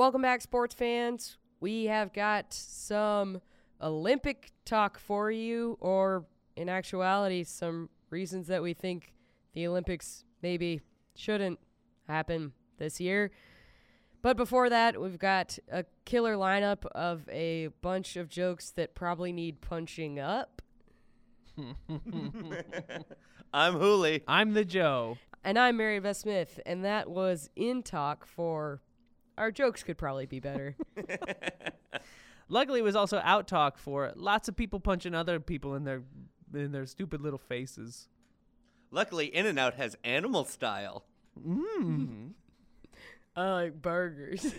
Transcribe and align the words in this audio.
Welcome 0.00 0.22
back, 0.22 0.40
sports 0.40 0.74
fans. 0.74 1.36
We 1.60 1.84
have 1.84 2.14
got 2.14 2.54
some 2.54 3.42
Olympic 3.82 4.50
talk 4.64 4.98
for 4.98 5.30
you, 5.30 5.76
or 5.78 6.24
in 6.56 6.70
actuality, 6.70 7.44
some 7.44 7.90
reasons 8.08 8.46
that 8.46 8.62
we 8.62 8.72
think 8.72 9.12
the 9.52 9.66
Olympics 9.66 10.24
maybe 10.42 10.80
shouldn't 11.14 11.58
happen 12.08 12.54
this 12.78 12.98
year. 12.98 13.30
But 14.22 14.38
before 14.38 14.70
that, 14.70 14.98
we've 14.98 15.18
got 15.18 15.58
a 15.70 15.84
killer 16.06 16.34
lineup 16.34 16.86
of 16.92 17.28
a 17.28 17.66
bunch 17.82 18.16
of 18.16 18.30
jokes 18.30 18.70
that 18.70 18.94
probably 18.94 19.34
need 19.34 19.60
punching 19.60 20.18
up. 20.18 20.62
I'm 23.52 23.74
Hooley. 23.74 24.22
I'm 24.26 24.54
the 24.54 24.64
Joe. 24.64 25.18
And 25.44 25.58
I'm 25.58 25.76
Mary 25.76 26.00
Beth 26.00 26.16
Smith, 26.16 26.58
and 26.64 26.86
that 26.86 27.10
was 27.10 27.50
in 27.54 27.82
talk 27.82 28.24
for 28.24 28.80
our 29.38 29.50
jokes 29.50 29.82
could 29.82 29.98
probably 29.98 30.26
be 30.26 30.40
better. 30.40 30.76
Luckily, 32.48 32.80
it 32.80 32.84
was 32.84 32.96
also 32.96 33.20
out 33.22 33.46
talk 33.46 33.78
for 33.78 34.12
lots 34.16 34.48
of 34.48 34.56
people 34.56 34.80
punching 34.80 35.14
other 35.14 35.38
people 35.40 35.74
in 35.74 35.84
their 35.84 36.02
in 36.52 36.72
their 36.72 36.86
stupid 36.86 37.20
little 37.20 37.38
faces. 37.38 38.08
Luckily, 38.90 39.26
In 39.26 39.46
and 39.46 39.58
Out 39.58 39.74
has 39.74 39.96
animal 40.02 40.44
style. 40.44 41.04
Mm. 41.40 42.30
I 43.36 43.50
like 43.52 43.80
burgers. 43.80 44.52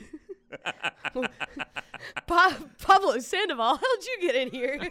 pa- 2.25 2.57
Pablo 2.81 3.19
Sandoval, 3.19 3.75
how'd 3.75 4.05
you 4.05 4.17
get 4.21 4.35
in 4.35 4.49
here? 4.51 4.89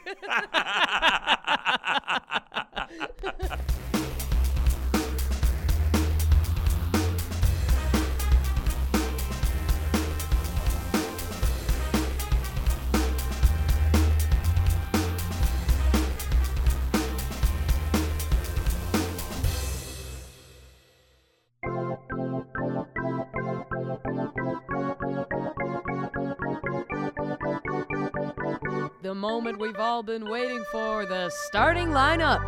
Moment 29.21 29.59
we've 29.59 29.79
all 29.79 30.02
been 30.02 30.24
waiting 30.24 30.65
for 30.73 31.04
the 31.04 31.29
starting 31.29 31.88
lineup. 31.88 32.40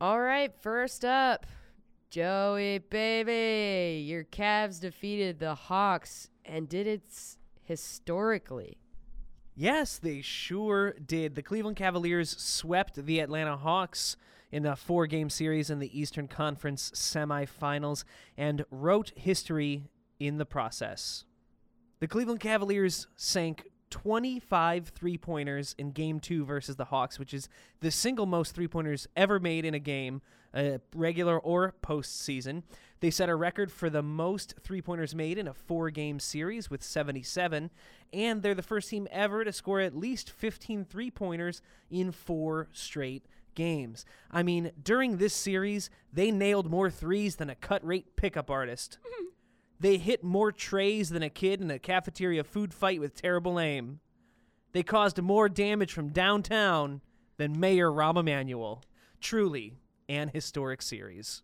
All 0.00 0.20
right, 0.20 0.52
first 0.60 1.04
up, 1.04 1.46
Joey 2.10 2.78
baby, 2.78 4.02
your 4.02 4.24
Cavs 4.24 4.80
defeated 4.80 5.38
the 5.38 5.54
Hawks 5.54 6.30
and 6.44 6.68
did 6.68 6.88
it 6.88 7.02
historically. 7.62 8.78
Yes, 9.54 9.98
they 9.98 10.20
sure 10.20 10.94
did. 10.94 11.36
The 11.36 11.42
Cleveland 11.42 11.76
Cavaliers 11.76 12.36
swept 12.36 12.96
the 12.96 13.20
Atlanta 13.20 13.56
Hawks 13.56 14.16
in 14.50 14.66
a 14.66 14.74
four 14.74 15.06
game 15.06 15.30
series 15.30 15.70
in 15.70 15.78
the 15.78 15.96
Eastern 15.98 16.26
Conference 16.26 16.90
semifinals 16.92 18.02
and 18.36 18.64
wrote 18.72 19.12
history 19.14 19.84
in 20.18 20.38
the 20.38 20.46
process. 20.46 21.24
The 22.00 22.08
Cleveland 22.08 22.40
Cavaliers 22.40 23.06
sank 23.16 23.68
25 23.90 24.88
three 24.88 25.18
pointers 25.18 25.74
in 25.78 25.90
game 25.90 26.20
two 26.20 26.44
versus 26.44 26.76
the 26.76 26.86
Hawks, 26.86 27.18
which 27.18 27.34
is 27.34 27.48
the 27.80 27.90
single 27.90 28.26
most 28.26 28.54
three 28.54 28.68
pointers 28.68 29.06
ever 29.16 29.40
made 29.40 29.64
in 29.64 29.74
a 29.74 29.78
game, 29.78 30.22
uh, 30.54 30.78
regular 30.94 31.38
or 31.38 31.74
postseason. 31.82 32.62
They 33.00 33.10
set 33.10 33.28
a 33.28 33.34
record 33.36 33.70
for 33.70 33.88
the 33.88 34.02
most 34.02 34.54
three 34.60 34.82
pointers 34.82 35.14
made 35.14 35.38
in 35.38 35.46
a 35.46 35.54
four 35.54 35.90
game 35.90 36.18
series 36.18 36.68
with 36.68 36.82
77, 36.82 37.70
and 38.12 38.42
they're 38.42 38.54
the 38.54 38.62
first 38.62 38.90
team 38.90 39.06
ever 39.10 39.44
to 39.44 39.52
score 39.52 39.80
at 39.80 39.96
least 39.96 40.30
15 40.30 40.84
three 40.84 41.10
pointers 41.10 41.62
in 41.90 42.10
four 42.10 42.68
straight 42.72 43.26
games. 43.54 44.04
I 44.30 44.42
mean, 44.42 44.72
during 44.82 45.16
this 45.16 45.34
series, 45.34 45.90
they 46.12 46.30
nailed 46.30 46.70
more 46.70 46.90
threes 46.90 47.36
than 47.36 47.50
a 47.50 47.54
cut 47.54 47.84
rate 47.84 48.16
pickup 48.16 48.50
artist. 48.50 48.98
They 49.80 49.96
hit 49.96 50.24
more 50.24 50.50
trays 50.50 51.10
than 51.10 51.22
a 51.22 51.30
kid 51.30 51.60
in 51.60 51.70
a 51.70 51.78
cafeteria 51.78 52.44
food 52.44 52.74
fight 52.74 53.00
with 53.00 53.20
terrible 53.20 53.60
aim. 53.60 54.00
They 54.72 54.82
caused 54.82 55.20
more 55.20 55.48
damage 55.48 55.92
from 55.92 56.08
downtown 56.08 57.00
than 57.36 57.58
Mayor 57.58 57.90
Rahm 57.90 58.18
Emanuel. 58.18 58.82
Truly 59.20 59.74
an 60.08 60.30
historic 60.32 60.82
series. 60.82 61.42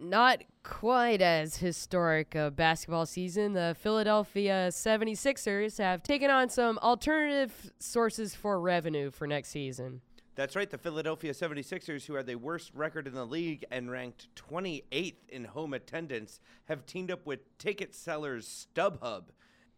Not 0.00 0.42
quite 0.62 1.20
as 1.20 1.56
historic 1.56 2.34
a 2.34 2.50
basketball 2.50 3.06
season. 3.06 3.52
The 3.52 3.76
Philadelphia 3.78 4.68
76ers 4.70 5.78
have 5.78 6.02
taken 6.02 6.30
on 6.30 6.48
some 6.48 6.78
alternative 6.78 7.72
sources 7.78 8.34
for 8.34 8.60
revenue 8.60 9.10
for 9.10 9.26
next 9.26 9.50
season. 9.50 10.00
That's 10.36 10.56
right, 10.56 10.70
the 10.70 10.78
Philadelphia 10.78 11.32
76ers, 11.32 12.06
who 12.06 12.14
had 12.14 12.26
the 12.26 12.36
worst 12.36 12.70
record 12.74 13.06
in 13.06 13.14
the 13.14 13.26
league 13.26 13.64
and 13.70 13.90
ranked 13.90 14.28
28th 14.36 15.28
in 15.28 15.44
home 15.44 15.74
attendance, 15.74 16.40
have 16.66 16.86
teamed 16.86 17.10
up 17.10 17.26
with 17.26 17.58
ticket 17.58 17.94
sellers 17.94 18.66
StubHub, 18.74 19.24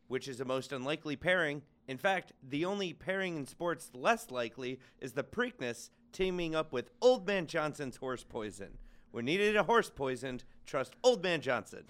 which 0.08 0.28
is 0.28 0.40
a 0.40 0.44
most 0.44 0.70
unlikely 0.72 1.16
pairing. 1.16 1.62
In 1.88 1.98
fact, 1.98 2.32
the 2.46 2.64
only 2.64 2.92
pairing 2.92 3.36
in 3.36 3.46
sports 3.46 3.90
less 3.94 4.30
likely 4.30 4.78
is 5.00 5.12
the 5.12 5.24
Preakness 5.24 5.90
teaming 6.12 6.54
up 6.54 6.72
with 6.72 6.90
Old 7.00 7.26
Man 7.26 7.46
Johnson's 7.46 7.96
horse 7.96 8.22
poison. 8.22 8.78
When 9.10 9.24
needed 9.24 9.56
a 9.56 9.64
horse 9.64 9.90
poisoned, 9.90 10.44
trust 10.66 10.94
Old 11.02 11.22
Man 11.22 11.40
Johnson. 11.40 11.84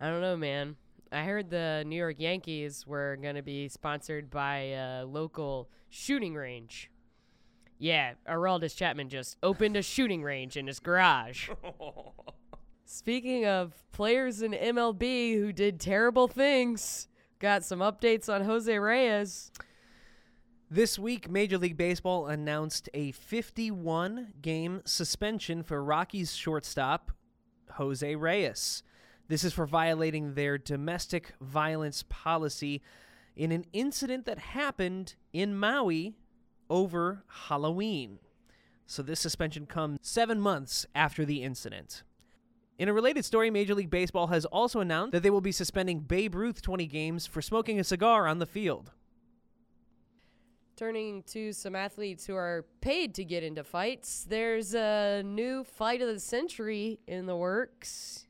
I 0.00 0.10
don't 0.10 0.20
know, 0.20 0.36
man. 0.36 0.76
I 1.10 1.22
heard 1.22 1.50
the 1.50 1.84
New 1.86 1.96
York 1.96 2.16
Yankees 2.18 2.86
were 2.86 3.16
going 3.22 3.36
to 3.36 3.42
be 3.42 3.68
sponsored 3.68 4.28
by 4.28 4.58
a 4.58 5.04
local 5.06 5.70
shooting 5.88 6.34
range. 6.34 6.90
Yeah, 7.78 8.14
Aroldis 8.28 8.74
Chapman 8.76 9.08
just 9.08 9.36
opened 9.42 9.76
a 9.76 9.82
shooting 9.82 10.22
range 10.22 10.56
in 10.56 10.66
his 10.66 10.80
garage. 10.80 11.48
Speaking 12.84 13.46
of 13.46 13.72
players 13.92 14.42
in 14.42 14.52
MLB 14.52 15.38
who 15.38 15.52
did 15.52 15.78
terrible 15.78 16.26
things, 16.26 17.06
got 17.38 17.64
some 17.64 17.78
updates 17.78 18.32
on 18.32 18.44
Jose 18.44 18.76
Reyes. 18.76 19.52
This 20.70 20.98
week, 20.98 21.30
Major 21.30 21.56
League 21.56 21.76
Baseball 21.76 22.26
announced 22.26 22.88
a 22.92 23.12
51 23.12 24.34
game 24.42 24.82
suspension 24.84 25.62
for 25.62 25.82
Rockies 25.82 26.34
shortstop, 26.34 27.12
Jose 27.72 28.14
Reyes. 28.16 28.82
This 29.28 29.44
is 29.44 29.52
for 29.52 29.66
violating 29.66 30.34
their 30.34 30.58
domestic 30.58 31.34
violence 31.40 32.04
policy 32.08 32.82
in 33.36 33.52
an 33.52 33.64
incident 33.72 34.26
that 34.26 34.38
happened 34.38 35.14
in 35.32 35.56
Maui 35.56 36.16
over 36.70 37.24
Halloween. 37.48 38.18
So, 38.86 39.02
this 39.02 39.20
suspension 39.20 39.66
comes 39.66 39.98
seven 40.02 40.40
months 40.40 40.86
after 40.94 41.24
the 41.24 41.42
incident. 41.42 42.02
In 42.78 42.88
a 42.88 42.92
related 42.92 43.24
story, 43.24 43.50
Major 43.50 43.74
League 43.74 43.90
Baseball 43.90 44.28
has 44.28 44.44
also 44.44 44.80
announced 44.80 45.12
that 45.12 45.24
they 45.24 45.30
will 45.30 45.40
be 45.40 45.52
suspending 45.52 46.00
Babe 46.00 46.34
Ruth 46.34 46.62
20 46.62 46.86
games 46.86 47.26
for 47.26 47.42
smoking 47.42 47.80
a 47.80 47.84
cigar 47.84 48.28
on 48.28 48.38
the 48.38 48.46
field. 48.46 48.92
Turning 50.76 51.24
to 51.24 51.52
some 51.52 51.74
athletes 51.74 52.24
who 52.24 52.36
are 52.36 52.64
paid 52.80 53.12
to 53.16 53.24
get 53.24 53.42
into 53.42 53.64
fights, 53.64 54.24
there's 54.28 54.74
a 54.74 55.24
new 55.24 55.64
fight 55.64 56.00
of 56.00 56.06
the 56.06 56.20
century 56.20 57.00
in 57.08 57.26
the 57.26 57.34
works. 57.34 58.28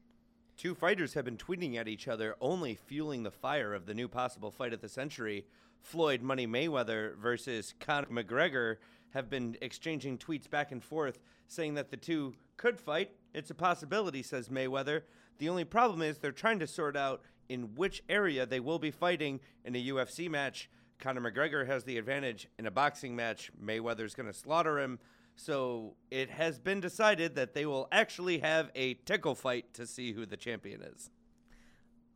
Two 0.56 0.75
fighters 0.75 1.12
have 1.12 1.27
been 1.27 1.37
tweeting 1.37 1.77
at 1.77 1.87
each 1.87 2.09
other, 2.09 2.34
only 2.41 2.75
fueling 2.75 3.22
the 3.22 3.31
fire 3.31 3.75
of 3.75 3.84
the 3.84 3.93
new 3.93 4.09
possible 4.09 4.50
fight 4.50 4.72
of 4.72 4.81
the 4.81 4.88
century. 4.88 5.44
Floyd 5.83 6.22
Money 6.22 6.47
Mayweather 6.47 7.16
versus 7.16 7.75
Conor 7.81 8.09
McGregor 8.09 8.77
have 9.11 9.31
been 9.31 9.56
exchanging 9.62 10.19
tweets 10.19 10.49
back 10.49 10.71
and 10.72 10.83
forth 10.83 11.19
saying 11.47 11.75
that 11.75 11.91
the 11.91 11.97
two 11.97 12.34
could 12.56 12.78
fight. 12.78 13.10
It's 13.33 13.51
a 13.51 13.54
possibility, 13.54 14.22
says 14.22 14.48
Mayweather. 14.48 15.03
The 15.39 15.48
only 15.48 15.65
problem 15.65 16.03
is 16.03 16.19
they're 16.19 16.33
trying 16.33 16.59
to 16.59 16.66
sort 16.66 16.97
out 16.97 17.22
in 17.48 17.75
which 17.75 18.03
area 18.09 18.45
they 18.45 18.60
will 18.60 18.78
be 18.78 18.91
fighting 18.91 19.41
in 19.65 19.75
a 19.75 19.86
UFC 19.89 20.28
match. 20.28 20.69
Conor 20.98 21.30
McGregor 21.30 21.66
has 21.66 21.84
the 21.84 21.97
advantage 21.97 22.48
in 22.59 22.66
a 22.66 22.71
boxing 22.71 23.15
match. 23.16 23.51
Mayweather's 23.63 24.15
going 24.15 24.27
to 24.27 24.33
slaughter 24.33 24.78
him. 24.78 24.98
So 25.36 25.95
it 26.10 26.31
has 26.31 26.59
been 26.59 26.81
decided 26.81 27.36
that 27.36 27.54
they 27.54 27.65
will 27.65 27.86
actually 27.92 28.41
have 28.41 28.71
a 28.74 28.95
tickle 28.95 29.36
fight 29.36 29.72
to 29.74 29.86
see 29.86 30.13
who 30.13 30.27
the 30.27 30.36
champion 30.36 30.83
is. 30.83 31.10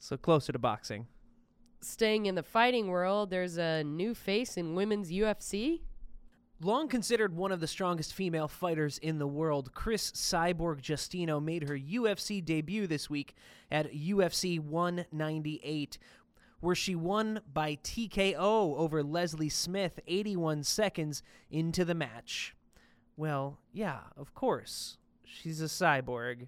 So, 0.01 0.17
closer 0.17 0.53
to 0.53 0.59
boxing. 0.59 1.07
Staying 1.85 2.27
in 2.27 2.37
the 2.37 2.45
fighting 2.45 2.87
world, 2.87 3.31
there's 3.31 3.59
a 3.59 3.83
new 3.83 4.15
face 4.15 4.57
in 4.57 4.77
women's 4.77 5.11
UFC. 5.11 5.81
Long 6.61 6.87
considered 6.87 7.35
one 7.35 7.51
of 7.51 7.59
the 7.59 7.67
strongest 7.67 8.15
female 8.15 8.47
fighters 8.47 8.99
in 8.99 9.19
the 9.19 9.27
world, 9.27 9.75
Cris 9.75 10.13
Cyborg 10.13 10.81
Justino 10.81 11.43
made 11.43 11.69
her 11.69 11.77
UFC 11.77 12.43
debut 12.43 12.87
this 12.87 13.11
week 13.11 13.35
at 13.69 13.93
UFC 13.93 14.61
198, 14.61 15.99
where 16.61 16.77
she 16.77 16.95
won 16.95 17.41
by 17.53 17.75
TKO 17.83 18.77
over 18.77 19.03
Leslie 19.03 19.49
Smith 19.49 19.99
81 20.07 20.63
seconds 20.63 21.25
into 21.51 21.85
the 21.85 21.97
match. 21.97 22.55
Well, 23.17 23.59
yeah, 23.73 24.03
of 24.17 24.35
course. 24.35 24.99
She's 25.25 25.61
a 25.61 25.65
cyborg. 25.65 26.47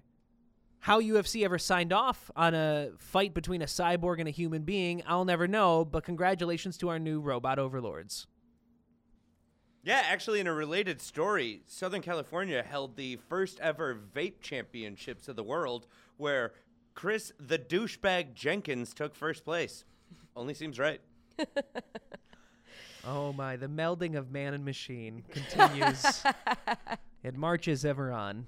How 0.85 1.01
UFC 1.01 1.43
ever 1.43 1.57
signed 1.57 1.91
off 1.91 2.29
on 2.35 2.53
a 2.53 2.91
fight 2.99 3.33
between 3.33 3.63
a 3.63 3.65
cyborg 3.65 4.19
and 4.19 4.27
a 4.27 4.31
human 4.31 4.61
being, 4.61 5.01
I'll 5.07 5.25
never 5.25 5.47
know, 5.47 5.83
but 5.83 6.03
congratulations 6.03 6.77
to 6.77 6.89
our 6.89 6.99
new 6.99 7.19
robot 7.19 7.57
overlords. 7.57 8.27
Yeah, 9.81 10.03
actually, 10.05 10.41
in 10.41 10.45
a 10.45 10.53
related 10.53 11.01
story, 11.01 11.63
Southern 11.65 12.03
California 12.03 12.61
held 12.61 12.97
the 12.97 13.15
first 13.15 13.59
ever 13.61 13.99
vape 14.15 14.41
championships 14.41 15.27
of 15.27 15.35
the 15.35 15.41
world, 15.41 15.87
where 16.17 16.53
Chris 16.93 17.33
the 17.39 17.57
douchebag 17.57 18.35
Jenkins 18.35 18.93
took 18.93 19.15
first 19.15 19.43
place. 19.43 19.85
Only 20.35 20.53
seems 20.53 20.77
right. 20.77 21.01
Oh 23.07 23.33
my, 23.33 23.55
the 23.55 23.67
melding 23.67 24.15
of 24.15 24.31
man 24.31 24.55
and 24.55 24.65
machine 24.65 25.23
continues. 25.29 26.23
it 27.23 27.35
marches 27.35 27.85
ever 27.85 28.11
on. 28.11 28.47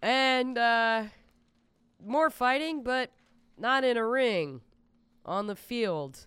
And 0.00 0.56
uh, 0.56 1.04
more 2.04 2.30
fighting, 2.30 2.82
but 2.82 3.10
not 3.56 3.84
in 3.84 3.96
a 3.96 4.06
ring, 4.06 4.60
on 5.24 5.46
the 5.46 5.56
field. 5.56 6.26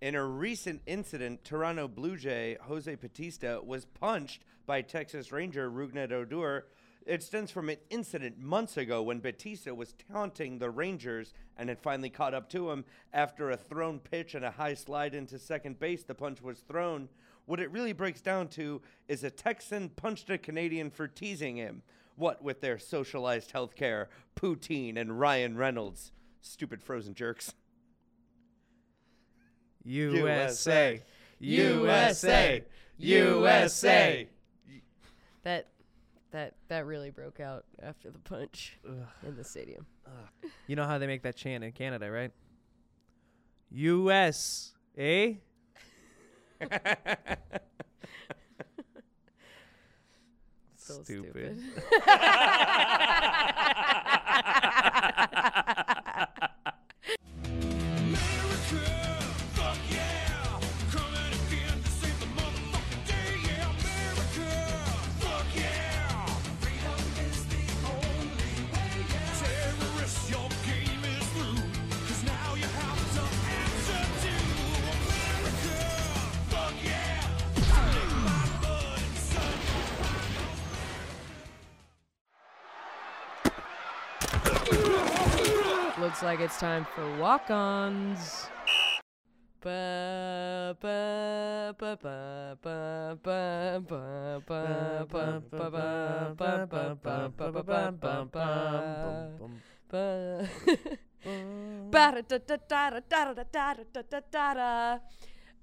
In 0.00 0.14
a 0.14 0.26
recent 0.26 0.82
incident, 0.86 1.44
Toronto 1.44 1.86
Blue 1.86 2.16
Jay 2.16 2.56
Jose 2.62 2.92
Bautista 2.96 3.60
was 3.64 3.84
punched 3.84 4.42
by 4.66 4.82
Texas 4.82 5.30
Ranger 5.30 5.70
Rougned 5.70 6.10
Odor. 6.10 6.66
It 7.06 7.22
stems 7.22 7.50
from 7.50 7.68
an 7.68 7.76
incident 7.90 8.38
months 8.38 8.76
ago 8.76 9.02
when 9.02 9.20
Bautista 9.20 9.74
was 9.74 9.94
taunting 10.12 10.58
the 10.58 10.70
Rangers 10.70 11.34
and 11.56 11.68
had 11.68 11.80
finally 11.80 12.10
caught 12.10 12.34
up 12.34 12.48
to 12.50 12.70
him 12.70 12.84
after 13.12 13.50
a 13.50 13.56
thrown 13.56 13.98
pitch 14.00 14.34
and 14.34 14.44
a 14.44 14.50
high 14.52 14.74
slide 14.74 15.14
into 15.14 15.38
second 15.38 15.78
base. 15.78 16.02
The 16.04 16.14
punch 16.14 16.40
was 16.40 16.60
thrown. 16.60 17.08
What 17.46 17.60
it 17.60 17.70
really 17.70 17.92
breaks 17.92 18.20
down 18.20 18.48
to 18.48 18.80
is 19.08 19.24
a 19.24 19.30
Texan 19.30 19.88
punched 19.90 20.30
a 20.30 20.38
Canadian 20.38 20.90
for 20.90 21.08
teasing 21.08 21.56
him. 21.56 21.82
What 22.16 22.42
with 22.42 22.60
their 22.60 22.78
socialized 22.78 23.52
healthcare, 23.52 24.06
poutine, 24.36 24.96
and 24.96 25.18
Ryan 25.18 25.56
Reynolds. 25.56 26.12
Stupid 26.40 26.82
frozen 26.82 27.14
jerks. 27.14 27.54
USA. 29.84 31.02
USA. 31.40 32.62
USA. 32.98 34.28
That 35.42 35.68
that 36.30 36.54
that 36.68 36.86
really 36.86 37.10
broke 37.10 37.40
out 37.40 37.64
after 37.82 38.10
the 38.10 38.18
punch 38.18 38.78
in 39.26 39.36
the 39.36 39.44
stadium. 39.44 39.86
You 40.66 40.76
know 40.76 40.86
how 40.86 40.98
they 40.98 41.06
make 41.06 41.22
that 41.22 41.36
chant 41.36 41.64
in 41.64 41.72
Canada, 41.72 42.10
right? 42.10 42.30
US, 43.70 44.74
eh? 44.96 45.34
So 50.76 51.02
Stupid. 51.04 51.60
stupid. 51.60 52.02
looks 86.12 86.22
like 86.22 86.40
it's 86.40 86.58
time 86.58 86.86
for 86.94 87.18
walk 87.18 87.50
ons. 87.50 88.50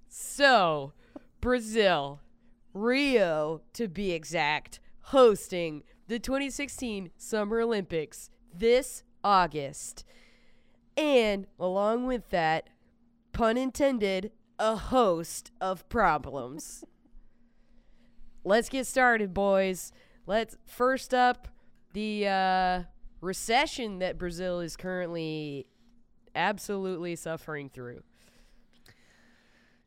so, 0.09 0.93
Brazil, 1.41 2.21
Rio 2.73 3.61
to 3.73 3.87
be 3.87 4.13
exact, 4.13 4.79
hosting 5.01 5.83
the 6.07 6.17
2016 6.17 7.11
Summer 7.17 7.59
Olympics 7.59 8.31
this 8.51 9.03
August. 9.23 10.05
And 10.97 11.47
along 11.59 12.07
with 12.07 12.29
that, 12.29 12.69
pun 13.31 13.57
intended, 13.57 14.31
a 14.57 14.75
host 14.75 15.51
of 15.61 15.87
problems. 15.89 16.83
Let's 18.43 18.69
get 18.69 18.87
started, 18.87 19.33
boys. 19.33 19.91
Let's 20.25 20.57
first 20.65 21.13
up 21.13 21.47
the 21.93 22.27
uh, 22.27 22.83
recession 23.21 23.99
that 23.99 24.17
Brazil 24.17 24.59
is 24.59 24.75
currently 24.75 25.67
absolutely 26.35 27.15
suffering 27.15 27.69
through. 27.69 28.03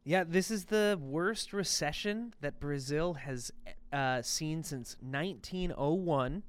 Yeah, 0.04 0.24
this 0.24 0.50
is 0.50 0.64
the 0.64 0.98
worst 1.00 1.52
recession 1.52 2.34
that 2.40 2.58
Brazil 2.58 3.14
has 3.14 3.52
uh, 3.92 4.20
seen 4.22 4.64
since 4.64 4.96
1901. 5.00 6.42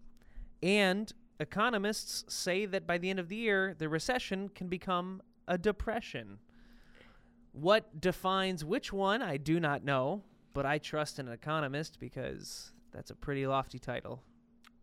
And 0.64 1.14
economists 1.40 2.34
say 2.34 2.66
that 2.66 2.88
by 2.88 2.98
the 2.98 3.10
end 3.10 3.20
of 3.20 3.30
the 3.30 3.36
year, 3.36 3.76
the 3.78 3.90
recession 3.90 4.50
can 4.50 4.68
become 4.68 5.22
a 5.48 5.58
depression. 5.58 6.40
What 7.52 8.00
defines 8.02 8.66
which 8.66 8.92
one, 8.92 9.22
I 9.22 9.38
do 9.38 9.60
not 9.60 9.84
know, 9.84 10.24
but 10.54 10.66
I 10.66 10.78
trust 10.78 11.20
an 11.20 11.28
economist 11.28 12.00
because 12.00 12.72
that's 12.92 13.12
a 13.12 13.16
pretty 13.16 13.46
lofty 13.46 13.80
title. 13.80 14.22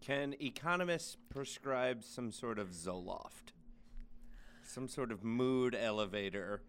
Can 0.01 0.35
economists 0.41 1.17
prescribe 1.29 2.03
some 2.05 2.33
sort 2.33 2.59
of 2.59 2.71
Zoloft? 2.71 3.53
Some 4.63 4.89
sort 4.89 5.13
of 5.13 5.23
mood 5.23 5.75
elevator? 5.75 6.63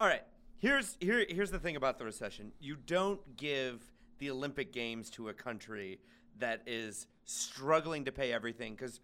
All 0.00 0.08
right. 0.08 0.22
Here's 0.58 0.96
here 1.00 1.26
here's 1.28 1.50
the 1.50 1.58
thing 1.58 1.76
about 1.76 1.98
the 1.98 2.04
recession. 2.04 2.52
You 2.60 2.76
don't 2.86 3.36
give 3.36 3.82
the 4.18 4.30
Olympic 4.30 4.72
Games 4.72 5.10
to 5.10 5.28
a 5.28 5.34
country 5.34 5.98
that 6.38 6.62
is 6.66 7.08
struggling 7.24 8.04
to 8.04 8.12
pay 8.12 8.32
everything 8.32 8.76
cuz 8.76 9.00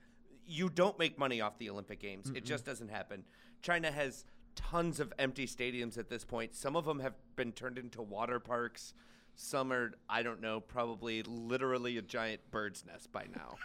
you 0.48 0.68
don't 0.70 0.98
make 0.98 1.18
money 1.18 1.40
off 1.40 1.58
the 1.58 1.70
Olympic 1.70 2.00
Games. 2.00 2.32
It 2.34 2.44
just 2.44 2.64
doesn't 2.64 2.88
happen. 2.88 3.24
China 3.60 3.90
has 3.90 4.24
tons 4.56 4.98
of 4.98 5.12
empty 5.18 5.46
stadiums 5.46 5.98
at 5.98 6.08
this 6.08 6.24
point. 6.24 6.54
Some 6.54 6.74
of 6.74 6.84
them 6.84 7.00
have 7.00 7.14
been 7.36 7.52
turned 7.52 7.78
into 7.78 8.02
water 8.02 8.40
parks. 8.40 8.94
Some 9.36 9.72
are, 9.72 9.92
I 10.08 10.22
don't 10.22 10.40
know, 10.40 10.58
probably 10.58 11.22
literally 11.22 11.98
a 11.98 12.02
giant 12.02 12.40
bird's 12.50 12.84
nest 12.84 13.12
by 13.12 13.26
now. 13.36 13.56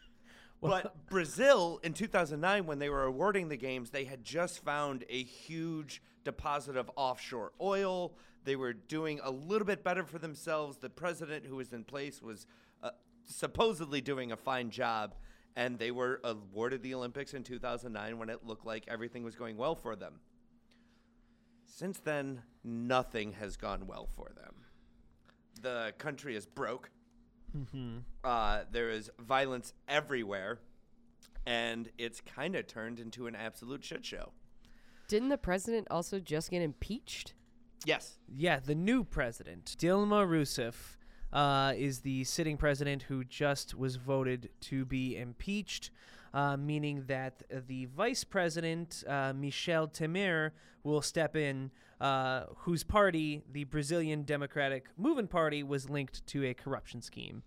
but 0.60 1.06
Brazil 1.10 1.78
in 1.84 1.92
2009, 1.92 2.66
when 2.66 2.78
they 2.78 2.88
were 2.88 3.04
awarding 3.04 3.48
the 3.48 3.56
games, 3.56 3.90
they 3.90 4.04
had 4.04 4.24
just 4.24 4.64
found 4.64 5.04
a 5.08 5.22
huge 5.22 6.02
deposit 6.24 6.76
of 6.76 6.90
offshore 6.96 7.52
oil. 7.60 8.14
They 8.44 8.56
were 8.56 8.72
doing 8.72 9.20
a 9.22 9.30
little 9.30 9.66
bit 9.66 9.84
better 9.84 10.02
for 10.02 10.18
themselves. 10.18 10.78
The 10.78 10.90
president 10.90 11.46
who 11.46 11.56
was 11.56 11.72
in 11.72 11.84
place 11.84 12.20
was 12.20 12.46
uh, 12.82 12.90
supposedly 13.24 14.00
doing 14.00 14.32
a 14.32 14.36
fine 14.36 14.70
job. 14.70 15.14
And 15.56 15.78
they 15.78 15.90
were 15.90 16.20
awarded 16.24 16.82
the 16.82 16.94
Olympics 16.94 17.34
in 17.34 17.42
2009 17.42 18.18
when 18.18 18.30
it 18.30 18.46
looked 18.46 18.64
like 18.64 18.84
everything 18.88 19.22
was 19.22 19.34
going 19.34 19.56
well 19.56 19.74
for 19.74 19.94
them. 19.96 20.14
Since 21.66 22.00
then, 22.00 22.42
nothing 22.64 23.32
has 23.32 23.56
gone 23.56 23.86
well 23.86 24.08
for 24.14 24.30
them. 24.34 24.54
The 25.60 25.92
country 25.98 26.36
is 26.36 26.46
broke. 26.46 26.90
Uh, 28.24 28.64
there 28.70 28.88
is 28.90 29.10
violence 29.18 29.74
everywhere, 29.88 30.58
and 31.46 31.90
it's 31.98 32.20
kind 32.20 32.56
of 32.56 32.66
turned 32.66 32.98
into 32.98 33.26
an 33.26 33.34
absolute 33.34 33.84
shit 33.84 34.04
show. 34.06 34.32
Didn't 35.08 35.28
the 35.28 35.38
president 35.38 35.86
also 35.90 36.18
just 36.18 36.50
get 36.50 36.62
impeached? 36.62 37.34
Yes. 37.84 38.18
Yeah, 38.34 38.60
the 38.60 38.74
new 38.74 39.04
president, 39.04 39.76
Dilma 39.78 40.26
Rousseff, 40.26 40.96
uh, 41.32 41.72
is 41.76 42.00
the 42.00 42.24
sitting 42.24 42.56
president 42.56 43.02
who 43.02 43.24
just 43.24 43.74
was 43.74 43.96
voted 43.96 44.50
to 44.60 44.84
be 44.84 45.16
impeached, 45.16 45.90
uh, 46.34 46.56
meaning 46.56 47.04
that 47.06 47.42
the 47.66 47.86
vice 47.86 48.24
president, 48.24 49.04
uh, 49.08 49.32
Michel 49.34 49.88
Temer, 49.88 50.50
will 50.84 51.02
step 51.02 51.36
in, 51.36 51.70
uh, 52.00 52.44
whose 52.58 52.82
party, 52.82 53.42
the 53.50 53.64
Brazilian 53.64 54.24
Democratic 54.24 54.86
Movement 54.96 55.30
Party, 55.30 55.62
was 55.62 55.88
linked 55.88 56.26
to 56.26 56.44
a 56.44 56.54
corruption 56.54 57.00
scheme. 57.00 57.42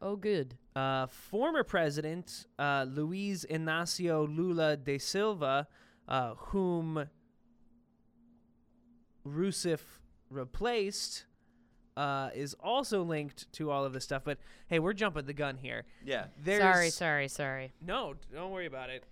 Oh, 0.00 0.16
good. 0.16 0.56
Uh, 0.74 1.06
former 1.06 1.62
president 1.62 2.46
uh, 2.58 2.84
Luiz 2.88 3.46
Inácio 3.48 4.26
Lula 4.26 4.76
da 4.76 4.98
Silva, 4.98 5.68
uh, 6.08 6.34
whom 6.36 7.08
Rousseff 9.24 10.00
replaced, 10.28 11.26
uh, 11.96 12.30
is 12.34 12.54
also 12.60 13.02
linked 13.02 13.50
to 13.54 13.70
all 13.70 13.84
of 13.84 13.92
this 13.92 14.04
stuff. 14.04 14.22
But 14.24 14.38
hey, 14.68 14.78
we're 14.78 14.92
jumping 14.92 15.26
the 15.26 15.32
gun 15.32 15.56
here. 15.56 15.84
Yeah, 16.04 16.26
There's, 16.42 16.60
Sorry, 16.62 16.90
sorry, 16.90 17.28
sorry. 17.28 17.72
No, 17.84 18.14
don't 18.32 18.50
worry 18.50 18.66
about 18.66 18.90
it. 18.90 19.04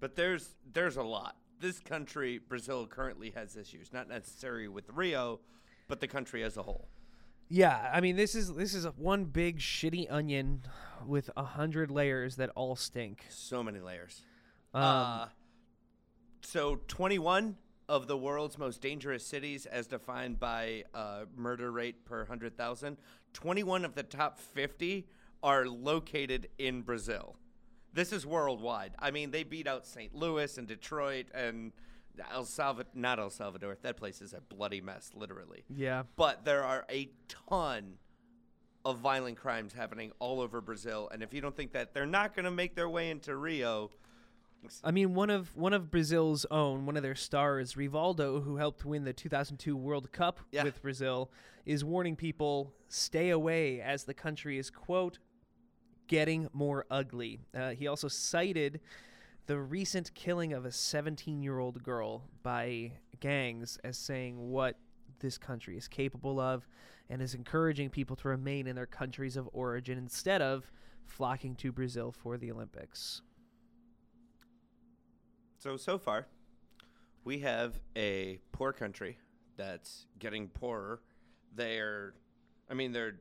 but 0.00 0.16
there's 0.16 0.54
there's 0.72 0.96
a 0.96 1.02
lot. 1.02 1.36
This 1.60 1.78
country, 1.78 2.38
Brazil, 2.38 2.86
currently 2.86 3.30
has 3.36 3.56
issues, 3.56 3.92
not 3.92 4.08
necessarily 4.08 4.68
with 4.68 4.84
Rio, 4.90 5.40
but 5.88 6.00
the 6.00 6.08
country 6.08 6.42
as 6.42 6.56
a 6.56 6.62
whole. 6.62 6.88
Yeah, 7.48 7.90
I 7.92 8.00
mean 8.00 8.16
this 8.16 8.34
is 8.34 8.52
this 8.54 8.74
is 8.74 8.84
a 8.84 8.90
one 8.90 9.24
big 9.26 9.58
shitty 9.60 10.06
onion 10.10 10.62
with 11.06 11.30
a 11.36 11.44
hundred 11.44 11.90
layers 11.90 12.36
that 12.36 12.50
all 12.54 12.74
stink. 12.76 13.24
So 13.30 13.62
many 13.62 13.80
layers. 13.80 14.22
Um, 14.72 14.82
uh, 14.82 15.26
so 16.42 16.80
21 16.88 17.56
of 17.88 18.06
the 18.06 18.16
world's 18.16 18.58
most 18.58 18.80
dangerous 18.80 19.26
cities, 19.26 19.66
as 19.66 19.86
defined 19.86 20.40
by 20.40 20.84
uh, 20.94 21.24
murder 21.36 21.70
rate 21.70 22.04
per 22.04 22.18
100,000, 22.18 22.96
21 23.32 23.84
of 23.84 23.94
the 23.94 24.02
top 24.02 24.38
50 24.38 25.06
are 25.42 25.66
located 25.66 26.48
in 26.58 26.82
Brazil. 26.82 27.36
This 27.92 28.12
is 28.12 28.26
worldwide. 28.26 28.92
I 28.98 29.10
mean, 29.10 29.30
they 29.30 29.44
beat 29.44 29.66
out 29.68 29.86
St. 29.86 30.14
Louis 30.14 30.56
and 30.58 30.66
Detroit 30.66 31.26
and 31.34 31.72
El 32.32 32.44
Salvador. 32.44 32.90
Not 32.94 33.18
El 33.18 33.30
Salvador. 33.30 33.76
That 33.82 33.96
place 33.96 34.20
is 34.20 34.32
a 34.32 34.40
bloody 34.40 34.80
mess, 34.80 35.10
literally. 35.14 35.64
yeah, 35.68 36.04
But 36.16 36.44
there 36.44 36.64
are 36.64 36.84
a 36.90 37.10
ton 37.28 37.94
of 38.84 38.98
violent 38.98 39.36
crimes 39.36 39.72
happening 39.72 40.12
all 40.18 40.40
over 40.40 40.60
Brazil. 40.60 41.08
And 41.12 41.22
if 41.22 41.32
you 41.32 41.40
don't 41.40 41.56
think 41.56 41.72
that 41.72 41.94
they're 41.94 42.04
not 42.06 42.34
going 42.34 42.44
to 42.44 42.50
make 42.50 42.74
their 42.74 42.88
way 42.88 43.10
into 43.10 43.36
Rio, 43.36 43.90
I 44.82 44.90
mean 44.90 45.14
one 45.14 45.30
of 45.30 45.54
one 45.56 45.72
of 45.72 45.90
Brazil's 45.90 46.44
own, 46.50 46.86
one 46.86 46.96
of 46.96 47.02
their 47.02 47.14
stars, 47.14 47.74
Rivaldo, 47.74 48.42
who 48.44 48.56
helped 48.56 48.84
win 48.84 49.04
the 49.04 49.12
2002 49.12 49.76
World 49.76 50.12
Cup 50.12 50.40
Yeah. 50.52 50.64
with 50.64 50.80
Brazil, 50.82 51.30
is 51.66 51.84
warning 51.84 52.16
people 52.16 52.72
stay 52.88 53.30
away 53.30 53.80
as 53.80 54.04
the 54.04 54.14
country 54.14 54.58
is 54.58 54.70
quote 54.70 55.18
getting 56.06 56.48
more 56.52 56.84
ugly. 56.90 57.40
Uh, 57.54 57.70
he 57.70 57.86
also 57.86 58.08
cited 58.08 58.80
the 59.46 59.58
recent 59.58 60.12
killing 60.14 60.52
of 60.52 60.64
a 60.64 60.72
17 60.72 61.42
year 61.42 61.58
old 61.58 61.82
girl 61.82 62.24
by 62.42 62.92
gangs 63.20 63.78
as 63.84 63.96
saying 63.96 64.50
what 64.50 64.76
this 65.20 65.38
country 65.38 65.76
is 65.76 65.88
capable 65.88 66.40
of 66.40 66.66
and 67.08 67.22
is 67.22 67.34
encouraging 67.34 67.88
people 67.90 68.16
to 68.16 68.28
remain 68.28 68.66
in 68.66 68.74
their 68.76 68.86
countries 68.86 69.36
of 69.36 69.48
origin 69.52 69.96
instead 69.98 70.42
of 70.42 70.70
flocking 71.04 71.54
to 71.56 71.70
Brazil 71.72 72.10
for 72.12 72.36
the 72.38 72.50
Olympics. 72.50 73.22
So 75.64 75.78
so 75.78 75.96
far, 75.96 76.26
we 77.24 77.38
have 77.38 77.80
a 77.96 78.38
poor 78.52 78.74
country 78.74 79.16
that's 79.56 80.04
getting 80.18 80.48
poorer. 80.48 81.00
Their, 81.56 82.12
I 82.70 82.74
mean, 82.74 82.92
their 82.92 83.14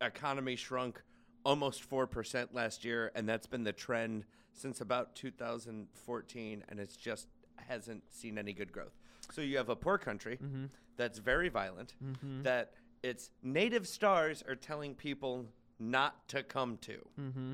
economy 0.00 0.56
shrunk 0.56 1.02
almost 1.44 1.82
four 1.82 2.06
percent 2.06 2.54
last 2.54 2.86
year, 2.86 3.12
and 3.14 3.28
that's 3.28 3.46
been 3.46 3.64
the 3.64 3.72
trend 3.74 4.24
since 4.54 4.80
about 4.80 5.14
2014, 5.14 6.64
and 6.70 6.80
it's 6.80 6.96
just 6.96 7.28
hasn't 7.68 8.02
seen 8.10 8.38
any 8.38 8.54
good 8.54 8.72
growth. 8.72 8.96
So 9.30 9.42
you 9.42 9.58
have 9.58 9.68
a 9.68 9.76
poor 9.76 9.98
country 9.98 10.38
that's 10.96 11.18
very 11.18 11.50
violent. 11.50 11.92
That 12.44 12.72
its 13.02 13.28
native 13.42 13.86
stars 13.86 14.42
are 14.48 14.56
telling 14.56 14.94
people 14.94 15.44
not 15.78 16.26
to 16.28 16.42
come 16.42 16.78
to. 16.78 16.98
Mm-hmm. 17.20 17.52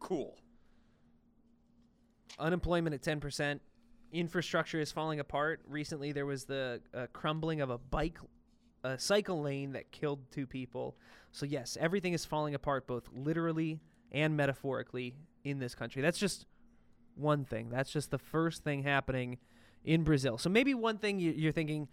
Cool. 0.00 0.38
Unemployment 2.38 2.94
at 2.94 3.02
10%. 3.02 3.60
Infrastructure 4.12 4.80
is 4.80 4.92
falling 4.92 5.20
apart. 5.20 5.60
Recently, 5.66 6.12
there 6.12 6.26
was 6.26 6.44
the 6.44 6.80
uh, 6.94 7.06
crumbling 7.12 7.60
of 7.60 7.70
a 7.70 7.78
bike, 7.78 8.18
a 8.84 8.98
cycle 8.98 9.40
lane 9.40 9.72
that 9.72 9.90
killed 9.90 10.20
two 10.30 10.46
people. 10.46 10.96
So, 11.30 11.46
yes, 11.46 11.78
everything 11.80 12.12
is 12.12 12.24
falling 12.24 12.54
apart, 12.54 12.86
both 12.86 13.08
literally 13.12 13.80
and 14.10 14.36
metaphorically, 14.36 15.14
in 15.44 15.58
this 15.58 15.74
country. 15.74 16.02
That's 16.02 16.18
just 16.18 16.44
one 17.14 17.44
thing. 17.44 17.68
That's 17.70 17.90
just 17.90 18.10
the 18.10 18.18
first 18.18 18.62
thing 18.62 18.82
happening 18.82 19.38
in 19.84 20.04
Brazil. 20.04 20.36
So, 20.36 20.50
maybe 20.50 20.74
one 20.74 20.98
thing 20.98 21.18
you- 21.18 21.32
you're 21.32 21.52
thinking, 21.52 21.88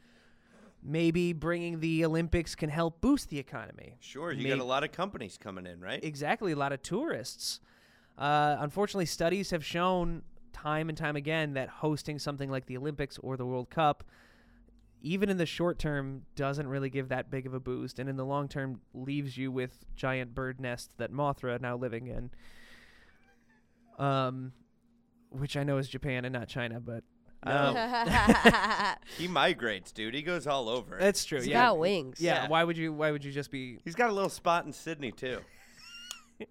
maybe 0.83 1.31
bringing 1.33 1.79
the 1.79 2.03
Olympics 2.05 2.53
can 2.55 2.69
help 2.69 2.99
boost 3.01 3.29
the 3.29 3.39
economy. 3.39 3.95
Sure, 4.01 4.31
you 4.31 4.43
May- 4.43 4.49
got 4.49 4.59
a 4.59 4.63
lot 4.65 4.83
of 4.83 4.91
companies 4.91 5.37
coming 5.37 5.65
in, 5.65 5.79
right? 5.79 6.03
Exactly, 6.03 6.51
a 6.51 6.55
lot 6.55 6.71
of 6.73 6.81
tourists. 6.81 7.59
Uh, 8.19 8.57
unfortunately, 8.59 9.05
studies 9.05 9.49
have 9.51 9.63
shown 9.65 10.21
time 10.53 10.89
and 10.89 10.97
time 10.97 11.15
again 11.15 11.53
that 11.53 11.69
hosting 11.69 12.19
something 12.19 12.51
like 12.51 12.65
the 12.65 12.75
Olympics 12.77 13.17
or 13.19 13.37
the 13.37 13.45
World 13.45 13.69
Cup, 13.69 14.03
even 15.01 15.29
in 15.29 15.37
the 15.37 15.45
short 15.45 15.79
term, 15.79 16.23
doesn't 16.35 16.67
really 16.67 16.89
give 16.89 17.07
that 17.09 17.31
big 17.31 17.45
of 17.47 17.53
a 17.53 17.59
boost, 17.61 17.97
and 17.97 18.09
in 18.09 18.17
the 18.17 18.25
long 18.25 18.49
term, 18.49 18.81
leaves 18.93 19.37
you 19.37 19.51
with 19.51 19.85
giant 19.95 20.35
bird 20.35 20.59
nests 20.59 20.93
that 20.97 21.13
Mothra 21.13 21.61
now 21.61 21.77
living 21.77 22.07
in. 22.07 22.29
Um, 23.97 24.51
which 25.29 25.55
I 25.55 25.63
know 25.63 25.77
is 25.77 25.87
Japan 25.87 26.25
and 26.25 26.33
not 26.33 26.47
China, 26.49 26.79
but 26.81 27.03
No. 27.45 27.51
um, 27.51 28.95
He 29.17 29.27
migrates, 29.29 29.91
dude. 29.93 30.13
He 30.13 30.21
goes 30.21 30.45
all 30.47 30.67
over. 30.67 30.97
that's 30.99 31.23
true. 31.23 31.37
It's 31.37 31.47
yeah, 31.47 31.67
got 31.67 31.77
wings. 31.79 32.19
yeah. 32.19 32.43
Yeah. 32.43 32.47
Why 32.49 32.63
would 32.65 32.77
you? 32.77 32.91
Why 32.91 33.11
would 33.11 33.23
you 33.23 33.31
just 33.31 33.51
be? 33.51 33.79
He's 33.85 33.95
got 33.95 34.09
a 34.09 34.13
little 34.13 34.29
spot 34.29 34.65
in 34.65 34.73
Sydney 34.73 35.11
too. 35.13 35.39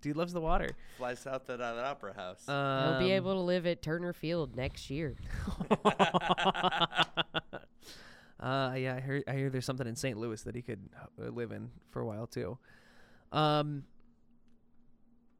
Dude 0.00 0.16
loves 0.16 0.32
the 0.32 0.40
water. 0.40 0.70
Flies 0.96 1.18
south 1.20 1.44
to 1.46 1.56
that 1.56 1.76
opera 1.78 2.14
house. 2.14 2.42
He'll 2.46 2.98
be 2.98 3.12
Um, 3.12 3.16
able 3.16 3.34
to 3.34 3.40
live 3.40 3.66
at 3.66 3.82
Turner 3.82 4.12
Field 4.12 4.56
next 4.56 4.88
year. 4.90 5.16
uh, 8.40 8.74
yeah, 8.76 8.94
I 8.96 9.00
hear. 9.00 9.22
I 9.28 9.32
hear 9.34 9.50
there's 9.50 9.64
something 9.66 9.86
in 9.86 9.96
St. 9.96 10.16
Louis 10.18 10.40
that 10.42 10.54
he 10.54 10.62
could 10.62 10.88
uh, 11.22 11.28
live 11.30 11.52
in 11.52 11.70
for 11.90 12.00
a 12.00 12.06
while 12.06 12.26
too. 12.26 12.58
Um. 13.32 13.84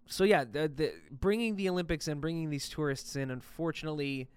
So 0.07 0.25
yeah, 0.25 0.45
the, 0.45 0.69
the 0.69 0.93
bringing 1.11 1.55
the 1.57 1.69
Olympics 1.69 2.09
and 2.09 2.21
bringing 2.21 2.51
these 2.51 2.69
tourists 2.69 3.15
in, 3.17 3.31
unfortunately, 3.31 4.23
it- 4.23 4.29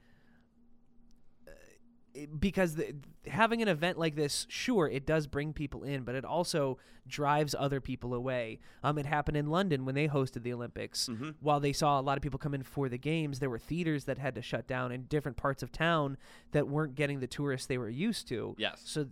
because 2.40 2.76
the, 2.76 2.96
having 3.28 3.62
an 3.62 3.68
event 3.68 3.98
like 3.98 4.16
this, 4.16 4.46
sure, 4.50 4.88
it 4.88 5.06
does 5.06 5.28
bring 5.28 5.54
people 5.54 5.84
in, 5.84 6.04
but 6.04 6.16
it 6.16 6.24
also 6.26 6.78
drives 7.08 7.56
other 7.58 7.82
people 7.82 8.14
away. 8.14 8.60
Um, 8.84 8.98
it 8.98 9.06
happened 9.06 9.38
in 9.38 9.48
London 9.48 9.84
when 9.86 9.96
they 9.96 10.08
hosted 10.08 10.44
the 10.44 10.54
Olympics. 10.54 11.10
Mhm. 11.10 11.36
While 11.40 11.60
they 11.60 11.74
saw 11.74 12.00
a 12.00 12.02
lot 12.02 12.18
of 12.18 12.22
people 12.22 12.40
come 12.40 12.54
in 12.54 12.64
for 12.64 12.88
the 12.88 12.98
games, 12.98 13.40
there 13.40 13.50
were 13.50 13.60
theaters 13.60 14.06
that 14.06 14.18
had 14.18 14.36
to 14.36 14.42
shut 14.42 14.68
down 14.68 14.92
in 14.92 15.04
different 15.06 15.38
parts 15.38 15.64
of 15.64 15.72
town 15.72 16.18
that 16.52 16.68
weren't 16.68 16.96
getting 16.96 17.20
the 17.20 17.28
tourists 17.28 17.68
they 17.68 17.78
were 17.78 17.90
used 17.90 18.28
to. 18.30 18.56
Yes. 18.58 18.82
So 18.86 19.08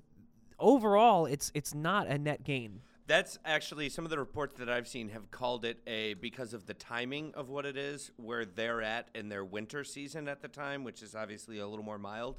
overall, 0.60 1.26
it's 1.26 1.52
it's 1.54 1.74
not 1.74 2.08
a 2.08 2.18
net 2.18 2.44
gain. 2.44 2.82
That's 3.08 3.38
actually 3.44 3.90
some 3.90 4.06
of 4.06 4.12
the 4.12 4.20
reports 4.20 4.58
that 4.60 4.70
I've 4.70 4.88
seen 4.88 5.10
have 5.10 5.32
called 5.32 5.66
it 5.66 5.82
a 5.86 6.14
because 6.14 6.54
of 6.54 6.66
the 6.68 6.74
timing 6.74 7.34
of 7.34 7.50
what 7.50 7.66
it 7.66 7.76
is, 7.76 8.12
where 8.16 8.46
they're 8.46 8.82
at 8.82 9.10
in 9.14 9.28
their 9.28 9.44
winter 9.44 9.84
season 9.84 10.30
at 10.30 10.42
the 10.42 10.48
time, 10.48 10.86
which 10.86 11.02
is 11.02 11.14
obviously 11.14 11.58
a 11.60 11.68
little 11.68 11.84
more 11.84 11.98
mild. 11.98 12.38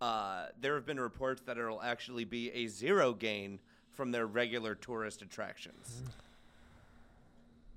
Uh, 0.00 0.46
there 0.60 0.74
have 0.74 0.86
been 0.86 0.98
reports 0.98 1.42
that 1.42 1.58
it'll 1.58 1.82
actually 1.82 2.24
be 2.24 2.50
a 2.52 2.66
zero 2.66 3.12
gain 3.12 3.58
from 3.90 4.10
their 4.10 4.26
regular 4.26 4.74
tourist 4.74 5.22
attractions. 5.22 6.02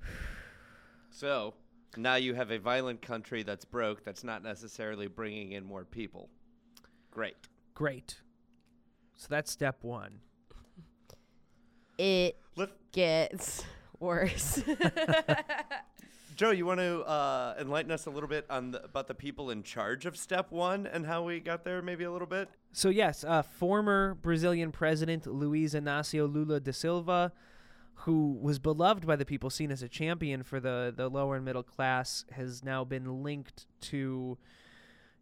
So 1.15 1.53
now 1.95 2.15
you 2.15 2.33
have 2.33 2.49
a 2.49 2.57
violent 2.57 3.03
country 3.03 3.43
that's 3.43 3.65
broke 3.65 4.03
that's 4.03 4.23
not 4.23 4.41
necessarily 4.43 5.05
bringing 5.05 5.51
in 5.51 5.63
more 5.63 5.85
people. 5.85 6.27
Great. 7.11 7.35
Great. 7.75 8.19
So 9.15 9.27
that's 9.29 9.51
step 9.51 9.83
one. 9.83 10.19
It 11.99 12.35
Let 12.55 12.71
gets 12.91 13.63
worse. 13.99 14.63
Joe, 16.43 16.51
you 16.51 16.65
want 16.65 16.81
to 16.81 17.03
uh, 17.03 17.55
enlighten 17.57 17.89
us 17.89 18.05
a 18.05 18.09
little 18.09 18.27
bit 18.27 18.45
on 18.49 18.71
the, 18.71 18.83
about 18.83 19.07
the 19.07 19.13
people 19.13 19.49
in 19.49 19.63
charge 19.63 20.05
of 20.05 20.17
step 20.17 20.51
one 20.51 20.85
and 20.85 21.05
how 21.05 21.23
we 21.23 21.39
got 21.39 21.63
there, 21.63 21.81
maybe 21.81 22.03
a 22.03 22.11
little 22.11 22.27
bit? 22.27 22.49
So 22.73 22.89
yes, 22.89 23.23
uh, 23.23 23.43
former 23.43 24.15
Brazilian 24.15 24.73
president 24.73 25.25
Luiz 25.25 25.73
Inácio 25.73 26.29
Lula 26.29 26.59
da 26.59 26.73
Silva, 26.73 27.31
who 27.93 28.37
was 28.41 28.59
beloved 28.59 29.07
by 29.07 29.15
the 29.15 29.23
people, 29.23 29.49
seen 29.49 29.71
as 29.71 29.81
a 29.81 29.87
champion 29.87 30.43
for 30.43 30.59
the 30.59 30.93
the 30.93 31.07
lower 31.07 31.37
and 31.37 31.45
middle 31.45 31.63
class, 31.63 32.25
has 32.33 32.61
now 32.61 32.83
been 32.83 33.23
linked 33.23 33.65
to 33.79 34.37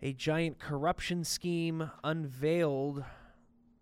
a 0.02 0.14
giant 0.14 0.58
corruption 0.58 1.24
scheme 1.24 1.92
unveiled 2.04 3.04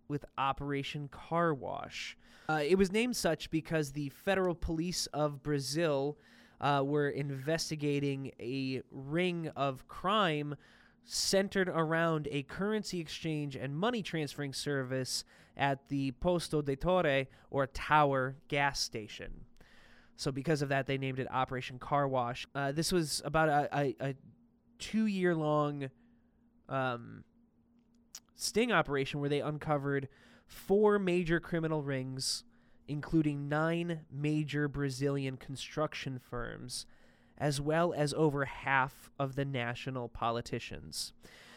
with 0.10 0.25
Operation 0.38 1.08
Car 1.08 1.53
Wash. 1.53 2.17
Uh, 2.50 2.63
it 2.67 2.77
was 2.77 2.91
named 2.91 3.15
such 3.15 3.50
because 3.50 3.93
the 3.93 4.10
federal 4.10 4.55
police 4.55 5.05
of 5.13 5.41
Brazil 5.41 6.17
uh, 6.61 6.83
were 6.85 7.09
investigating 7.09 8.31
a 8.39 8.81
ring 8.91 9.49
of 9.55 9.87
crime 9.87 10.55
centered 11.03 11.69
around 11.69 12.27
a 12.31 12.43
currency 12.43 12.99
exchange 12.99 13.55
and 13.55 13.75
money 13.75 14.03
transferring 14.03 14.53
service 14.53 15.23
at 15.57 15.87
the 15.89 16.11
Posto 16.11 16.61
da 16.61 16.75
Torre 16.75 17.25
or 17.49 17.67
Tower 17.67 18.35
gas 18.47 18.79
station. 18.79 19.45
So, 20.15 20.31
because 20.31 20.61
of 20.61 20.69
that, 20.69 20.85
they 20.85 20.97
named 20.97 21.19
it 21.19 21.27
Operation 21.31 21.79
Car 21.79 22.07
Wash. 22.07 22.45
Uh, 22.53 22.71
this 22.73 22.91
was 22.91 23.21
about 23.23 23.47
a, 23.47 23.69
a, 23.73 23.95
a 24.01 24.15
two 24.77 25.05
year 25.05 25.33
long 25.33 25.89
um, 26.67 27.23
sting 28.35 28.71
operation 28.71 29.19
where 29.19 29.29
they 29.29 29.41
uncovered 29.41 30.07
four 30.45 30.99
major 30.99 31.39
criminal 31.39 31.83
rings, 31.83 32.43
including 32.89 33.48
nine 33.48 34.01
major 34.12 34.67
Brazilian 34.67 35.38
construction 35.38 36.19
firms, 36.19 36.86
as 37.38 37.62
well 37.62 37.93
as 37.96 38.13
over 38.15 38.46
half 38.46 39.12
of 39.17 39.36
the 39.36 39.46
national 39.46 40.10
politicians. 40.10 41.13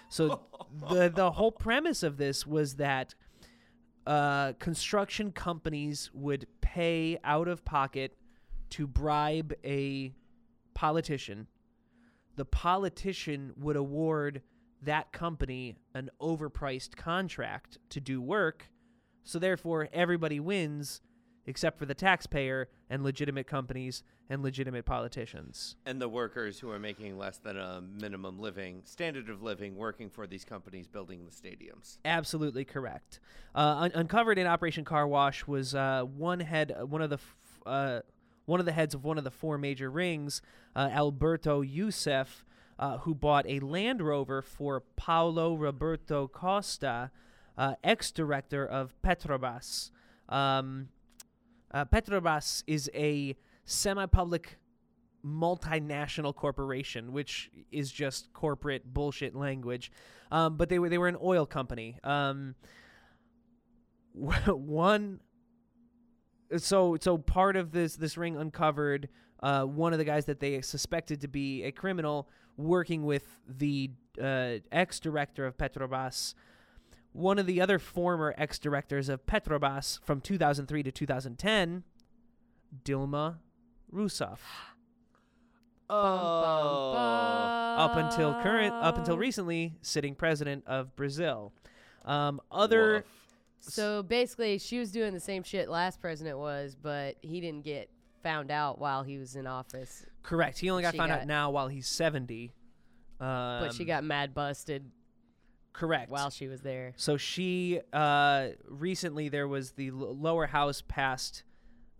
So 0.08 0.42
the 0.90 1.08
the 1.08 1.32
whole 1.32 1.50
premise 1.50 2.02
of 2.02 2.18
this 2.18 2.46
was 2.46 2.76
that 2.76 3.14
uh, 4.06 4.52
construction 4.54 5.32
companies 5.32 6.10
would 6.12 6.46
pay 6.60 7.18
out 7.24 7.48
of 7.48 7.64
pocket 7.64 8.16
to 8.70 8.86
bribe 8.86 9.54
a 9.64 10.12
politician. 10.74 11.46
The 12.36 12.44
politician 12.44 13.52
would 13.56 13.76
award 13.76 14.42
that 14.82 15.12
company 15.12 15.76
an 15.94 16.10
overpriced 16.20 16.96
contract 16.96 17.78
to 17.90 18.00
do 18.00 18.20
work. 18.20 18.68
So 19.22 19.38
therefore, 19.38 19.88
everybody 19.92 20.40
wins 20.40 21.00
except 21.46 21.78
for 21.78 21.86
the 21.86 21.94
taxpayer 21.94 22.68
and 22.88 23.02
legitimate 23.02 23.46
companies 23.46 24.02
and 24.30 24.42
legitimate 24.42 24.84
politicians. 24.84 25.76
And 25.84 26.00
the 26.00 26.08
workers 26.08 26.60
who 26.60 26.70
are 26.70 26.78
making 26.78 27.18
less 27.18 27.38
than 27.38 27.56
a 27.56 27.80
minimum 27.80 28.38
living, 28.38 28.82
standard 28.84 29.28
of 29.28 29.42
living, 29.42 29.76
working 29.76 30.08
for 30.08 30.26
these 30.26 30.44
companies 30.44 30.86
building 30.86 31.24
the 31.24 31.30
stadiums. 31.30 31.98
Absolutely 32.04 32.64
correct. 32.64 33.20
Uh, 33.54 33.76
un- 33.80 33.92
uncovered 33.94 34.38
in 34.38 34.46
Operation 34.46 34.84
Car 34.84 35.06
Wash 35.06 35.46
was 35.46 35.74
uh, 35.74 36.04
one 36.04 36.40
head, 36.40 36.74
one 36.88 37.02
of 37.02 37.10
the, 37.10 37.16
f- 37.16 37.36
uh, 37.66 38.00
one 38.46 38.60
of 38.60 38.66
the 38.66 38.72
heads 38.72 38.94
of 38.94 39.04
one 39.04 39.18
of 39.18 39.24
the 39.24 39.30
four 39.30 39.58
major 39.58 39.90
rings, 39.90 40.40
uh, 40.76 40.88
Alberto 40.92 41.60
Youssef, 41.60 42.44
uh, 42.78 42.98
who 42.98 43.14
bought 43.14 43.46
a 43.46 43.60
Land 43.60 44.00
Rover 44.00 44.42
for 44.42 44.82
Paulo 44.96 45.56
Roberto 45.56 46.26
Costa, 46.26 47.10
uh, 47.58 47.74
ex-director 47.84 48.64
of 48.64 48.94
Petrobras. 49.02 49.90
Um, 50.28 50.88
uh, 51.72 51.84
Petrobras 51.84 52.62
is 52.66 52.90
a 52.94 53.36
semi-public 53.64 54.58
multinational 55.24 56.34
corporation, 56.34 57.12
which 57.12 57.50
is 57.70 57.90
just 57.92 58.32
corporate 58.32 58.92
bullshit 58.92 59.34
language. 59.34 59.92
Um, 60.30 60.56
but 60.56 60.68
they 60.68 60.78
were 60.78 60.88
they 60.88 60.98
were 60.98 61.08
an 61.08 61.18
oil 61.22 61.46
company. 61.46 61.98
Um, 62.02 62.54
one. 64.14 65.20
So 66.56 66.96
so 67.00 67.18
part 67.18 67.56
of 67.56 67.72
this 67.72 67.96
this 67.96 68.16
ring 68.16 68.36
uncovered 68.36 69.08
uh, 69.42 69.64
one 69.64 69.92
of 69.92 69.98
the 69.98 70.04
guys 70.04 70.26
that 70.26 70.40
they 70.40 70.60
suspected 70.60 71.20
to 71.22 71.28
be 71.28 71.64
a 71.64 71.72
criminal 71.72 72.28
working 72.56 73.04
with 73.04 73.26
the 73.48 73.90
uh, 74.22 74.54
ex 74.70 75.00
director 75.00 75.46
of 75.46 75.56
Petrobras. 75.56 76.34
One 77.12 77.38
of 77.38 77.46
the 77.46 77.60
other 77.60 77.78
former 77.78 78.34
ex 78.38 78.58
directors 78.58 79.08
of 79.08 79.26
Petrobras 79.26 80.00
from 80.02 80.20
2003 80.20 80.82
to 80.82 80.90
2010, 80.92 81.84
Dilma 82.84 83.36
Rousseff. 83.92 84.38
Oh. 85.94 86.94
up 87.76 87.96
until 87.96 88.32
current 88.42 88.72
up 88.72 88.96
until 88.96 89.18
recently 89.18 89.74
sitting 89.82 90.14
president 90.14 90.64
of 90.66 90.96
Brazil. 90.96 91.52
Um, 92.06 92.40
other 92.50 92.94
Woof. 92.94 93.04
So 93.60 94.02
basically, 94.02 94.56
she 94.58 94.78
was 94.78 94.90
doing 94.90 95.12
the 95.12 95.20
same 95.20 95.42
shit 95.42 95.68
last 95.68 96.00
president 96.00 96.38
was, 96.38 96.74
but 96.80 97.16
he 97.20 97.40
didn't 97.42 97.64
get 97.64 97.90
found 98.22 98.50
out 98.50 98.78
while 98.78 99.02
he 99.02 99.18
was 99.18 99.36
in 99.36 99.46
office. 99.46 100.06
correct. 100.22 100.58
He 100.58 100.70
only 100.70 100.82
got 100.82 100.92
She 100.94 100.98
found 100.98 101.12
out 101.12 101.26
now 101.26 101.50
while 101.50 101.68
he's 101.68 101.86
70. 101.88 102.52
Um, 103.20 103.26
But 103.26 103.74
she 103.74 103.84
got 103.84 104.02
mad 104.02 104.32
busted 104.34 104.90
correct. 105.72 106.10
while 106.10 106.30
she 106.30 106.48
was 106.48 106.60
there. 106.62 106.92
So 106.96 107.16
she 107.16 107.80
uh, 107.92 108.48
recently 108.68 109.28
there 109.28 109.48
was 109.48 109.72
the 109.72 109.88
l- 109.88 110.16
lower 110.16 110.46
house 110.46 110.82
passed. 110.86 111.44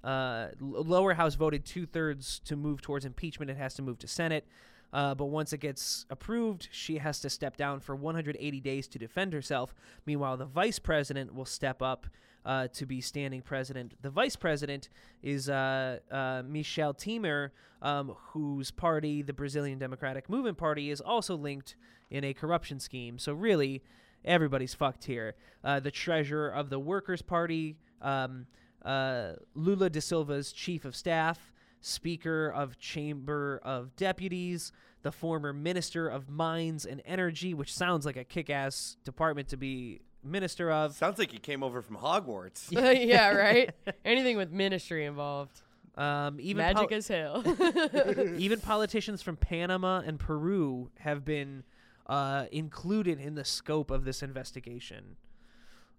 Uh, 0.05 0.49
l- 0.61 0.85
lower 0.85 1.15
house 1.15 1.35
voted 1.35 1.65
two 1.65 1.87
thirds 1.87 2.41
to 2.47 2.57
move 2.57 2.81
towards 2.83 3.05
impeachment. 3.05 3.51
It 3.51 3.57
has 3.57 3.75
to 3.75 3.83
move 3.83 3.99
to 4.01 4.09
Senate. 4.09 4.47
Uh, 4.93 5.15
but 5.15 5.27
once 5.27 5.55
it 5.55 5.59
gets 5.61 6.05
approved, 6.11 6.69
she 6.71 6.99
has 6.99 7.19
to 7.21 7.31
step 7.31 7.57
down 7.57 7.81
for 7.81 7.97
180 7.97 8.61
days 8.61 8.87
to 8.89 8.99
defend 8.99 9.33
herself. 9.33 9.75
Meanwhile, 10.05 10.37
the 10.37 10.45
vice 10.45 10.79
president 10.79 11.35
will 11.35 11.47
step 11.47 11.81
up 11.81 12.07
uh, 12.45 12.69
to 12.69 12.87
be 12.87 13.01
standing 13.01 13.43
president. 13.43 13.95
The 14.03 14.11
vice 14.11 14.37
president 14.37 14.89
is 15.23 15.49
uh, 15.49 15.99
uh, 16.11 16.43
Michel 16.47 16.95
Temer, 16.95 17.51
um, 17.81 18.15
whose 18.33 18.71
party, 18.71 19.23
the 19.23 19.33
Brazilian 19.33 19.79
Democratic 19.79 20.29
Movement 20.29 20.59
Party, 20.59 20.91
is 20.91 21.01
also 21.01 21.37
linked 21.37 21.77
in 22.11 22.25
a 22.25 22.35
corruption 22.35 22.81
scheme. 22.81 23.19
So 23.19 23.33
really, 23.33 23.83
everybody's 24.25 24.75
fucked 24.75 25.05
here. 25.05 25.35
Uh, 25.65 25.81
the 25.81 25.91
treasurer 25.91 26.49
of 26.49 26.71
the 26.71 26.79
Workers' 26.79 27.23
Party, 27.23 27.77
um, 28.01 28.47
uh, 28.85 29.33
Lula 29.55 29.91
da 29.91 30.01
Silva's 30.01 30.53
chief 30.53 30.85
of 30.85 30.95
staff, 30.95 31.53
Speaker 31.81 32.49
of 32.49 32.79
Chamber 32.79 33.61
of 33.65 33.97
Deputies, 33.97 34.73
the 35.03 35.11
former 35.11 35.53
Minister 35.53 36.09
of 36.09 36.29
Mines 36.29 36.87
and 36.87 37.03
Energy, 37.05 37.55
which 37.55 37.75
sounds 37.75 38.07
like 38.07 38.17
a 38.17 38.25
kick-ass 38.25 38.97
department 39.05 39.49
to 39.49 39.57
be 39.57 40.01
minister 40.25 40.71
of. 40.71 40.95
Sounds 40.95 41.19
like 41.19 41.31
he 41.31 41.39
came 41.39 41.63
over 41.63 41.83
from 41.83 41.97
Hogwarts. 41.97 42.69
yeah, 43.07 43.31
right. 43.31 43.71
Anything 44.05 44.37
with 44.37 44.51
ministry 44.51 45.05
involved, 45.05 45.61
Um, 45.97 46.39
even 46.41 46.59
magic 46.59 46.89
pol- 46.89 46.97
as 46.99 47.09
hell. 47.09 47.43
even 48.39 48.61
politicians 48.61 49.23
from 49.23 49.37
Panama 49.37 50.01
and 50.05 50.19
Peru 50.19 50.91
have 50.99 51.25
been 51.25 51.65
uh, 52.07 52.47
included 52.53 53.21
in 53.21 53.35
the 53.35 53.45
scope 53.45 53.91
of 53.91 54.05
this 54.05 54.23
investigation. 54.23 55.17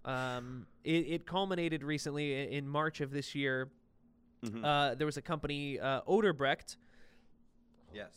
Um, 0.05 0.67
it, 0.83 1.05
it 1.07 1.25
culminated 1.25 1.83
recently 1.83 2.33
i- 2.35 2.47
in 2.49 2.67
March 2.67 2.99
of 3.01 3.11
this 3.11 3.35
year. 3.35 3.69
Mhm. 4.43 4.63
Uh, 4.63 4.95
there 4.95 5.05
was 5.05 5.15
a 5.15 5.21
company, 5.21 5.79
uh, 5.79 6.01
Odebrecht. 6.07 6.75
yes. 7.93 8.11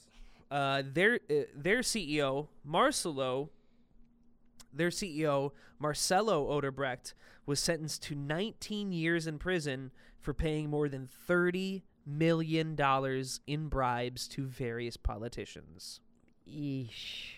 Uh, 0.50 0.82
their 0.92 1.20
uh, 1.30 1.34
their 1.56 1.78
CEO 1.80 2.48
Marcelo, 2.64 3.50
their 4.76 4.90
CEO 4.90 5.52
Marcelo 5.78 6.46
Odebrecht 6.48 7.14
was 7.44 7.60
sentenced 7.60 8.02
to 8.04 8.14
19 8.14 8.92
years 8.92 9.26
in 9.26 9.38
prison 9.38 9.90
for 10.20 10.34
paying 10.34 10.70
more 10.70 10.88
than 10.88 11.06
30 11.06 11.82
million 12.06 12.74
dollars 12.74 13.40
in 13.46 13.68
bribes 13.68 14.28
to 14.28 14.46
various 14.46 14.96
politicians. 14.96 16.00
Yeesh. 16.48 17.34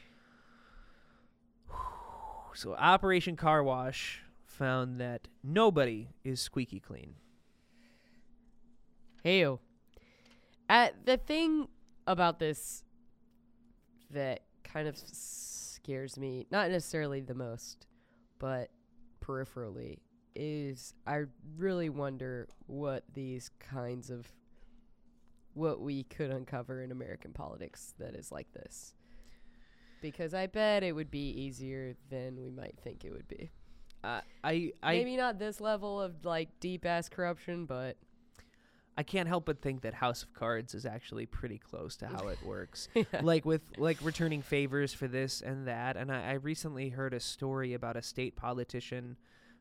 So 2.54 2.74
Operation 2.74 3.36
Car 3.36 3.62
Wash 3.62 4.22
found 4.44 5.00
that 5.00 5.28
nobody 5.44 6.08
is 6.24 6.40
squeaky 6.40 6.80
clean. 6.80 7.14
Heyo. 9.24 9.60
Uh, 10.68 10.88
the 11.04 11.18
thing 11.18 11.68
about 12.08 12.40
this 12.40 12.82
that 14.10 14.40
kind 14.64 14.88
of 14.88 14.98
scares 15.88 16.18
me, 16.18 16.46
not 16.50 16.70
necessarily 16.70 17.22
the 17.22 17.34
most, 17.34 17.86
but 18.38 18.68
peripherally, 19.24 20.00
is 20.34 20.92
I 21.06 21.22
really 21.56 21.88
wonder 21.88 22.46
what 22.66 23.04
these 23.14 23.50
kinds 23.58 24.10
of 24.10 24.30
what 25.54 25.80
we 25.80 26.04
could 26.04 26.30
uncover 26.30 26.82
in 26.82 26.92
American 26.92 27.32
politics 27.32 27.94
that 27.98 28.14
is 28.14 28.30
like 28.30 28.52
this. 28.52 28.92
Because 30.02 30.34
I 30.34 30.46
bet 30.46 30.82
it 30.82 30.92
would 30.92 31.10
be 31.10 31.30
easier 31.30 31.94
than 32.10 32.38
we 32.38 32.50
might 32.50 32.78
think 32.84 33.06
it 33.06 33.10
would 33.10 33.26
be. 33.26 33.50
Uh, 34.04 34.20
I 34.44 34.72
I 34.82 34.92
Maybe 34.92 35.16
not 35.16 35.38
this 35.38 35.58
level 35.58 36.02
of 36.02 36.22
like 36.22 36.50
deep 36.60 36.84
ass 36.84 37.08
corruption, 37.08 37.64
but 37.64 37.96
I 38.98 39.04
can't 39.04 39.28
help 39.28 39.44
but 39.44 39.62
think 39.62 39.82
that 39.82 39.94
House 39.94 40.24
of 40.24 40.34
Cards 40.34 40.74
is 40.74 40.84
actually 40.84 41.24
pretty 41.24 41.56
close 41.56 41.94
to 41.98 42.08
how 42.08 42.26
it 42.26 42.38
works. 42.44 42.88
like 43.22 43.44
with 43.44 43.62
like 43.76 43.96
returning 44.02 44.42
favors 44.42 44.92
for 44.92 45.06
this 45.06 45.40
and 45.40 45.68
that. 45.68 45.96
And 45.96 46.10
I, 46.10 46.30
I 46.30 46.32
recently 46.32 46.88
heard 46.88 47.14
a 47.14 47.20
story 47.20 47.74
about 47.74 47.96
a 47.96 48.02
state 48.02 48.34
politician 48.34 49.16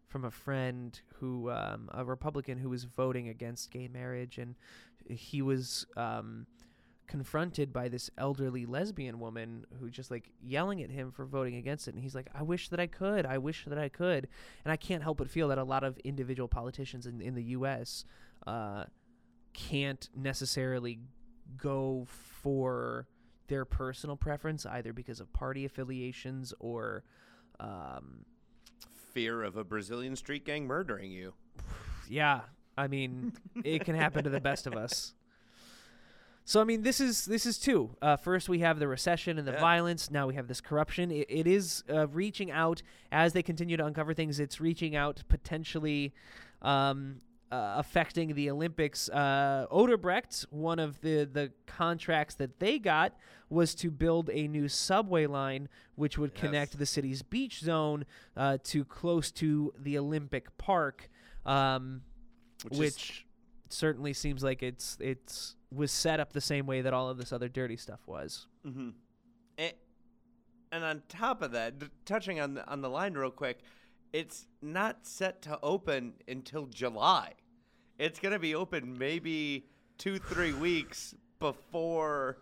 from 0.08 0.26
a 0.26 0.32
friend 0.32 1.00
who 1.20 1.52
um, 1.52 1.88
a 1.94 2.04
Republican 2.04 2.58
who 2.58 2.70
was 2.70 2.86
voting 2.86 3.30
against 3.30 3.70
gay 3.70 3.88
marriage, 3.88 4.40
and 4.40 4.56
he 5.08 5.44
was 5.44 5.86
um, 5.96 6.48
confronted 7.06 7.72
by 7.72 7.90
this 7.90 8.10
elderly 8.18 8.66
lesbian 8.66 9.20
woman 9.20 9.68
who 9.80 9.92
just 9.92 10.10
like 10.10 10.32
yelling 10.42 10.82
at 10.82 10.90
him 10.90 11.12
for 11.12 11.26
voting 11.26 11.56
against 11.56 11.88
it 11.88 11.94
and 11.94 12.04
he's 12.04 12.14
like 12.14 12.28
i 12.36 12.44
wish 12.44 12.68
that 12.68 12.82
i 12.82 12.86
could 12.86 13.26
i 13.26 13.38
wish 13.38 13.64
that 13.66 13.78
i 13.78 13.88
could 13.88 14.28
and 14.66 14.74
i 14.74 14.76
can't 14.76 15.02
help 15.02 15.18
but 15.18 15.30
feel 15.30 15.48
that 15.48 15.58
a 15.58 15.64
lot 15.64 15.86
of 15.86 15.98
individual 16.00 16.50
politicians 16.50 17.06
in, 17.06 17.22
in 17.22 17.34
the 17.34 17.44
us 17.44 18.04
uh, 18.46 18.84
can't 19.58 20.08
necessarily 20.16 21.00
go 21.58 22.06
for 22.08 23.08
their 23.48 23.66
personal 23.66 24.16
preference 24.16 24.66
either 24.66 24.94
because 24.94 25.20
of 25.20 25.32
party 25.34 25.66
affiliations 25.66 26.54
or 26.60 27.04
um, 27.60 28.26
Fear 29.14 29.42
of 29.44 29.58
a 29.58 29.64
Brazilian 29.64 30.16
street 30.16 30.46
gang 30.46 30.68
murdering 30.68 31.12
you. 31.12 31.34
yeah 32.08 32.42
i 32.78 32.88
mean 32.88 33.34
it 33.64 33.84
can 33.84 33.96
happen 33.96 34.24
to 34.24 34.30
the 34.30 34.40
best 34.40 34.68
of 34.68 34.76
us 34.76 35.14
So 36.46 36.62
I 36.62 36.64
mean, 36.64 36.82
this 36.84 37.02
is 37.02 37.26
this 37.26 37.46
is 37.46 37.58
two. 37.60 37.90
Uh, 38.02 38.16
first, 38.16 38.48
we 38.48 38.60
have 38.60 38.80
the 38.80 38.88
recession 38.88 39.38
and 39.38 39.46
the 39.46 39.52
Yeah. 39.52 39.60
violence. 39.60 40.10
Now 40.10 40.28
we 40.28 40.36
have 40.36 40.48
this 40.48 40.62
corruption. 40.62 41.12
It, 41.12 41.26
it 41.30 41.46
is 41.46 41.84
uh, 41.90 42.08
reaching 42.08 42.52
out 42.52 42.82
as 43.12 43.34
they 43.34 43.44
continue 43.44 43.76
to 43.76 43.86
uncover 43.86 44.14
things. 44.14 44.40
It's 44.40 44.62
reaching 44.62 44.96
out 44.96 45.24
potentially. 45.28 46.14
Um, 46.62 47.20
uh, 47.52 47.76
affecting 47.78 48.34
the 48.36 48.50
Olympics. 48.50 49.10
Uh, 49.10 49.66
Odebrecht, 49.72 50.46
one 50.50 50.80
of 50.80 51.00
the, 51.02 51.26
the 51.26 51.52
contracts 51.66 52.36
that 52.36 52.60
they 52.60 52.78
got 52.80 53.14
was 53.50 53.74
to 53.76 53.90
build 53.90 54.30
a 54.34 54.48
new 54.48 54.68
subway 54.68 55.26
line 55.26 55.70
which 55.96 56.18
would 56.18 56.32
Yes. 56.36 56.42
connect 56.42 56.78
the 56.78 56.86
city's 56.86 57.22
beach 57.22 57.60
zone 57.62 58.06
uh, 58.36 58.58
to 58.66 58.84
close 58.84 59.32
to 59.32 59.74
the 59.80 59.98
Olympic 59.98 60.58
Park, 60.58 61.10
um, 61.46 62.02
Which 62.70 62.78
which, 62.80 63.10
is- 63.10 63.24
certainly 63.70 64.14
seems 64.14 64.44
like 64.44 64.62
it's 64.64 64.98
it's 65.00 65.56
was 65.72 65.92
set 65.92 66.20
up 66.22 66.32
the 66.34 66.40
same 66.42 66.66
way 66.66 66.82
that 66.82 66.94
all 66.94 67.10
of 67.10 67.18
this 67.18 67.32
other 67.34 67.50
dirty 67.50 67.76
stuff 67.78 68.00
was. 68.08 68.48
Mm-hmm. 68.66 68.90
And, 69.58 69.74
and 70.72 70.84
on 70.84 71.02
top 71.10 71.42
of 71.42 71.52
that, 71.52 71.80
d- 71.80 71.88
touching 72.06 72.40
on 72.40 72.54
the, 72.56 72.68
on 72.70 72.82
the 72.82 72.90
line 72.90 73.14
real 73.16 73.32
quick, 73.32 73.60
it's 74.14 74.48
not 74.62 75.06
set 75.06 75.42
to 75.44 75.60
open 75.62 76.14
until 76.28 76.66
July. 76.66 77.34
It's 78.00 78.20
going 78.20 78.34
to 78.34 78.40
be 78.40 78.56
open 78.56 78.98
maybe 78.98 79.66
two, 79.98 80.18
three 80.20 80.54
weeks 80.68 81.16
before 81.40 82.38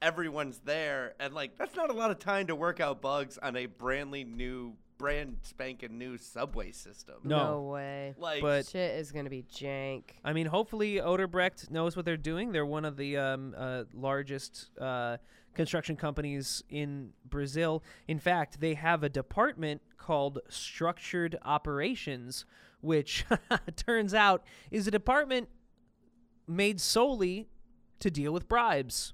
everyone's 0.00 0.58
there. 0.64 1.14
And, 1.20 1.34
like, 1.34 1.56
that's 1.56 1.76
not 1.76 1.90
a 1.90 1.92
lot 1.92 2.10
of 2.10 2.18
time 2.18 2.46
to 2.48 2.54
work 2.56 2.80
out 2.80 3.00
bugs 3.00 3.38
on 3.38 3.56
a 3.56 3.66
brandly 3.66 4.26
new, 4.26 4.74
brand 4.98 5.38
spanking 5.42 5.98
new 5.98 6.16
subway 6.18 6.72
system. 6.72 7.16
No. 7.24 7.62
way. 7.62 8.14
Like, 8.18 8.42
But- 8.42 8.66
Shit 8.66 8.96
is 8.98 9.12
gonna 9.12 9.30
be 9.30 9.42
jank. 9.42 10.04
I 10.24 10.32
mean, 10.32 10.46
hopefully 10.46 10.96
Odebrecht 10.96 11.70
knows 11.70 11.96
what 11.96 12.04
they're 12.04 12.16
doing. 12.16 12.52
They're 12.52 12.66
one 12.66 12.84
of 12.84 12.96
the 12.96 13.16
um, 13.16 13.54
uh, 13.56 13.84
largest 13.94 14.70
uh, 14.80 15.18
construction 15.54 15.96
companies 15.96 16.62
in 16.68 17.12
Brazil. 17.24 17.82
In 18.08 18.18
fact, 18.18 18.60
they 18.60 18.74
have 18.74 19.02
a 19.02 19.08
department 19.08 19.82
called 19.98 20.40
Structured 20.48 21.38
Operations, 21.42 22.44
which 22.80 23.24
turns 23.76 24.14
out 24.14 24.44
is 24.70 24.86
a 24.86 24.90
department 24.90 25.48
made 26.46 26.80
solely 26.80 27.48
to 28.00 28.10
deal 28.10 28.32
with 28.32 28.48
bribes. 28.48 29.12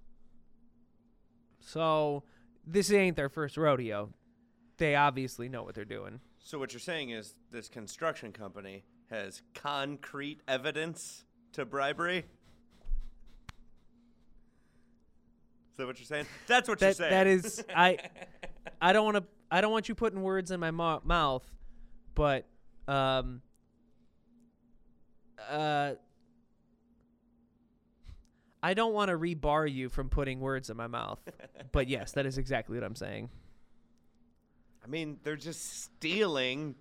So 1.61 2.24
this 2.66 2.90
ain't 2.90 3.16
their 3.16 3.29
first 3.29 3.57
rodeo. 3.57 4.11
They 4.79 4.94
obviously 4.94 5.48
know 5.48 5.62
what 5.62 5.74
they're 5.74 5.85
doing. 5.85 6.20
So 6.38 6.59
what 6.59 6.72
you're 6.72 6.81
saying 6.81 7.11
is 7.11 7.35
this 7.51 7.68
construction 7.68 8.33
company 8.33 8.85
has 9.11 9.42
concrete 9.55 10.40
evidence 10.48 11.24
to 11.53 11.64
bribery? 11.64 12.18
Is 12.18 12.24
that 15.78 15.86
what 15.86 15.98
you're 15.98 16.06
saying? 16.06 16.26
That's 16.46 16.68
what 16.68 16.80
you're 16.80 16.92
saying. 16.92 17.10
that 17.10 17.26
is 17.26 17.64
I 17.74 17.98
I 18.80 18.92
don't 18.92 19.04
want 19.04 19.16
to 19.16 19.24
I 19.50 19.60
don't 19.60 19.72
want 19.72 19.88
you 19.88 19.94
putting 19.94 20.22
words 20.22 20.50
in 20.50 20.60
my 20.60 20.70
mo- 20.70 21.00
mouth, 21.04 21.44
but 22.14 22.46
um 22.86 23.40
uh 25.50 25.94
I 28.62 28.74
don't 28.74 28.92
want 28.92 29.08
to 29.10 29.16
rebar 29.16 29.72
you 29.72 29.88
from 29.88 30.08
putting 30.10 30.40
words 30.40 30.68
in 30.68 30.76
my 30.76 30.88
mouth. 30.88 31.20
but 31.72 31.88
yes, 31.88 32.12
that 32.12 32.26
is 32.26 32.38
exactly 32.38 32.76
what 32.76 32.84
I'm 32.84 32.96
saying. 32.96 33.30
I 34.84 34.88
mean, 34.88 35.18
they're 35.22 35.36
just 35.36 35.82
stealing 35.84 36.74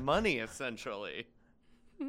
money 0.00 0.38
essentially. 0.38 1.26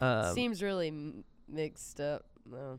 Um, 0.00 0.32
Seems 0.32 0.62
really 0.62 0.88
m- 0.88 1.24
mixed 1.48 2.00
up. 2.00 2.24
No. 2.48 2.78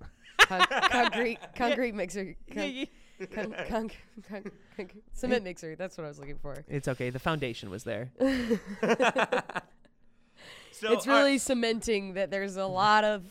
Con- 0.50 0.66
concrete, 0.90 1.38
concrete 1.56 1.94
mixer. 1.94 2.36
Con- 2.54 2.88
con- 3.32 3.54
con- 3.70 3.92
con- 4.28 4.44
con- 4.76 4.90
cement 5.14 5.44
mixer. 5.44 5.76
That's 5.76 5.98
what 5.98 6.04
I 6.06 6.08
was 6.08 6.20
looking 6.20 6.38
for. 6.40 6.64
it's 6.68 6.88
okay. 6.88 7.10
The 7.12 7.20
foundation 7.20 7.70
was 7.70 7.84
there. 7.84 8.12
So 10.72 10.94
it's 10.94 11.06
are- 11.08 11.12
really 11.12 11.38
cementing 11.40 12.14
that 12.14 12.32
there's 12.32 12.56
a 12.56 12.66
lot 12.66 13.04
of, 13.04 13.26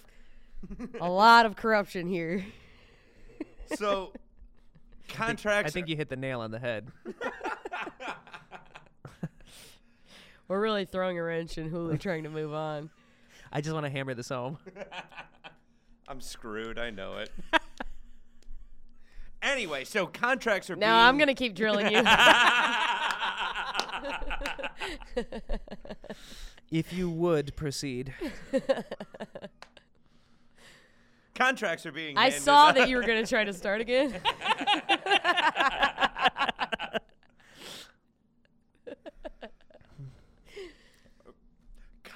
a 1.00 1.08
lot 1.08 1.46
of 1.46 1.56
corruption 1.56 2.06
here. 2.06 2.44
so 3.76 4.12
contracts 5.08 5.70
I 5.70 5.72
think 5.72 5.88
you 5.88 5.96
hit 5.96 6.10
the 6.10 6.16
nail 6.16 6.40
on 6.40 6.50
the 6.50 6.58
head. 6.58 6.88
We're 10.46 10.60
really 10.60 10.84
throwing 10.84 11.18
a 11.18 11.22
wrench 11.22 11.56
in 11.56 11.70
Hulu 11.70 11.98
trying 12.00 12.24
to 12.24 12.30
move 12.30 12.52
on. 12.52 12.90
I 13.50 13.62
just 13.62 13.72
want 13.72 13.86
to 13.86 13.90
hammer 13.90 14.12
this 14.12 14.28
home. 14.28 14.58
I'm 16.08 16.20
screwed, 16.20 16.78
I 16.78 16.88
know 16.90 17.18
it. 17.18 17.30
anyway, 19.42 19.84
so 19.84 20.06
contracts 20.06 20.70
are 20.70 20.76
No, 20.76 20.86
being 20.86 20.92
I'm 20.92 21.18
gonna 21.18 21.34
keep 21.34 21.54
drilling 21.54 21.92
you. 21.92 22.02
If 26.70 26.92
you 26.92 27.08
would 27.08 27.56
proceed. 27.56 28.12
contracts 31.34 31.86
are 31.86 31.92
being 31.92 32.18
I 32.18 32.24
handed 32.24 32.42
saw 32.42 32.72
that 32.72 32.88
you 32.90 32.96
were 32.96 33.02
gonna 33.02 33.26
try 33.26 33.44
to 33.44 33.52
start 33.54 33.80
again. 33.80 34.14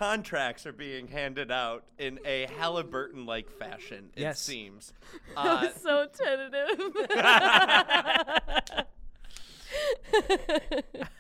Contracts 0.03 0.67
are 0.67 0.73
being 0.73 1.07
handed 1.07 1.53
out 1.53 1.85
in 1.97 2.19
a 2.25 2.49
Halliburton 2.59 3.25
like 3.25 3.49
fashion, 3.49 4.11
it 4.17 4.23
Yes. 4.23 4.41
seems. 4.41 4.93
Uh, 5.37 5.69
so 5.71 6.07
tentative. 6.13 6.81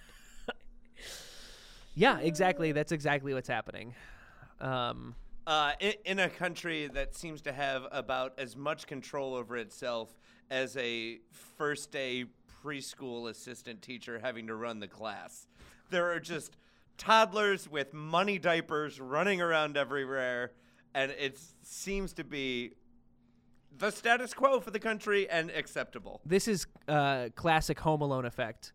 Yeah, 1.94 2.20
exactly. 2.20 2.72
That's 2.72 2.90
exactly 2.90 3.34
what's 3.34 3.48
happening. 3.48 3.94
Um, 4.62 5.14
uh, 5.46 5.72
in, 5.78 5.92
in 6.06 6.18
a 6.20 6.28
country 6.30 6.86
that 6.88 7.14
seems 7.14 7.42
to 7.42 7.52
have 7.52 7.86
about 7.92 8.32
as 8.38 8.56
much 8.56 8.86
control 8.86 9.34
over 9.34 9.58
itself 9.58 10.08
as 10.50 10.74
a 10.78 11.18
first 11.58 11.90
day 11.92 12.24
preschool 12.64 13.28
assistant 13.28 13.82
teacher 13.82 14.18
having 14.22 14.46
to 14.46 14.54
run 14.54 14.80
the 14.80 14.88
class. 14.88 15.46
There 15.90 16.10
are 16.10 16.18
just 16.20 16.56
toddlers 17.02 17.68
with 17.68 17.92
money 17.92 18.38
diapers 18.38 19.00
running 19.00 19.40
around 19.40 19.76
everywhere, 19.76 20.52
and 20.94 21.10
it 21.12 21.38
seems 21.62 22.12
to 22.12 22.22
be 22.22 22.74
the 23.76 23.90
status 23.90 24.32
quo 24.32 24.60
for 24.60 24.70
the 24.70 24.78
country 24.78 25.28
and 25.28 25.50
acceptable. 25.50 26.20
this 26.24 26.46
is 26.46 26.66
uh, 26.86 27.28
classic 27.34 27.80
Home 27.80 28.02
Alone 28.02 28.24
effect. 28.24 28.72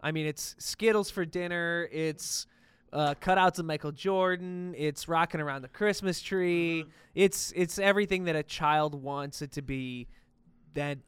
I 0.00 0.10
mean, 0.10 0.26
it's 0.26 0.56
Skittles 0.58 1.10
for 1.10 1.24
dinner. 1.24 1.88
It's 1.92 2.46
uh, 2.92 3.14
cutouts 3.20 3.58
of 3.60 3.66
Michael 3.66 3.92
Jordan. 3.92 4.74
It's 4.76 5.06
rocking 5.06 5.40
around 5.40 5.62
the 5.62 5.68
Christmas 5.68 6.20
tree. 6.20 6.84
It's 7.14 7.52
it's 7.54 7.78
everything 7.78 8.24
that 8.24 8.34
a 8.34 8.42
child 8.42 9.00
wants 9.00 9.40
it 9.40 9.52
to 9.52 9.62
be, 9.62 10.08
that 10.74 10.98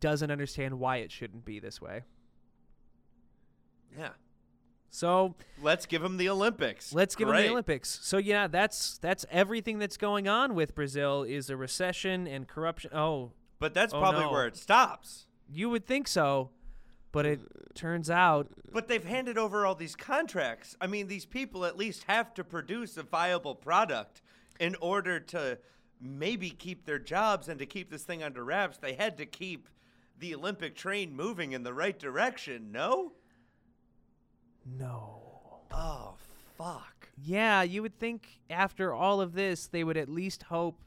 doesn't 0.00 0.30
understand 0.30 0.78
why 0.78 0.96
it 0.96 1.12
shouldn't 1.12 1.44
be 1.44 1.60
this 1.60 1.80
way. 1.80 2.02
Yeah. 3.96 4.10
So 4.96 5.34
Let's 5.60 5.84
give 5.84 6.00
them 6.00 6.16
the 6.16 6.30
Olympics. 6.30 6.94
let's 6.94 7.14
give 7.14 7.28
them 7.28 7.36
the 7.36 7.50
Olympics. 7.50 7.98
So 8.02 8.16
yeah, 8.16 8.46
that's 8.46 8.96
that's 8.96 9.26
everything 9.30 9.78
that's 9.78 9.98
going 9.98 10.26
on 10.26 10.54
with 10.54 10.74
Brazil 10.74 11.22
is 11.22 11.50
a 11.50 11.56
recession 11.56 12.26
and 12.26 12.48
corruption. 12.48 12.90
Oh, 12.94 13.32
But 13.58 13.74
that's 13.74 13.92
Oh, 13.92 14.00
probably 14.00 14.22
no. 14.22 14.32
where 14.32 14.46
it 14.46 14.56
stops. 14.56 15.26
you 15.52 15.68
would 15.68 15.84
think 15.86 16.08
so, 16.08 16.48
but 17.12 17.26
it 17.26 17.40
turns 17.74 18.08
out 18.08 18.48
But 18.72 18.88
they've 18.88 19.04
handed 19.04 19.36
over 19.36 19.66
all 19.66 19.74
these 19.74 19.94
contracts. 19.94 20.74
I 20.80 20.86
mean, 20.86 21.08
these 21.08 21.26
people 21.26 21.66
at 21.66 21.76
least 21.76 22.04
have 22.08 22.32
to 22.32 22.42
produce 22.42 22.96
a 22.96 23.02
viable 23.02 23.54
product 23.54 24.22
in 24.58 24.76
order 24.80 25.20
to 25.20 25.58
maybe 26.00 26.48
keep 26.48 26.86
their 26.86 26.98
jobs 26.98 27.48
and 27.48 27.58
to 27.58 27.66
keep 27.66 27.90
this 27.90 28.04
thing 28.04 28.22
under 28.22 28.42
wraps. 28.42 28.78
They 28.78 28.94
had 28.94 29.18
to 29.18 29.26
keep 29.26 29.68
the 30.18 30.34
Olympic 30.34 30.74
train 30.74 31.14
moving 31.14 31.52
in 31.52 31.64
the 31.64 31.74
right 31.74 31.98
direction, 31.98 32.72
no? 32.72 33.12
No. 34.66 35.22
Oh, 35.72 36.14
fuck. 36.56 37.08
Yeah, 37.22 37.62
you 37.62 37.82
would 37.82 37.98
think 37.98 38.40
after 38.50 38.92
all 38.92 39.20
of 39.20 39.32
this, 39.34 39.66
they 39.66 39.84
would 39.84 39.96
at 39.96 40.08
least 40.08 40.44
hope 40.44 40.80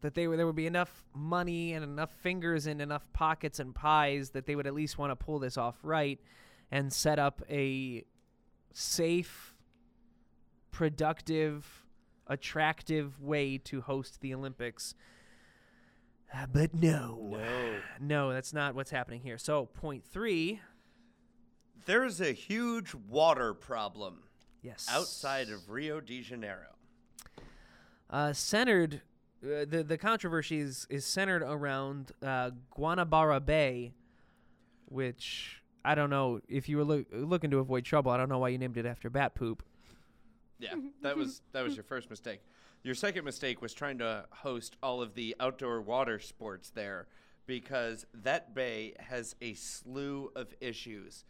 that 0.00 0.14
they 0.14 0.26
were, 0.26 0.36
there 0.36 0.46
would 0.46 0.56
be 0.56 0.66
enough 0.66 1.04
money 1.14 1.72
and 1.72 1.84
enough 1.84 2.10
fingers 2.22 2.66
and 2.66 2.80
enough 2.82 3.06
pockets 3.12 3.58
and 3.60 3.74
pies 3.74 4.30
that 4.30 4.46
they 4.46 4.56
would 4.56 4.66
at 4.66 4.74
least 4.74 4.98
want 4.98 5.10
to 5.10 5.16
pull 5.16 5.38
this 5.38 5.56
off 5.56 5.76
right 5.82 6.18
and 6.70 6.92
set 6.92 7.18
up 7.18 7.42
a 7.48 8.04
safe, 8.72 9.54
productive, 10.70 11.84
attractive 12.26 13.20
way 13.20 13.58
to 13.58 13.80
host 13.82 14.20
the 14.20 14.34
Olympics. 14.34 14.94
Uh, 16.34 16.46
But 16.52 16.74
no, 16.74 17.18
No. 17.30 17.80
no, 18.00 18.32
that's 18.32 18.52
not 18.52 18.74
what's 18.74 18.90
happening 18.90 19.20
here. 19.20 19.38
So, 19.38 19.66
point 19.66 20.04
three, 20.04 20.60
There's 21.84 22.20
a 22.20 22.32
huge 22.32 22.94
water 23.08 23.54
problem 23.54 24.22
yes, 24.62 24.86
outside 24.90 25.48
of 25.48 25.70
Rio 25.70 26.00
de 26.00 26.22
Janeiro. 26.22 26.68
uh, 28.10 28.32
centered 28.32 29.02
uh, 29.44 29.64
the 29.68 29.84
the 29.86 29.98
controversy 29.98 30.60
is 30.60 30.86
is 30.88 31.04
centered 31.04 31.42
around 31.42 32.12
uh, 32.22 32.50
Guanabara 32.76 33.44
Bay, 33.44 33.92
which 34.86 35.62
I 35.84 35.94
don't 35.94 36.10
know 36.10 36.40
if 36.48 36.68
you 36.68 36.76
were 36.76 36.84
loo- 36.84 37.06
looking 37.12 37.50
to 37.50 37.58
avoid 37.58 37.84
trouble. 37.84 38.12
I 38.12 38.16
don't 38.16 38.28
know 38.28 38.38
why 38.38 38.50
you 38.50 38.58
named 38.58 38.76
it 38.76 38.86
after 38.86 39.10
bat 39.10 39.34
poop. 39.34 39.64
Yeah, 40.60 40.74
that 41.02 41.16
was 41.16 41.42
that 41.52 41.64
was 41.64 41.74
your 41.74 41.82
first 41.82 42.08
mistake. 42.08 42.40
Your 42.84 42.94
second 42.94 43.24
mistake 43.24 43.60
was 43.60 43.74
trying 43.74 43.98
to 43.98 44.26
host 44.30 44.76
all 44.82 45.02
of 45.02 45.14
the 45.14 45.34
outdoor 45.40 45.80
water 45.80 46.18
sports 46.18 46.70
there 46.70 47.06
because 47.46 48.06
that 48.14 48.54
bay 48.54 48.94
has 48.98 49.34
a 49.40 49.54
slew 49.54 50.30
of 50.36 50.54
issues. 50.60 51.24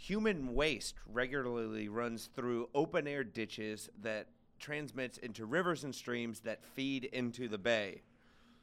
Human 0.00 0.54
waste 0.54 0.94
regularly 1.06 1.90
runs 1.90 2.30
through 2.34 2.70
open 2.74 3.06
air 3.06 3.22
ditches 3.22 3.90
that 4.00 4.28
transmits 4.58 5.18
into 5.18 5.44
rivers 5.44 5.84
and 5.84 5.94
streams 5.94 6.40
that 6.40 6.64
feed 6.64 7.04
into 7.04 7.48
the 7.48 7.58
bay. 7.58 8.00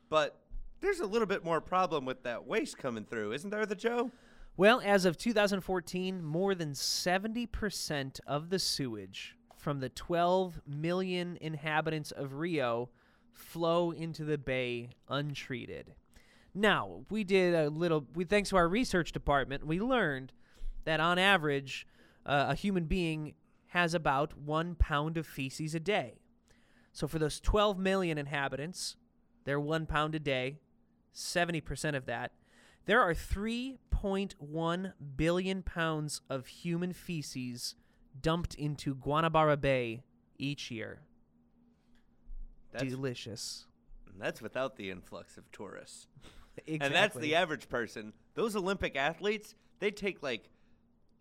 But 0.10 0.42
there's 0.82 1.00
a 1.00 1.06
little 1.06 1.28
bit 1.28 1.46
more 1.46 1.62
problem 1.62 2.06
with 2.06 2.24
that 2.24 2.48
waste 2.48 2.80
coming 2.80 3.06
through, 3.06 3.34
isn't 3.34 3.52
there, 3.52 3.68
the 3.68 3.76
Joe? 3.76 4.10
Well, 4.58 4.82
as 4.84 5.06
of 5.06 5.16
2014, 5.16 6.24
more 6.24 6.56
than 6.56 6.72
70% 6.72 8.20
of 8.26 8.50
the 8.50 8.58
sewage 8.58 9.36
from 9.56 9.80
the 9.80 9.90
12 9.90 10.62
million 10.66 11.38
inhabitants 11.40 12.10
of 12.10 12.34
Rio 12.34 12.90
flow 13.32 13.92
into 13.92 14.24
the 14.24 14.40
bay 14.40 14.90
untreated. 15.08 15.94
Now, 16.56 17.06
we 17.12 17.24
did 17.24 17.54
a 17.54 17.70
little 17.70 18.08
we 18.16 18.24
thanks 18.26 18.50
to 18.50 18.56
our 18.56 18.68
research 18.68 19.12
department, 19.12 19.68
we 19.68 19.80
learned 19.80 20.34
that 20.88 21.00
on 21.00 21.20
average 21.20 21.86
uh, 22.26 22.48
a 22.50 22.56
human 22.56 22.86
being 22.86 23.34
has 23.68 23.94
about 23.94 24.38
1 24.38 24.76
pound 24.76 25.18
of 25.18 25.28
feces 25.28 25.76
a 25.76 25.80
day. 25.80 26.16
So 26.92 27.08
for 27.08 27.20
those 27.20 27.40
12 27.40 27.78
million 27.78 28.18
inhabitants, 28.18 28.96
they're 29.46 29.60
1 29.60 29.86
pound 29.86 30.16
a 30.16 30.20
day, 30.20 30.58
70% 31.14 31.96
of 31.96 32.06
that 32.06 32.32
there 32.88 33.02
are 33.02 33.14
3.1 33.14 34.94
billion 35.18 35.62
pounds 35.62 36.22
of 36.30 36.48
human 36.48 36.94
feces 36.94 37.76
dumped 38.20 38.56
into 38.56 38.96
Guanabara 38.96 39.60
Bay 39.60 40.04
each 40.40 40.72
year. 40.72 41.02
That's, 42.72 42.86
Delicious. 42.86 43.66
that's 44.18 44.42
without 44.42 44.78
the 44.78 44.90
influx 44.90 45.38
of 45.38 45.52
tourists. 45.52 46.08
Exactly. 46.66 46.86
And 46.88 46.96
that's 46.96 47.16
the 47.16 47.36
average 47.36 47.70
person. 47.70 48.14
Those 48.34 48.56
Olympic 48.56 48.96
athletes, 48.96 49.54
they 49.78 49.92
take 49.92 50.24
like 50.24 50.50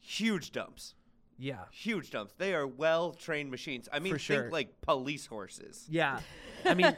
huge 0.00 0.52
dumps. 0.52 0.94
Yeah. 1.38 1.64
Huge 1.70 2.10
dumps. 2.10 2.34
They 2.38 2.54
are 2.54 2.66
well 2.66 3.12
trained 3.12 3.50
machines. 3.50 3.88
I 3.92 3.98
mean, 3.98 4.14
For 4.14 4.18
think 4.18 4.52
like 4.52 4.80
police 4.80 5.26
horses. 5.26 5.86
Yeah. 5.88 6.20
I 6.64 6.74
mean, 6.74 6.96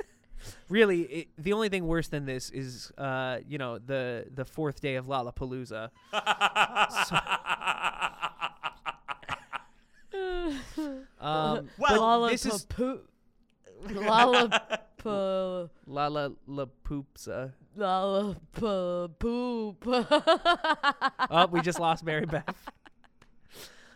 really, 0.68 1.02
it, 1.02 1.28
the 1.38 1.52
only 1.52 1.68
thing 1.68 1.86
worse 1.86 2.08
than 2.08 2.26
this 2.26 2.50
is, 2.50 2.90
uh, 2.98 3.38
you 3.48 3.58
know, 3.58 3.78
the 3.78 4.26
the 4.34 4.44
fourth 4.44 4.80
day 4.80 4.96
of 4.96 5.06
Lollapalooza. 5.06 5.90
Um, 11.20 11.68
Well, 11.78 12.28
this 12.28 12.44
is 12.44 12.66
Lollapalooza. 12.66 14.78
Lala 15.10 15.70
La 15.86 16.06
la 16.08 16.28
la 16.46 16.66
Poopsa. 16.84 17.52
Lollapalooza. 17.76 18.36
oh, 21.30 21.46
we 21.50 21.60
just 21.60 21.80
lost 21.80 22.04
Mary 22.04 22.26
Beth. 22.26 22.54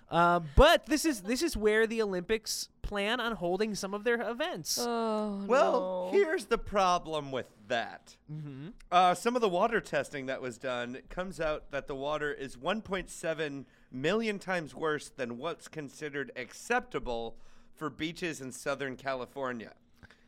Uh, 0.08 0.40
but 0.54 0.86
this 0.86 1.04
is 1.04 1.22
this 1.22 1.42
is 1.42 1.56
where 1.56 1.86
the 1.86 2.00
Olympics 2.00 2.68
plan 2.82 3.18
on 3.18 3.32
holding 3.32 3.74
some 3.74 3.92
of 3.92 4.04
their 4.04 4.20
events. 4.20 4.78
Oh, 4.80 5.44
Well, 5.48 6.10
no. 6.12 6.18
here's 6.18 6.44
the 6.44 6.58
problem 6.58 7.32
with 7.32 7.46
that. 7.66 8.16
mm-hmm. 8.32 8.68
Uh, 8.92 9.14
some 9.14 9.34
of 9.34 9.42
the 9.42 9.48
water 9.48 9.80
testing 9.80 10.26
that 10.26 10.40
was 10.40 10.56
done 10.58 10.98
comes 11.10 11.40
out 11.40 11.72
that 11.72 11.88
the 11.88 11.96
water 11.96 12.32
is 12.32 12.56
1.7 12.56 13.64
million 13.90 14.38
times 14.38 14.72
worse 14.76 15.08
than 15.08 15.38
what's 15.38 15.66
considered 15.66 16.30
acceptable 16.36 17.36
for 17.74 17.90
beaches 17.90 18.40
in 18.40 18.52
Southern 18.52 18.94
California. 18.96 19.72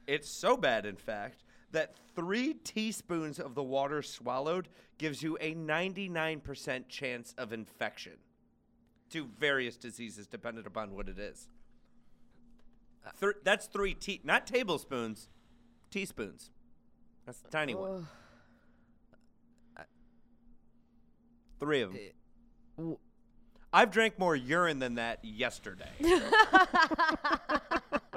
It's 0.08 0.28
so 0.30 0.56
bad, 0.56 0.86
in 0.86 0.96
fact, 0.96 1.44
that 1.70 1.94
three 2.16 2.54
teaspoons 2.54 3.38
of 3.38 3.54
the 3.54 3.62
water 3.62 4.00
swallowed 4.00 4.70
gives 4.96 5.22
you 5.22 5.36
a 5.38 5.54
99% 5.54 6.88
chance 6.88 7.34
of 7.36 7.52
infection 7.52 8.14
to 9.10 9.26
various 9.38 9.76
diseases, 9.76 10.26
dependent 10.26 10.66
upon 10.66 10.94
what 10.94 11.10
it 11.10 11.18
is. 11.18 11.46
Thr- 13.16 13.32
that's 13.44 13.66
three 13.66 13.92
tea, 13.92 14.22
not 14.24 14.46
tablespoons, 14.46 15.28
teaspoons. 15.90 16.50
That's 17.26 17.40
the 17.40 17.50
tiny 17.50 17.74
one. 17.74 18.08
Three 21.60 21.82
of 21.82 21.92
them. 21.92 22.00
w- 22.78 22.98
I've 23.74 23.90
drank 23.90 24.18
more 24.18 24.34
urine 24.34 24.78
than 24.78 24.94
that 24.94 25.22
yesterday. 25.22 25.90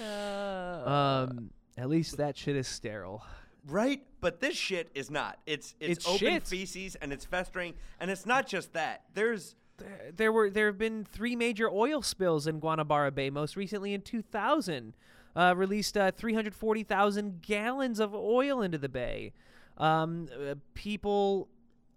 Uh, 0.00 1.26
Um, 1.30 1.50
at 1.76 1.88
least 1.88 2.16
that 2.16 2.36
shit 2.36 2.56
is 2.56 2.66
sterile. 2.68 3.24
right? 3.68 4.02
But 4.20 4.40
this 4.40 4.56
shit 4.56 4.90
is 4.94 5.10
not. 5.10 5.38
It's 5.46 5.74
it's, 5.80 5.98
It's 5.98 6.06
open 6.06 6.18
shit. 6.18 6.46
feces 6.46 6.94
and 6.96 7.12
it's 7.12 7.24
festering 7.24 7.74
and 8.00 8.10
it's 8.10 8.26
not 8.26 8.46
just 8.46 8.72
that. 8.74 9.04
There's 9.14 9.54
There, 9.78 10.12
there 10.14 10.32
were 10.32 10.50
there 10.50 10.66
have 10.66 10.78
been 10.78 11.04
three 11.04 11.36
major 11.36 11.70
oil 11.70 12.02
spills 12.02 12.46
in 12.46 12.60
Guanabara 12.60 13.14
Bay. 13.14 13.30
Most 13.30 13.56
recently 13.56 13.94
in 13.94 14.02
2000, 14.02 14.94
uh, 15.36 15.54
released 15.56 15.96
uh, 15.96 16.10
340,000 16.10 17.40
gallons 17.42 17.98
of 18.00 18.14
oil 18.14 18.60
into 18.62 18.78
the 18.78 18.88
bay. 18.88 19.32
Um, 19.78 20.28
uh, 20.34 20.56
people 20.74 21.48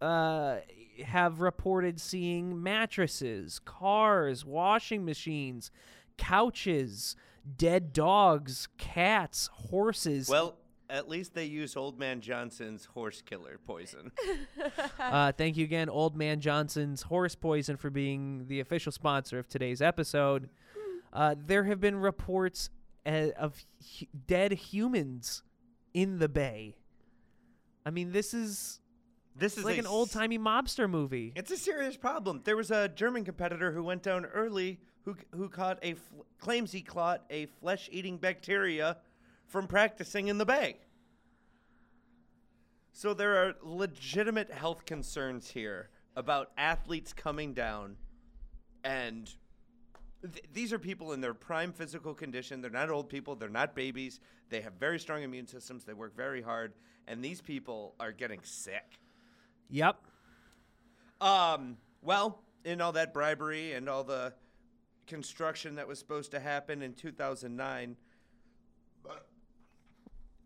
uh, 0.01 0.57
have 1.03 1.41
reported 1.41 1.99
seeing 1.99 2.61
mattresses, 2.63 3.59
cars, 3.65 4.45
washing 4.45 5.03
machines, 5.03 5.71
couches, 6.17 7.15
dead 7.57 7.93
dogs, 7.93 8.67
cats, 8.77 9.49
horses. 9.53 10.29
well, 10.29 10.55
at 10.89 11.09
least 11.09 11.33
they 11.33 11.45
use 11.45 11.75
Old 11.75 11.97
Man 11.97 12.21
Johnson's 12.21 12.85
horse 12.85 13.21
killer 13.21 13.59
poison. 13.65 14.11
Uh, 14.99 15.31
thank 15.31 15.57
you 15.57 15.63
again, 15.63 15.89
Old 15.89 16.15
Man 16.15 16.39
Johnson's 16.39 17.03
Horse 17.03 17.35
Poison, 17.35 17.77
for 17.77 17.89
being 17.89 18.47
the 18.47 18.59
official 18.61 18.91
sponsor 18.91 19.37
of 19.37 19.47
today's 19.47 19.81
episode. 19.81 20.49
Uh, 21.11 21.35
there 21.37 21.65
have 21.65 21.79
been 21.79 21.97
reports 21.97 22.69
uh, 23.05 23.27
of 23.37 23.63
hu- 23.99 24.05
dead 24.25 24.53
humans 24.53 25.43
in 25.93 26.17
the 26.19 26.29
bay. 26.29 26.77
I 27.85 27.91
mean, 27.91 28.11
this 28.11 28.33
is 28.33 28.79
This 29.35 29.57
is 29.57 29.63
like 29.63 29.79
an 29.79 29.87
old 29.87 30.11
timey 30.11 30.37
mobster 30.37 30.89
movie. 30.89 31.33
It's 31.35 31.51
a 31.51 31.57
serious 31.57 31.97
problem. 31.97 32.41
There 32.43 32.55
was 32.55 32.71
a 32.71 32.87
German 32.87 33.25
competitor 33.25 33.71
who 33.71 33.83
went 33.83 34.03
down 34.03 34.25
early 34.25 34.79
who 35.03 35.15
who 35.35 35.49
caught 35.49 35.79
a 35.81 35.95
fl- 35.95 36.21
claims 36.39 36.71
he 36.71 36.81
caught 36.81 37.23
a 37.29 37.45
flesh-eating 37.45 38.17
bacteria 38.17 38.97
from 39.47 39.67
practicing 39.67 40.27
in 40.27 40.37
the 40.37 40.45
bay. 40.45 40.77
So 42.91 43.13
there 43.13 43.37
are 43.37 43.55
legitimate 43.61 44.51
health 44.51 44.85
concerns 44.85 45.49
here 45.49 45.89
about 46.15 46.51
athletes 46.57 47.11
coming 47.11 47.53
down 47.53 47.97
and 48.83 49.33
th- 50.21 50.45
these 50.53 50.71
are 50.71 50.79
people 50.79 51.13
in 51.13 51.19
their 51.19 51.33
prime 51.33 51.73
physical 51.73 52.13
condition. 52.13 52.61
They're 52.61 52.69
not 52.69 52.91
old 52.91 53.09
people, 53.09 53.35
they're 53.35 53.49
not 53.49 53.75
babies. 53.75 54.19
They 54.49 54.61
have 54.61 54.73
very 54.73 54.99
strong 54.99 55.23
immune 55.23 55.47
systems. 55.47 55.83
They 55.83 55.93
work 55.93 56.15
very 56.15 56.41
hard 56.41 56.73
and 57.07 57.23
these 57.25 57.41
people 57.41 57.95
are 57.99 58.11
getting 58.11 58.41
sick. 58.43 58.99
Yep. 59.69 59.97
Um, 61.21 61.77
well, 62.01 62.43
in 62.65 62.81
all 62.81 62.91
that 62.93 63.13
bribery 63.13 63.73
and 63.73 63.87
all 63.89 64.03
the 64.03 64.33
construction 65.07 65.75
that 65.75 65.87
was 65.87 65.99
supposed 65.99 66.31
to 66.31 66.39
happen 66.39 66.81
in 66.81 66.93
2009, 66.93 67.95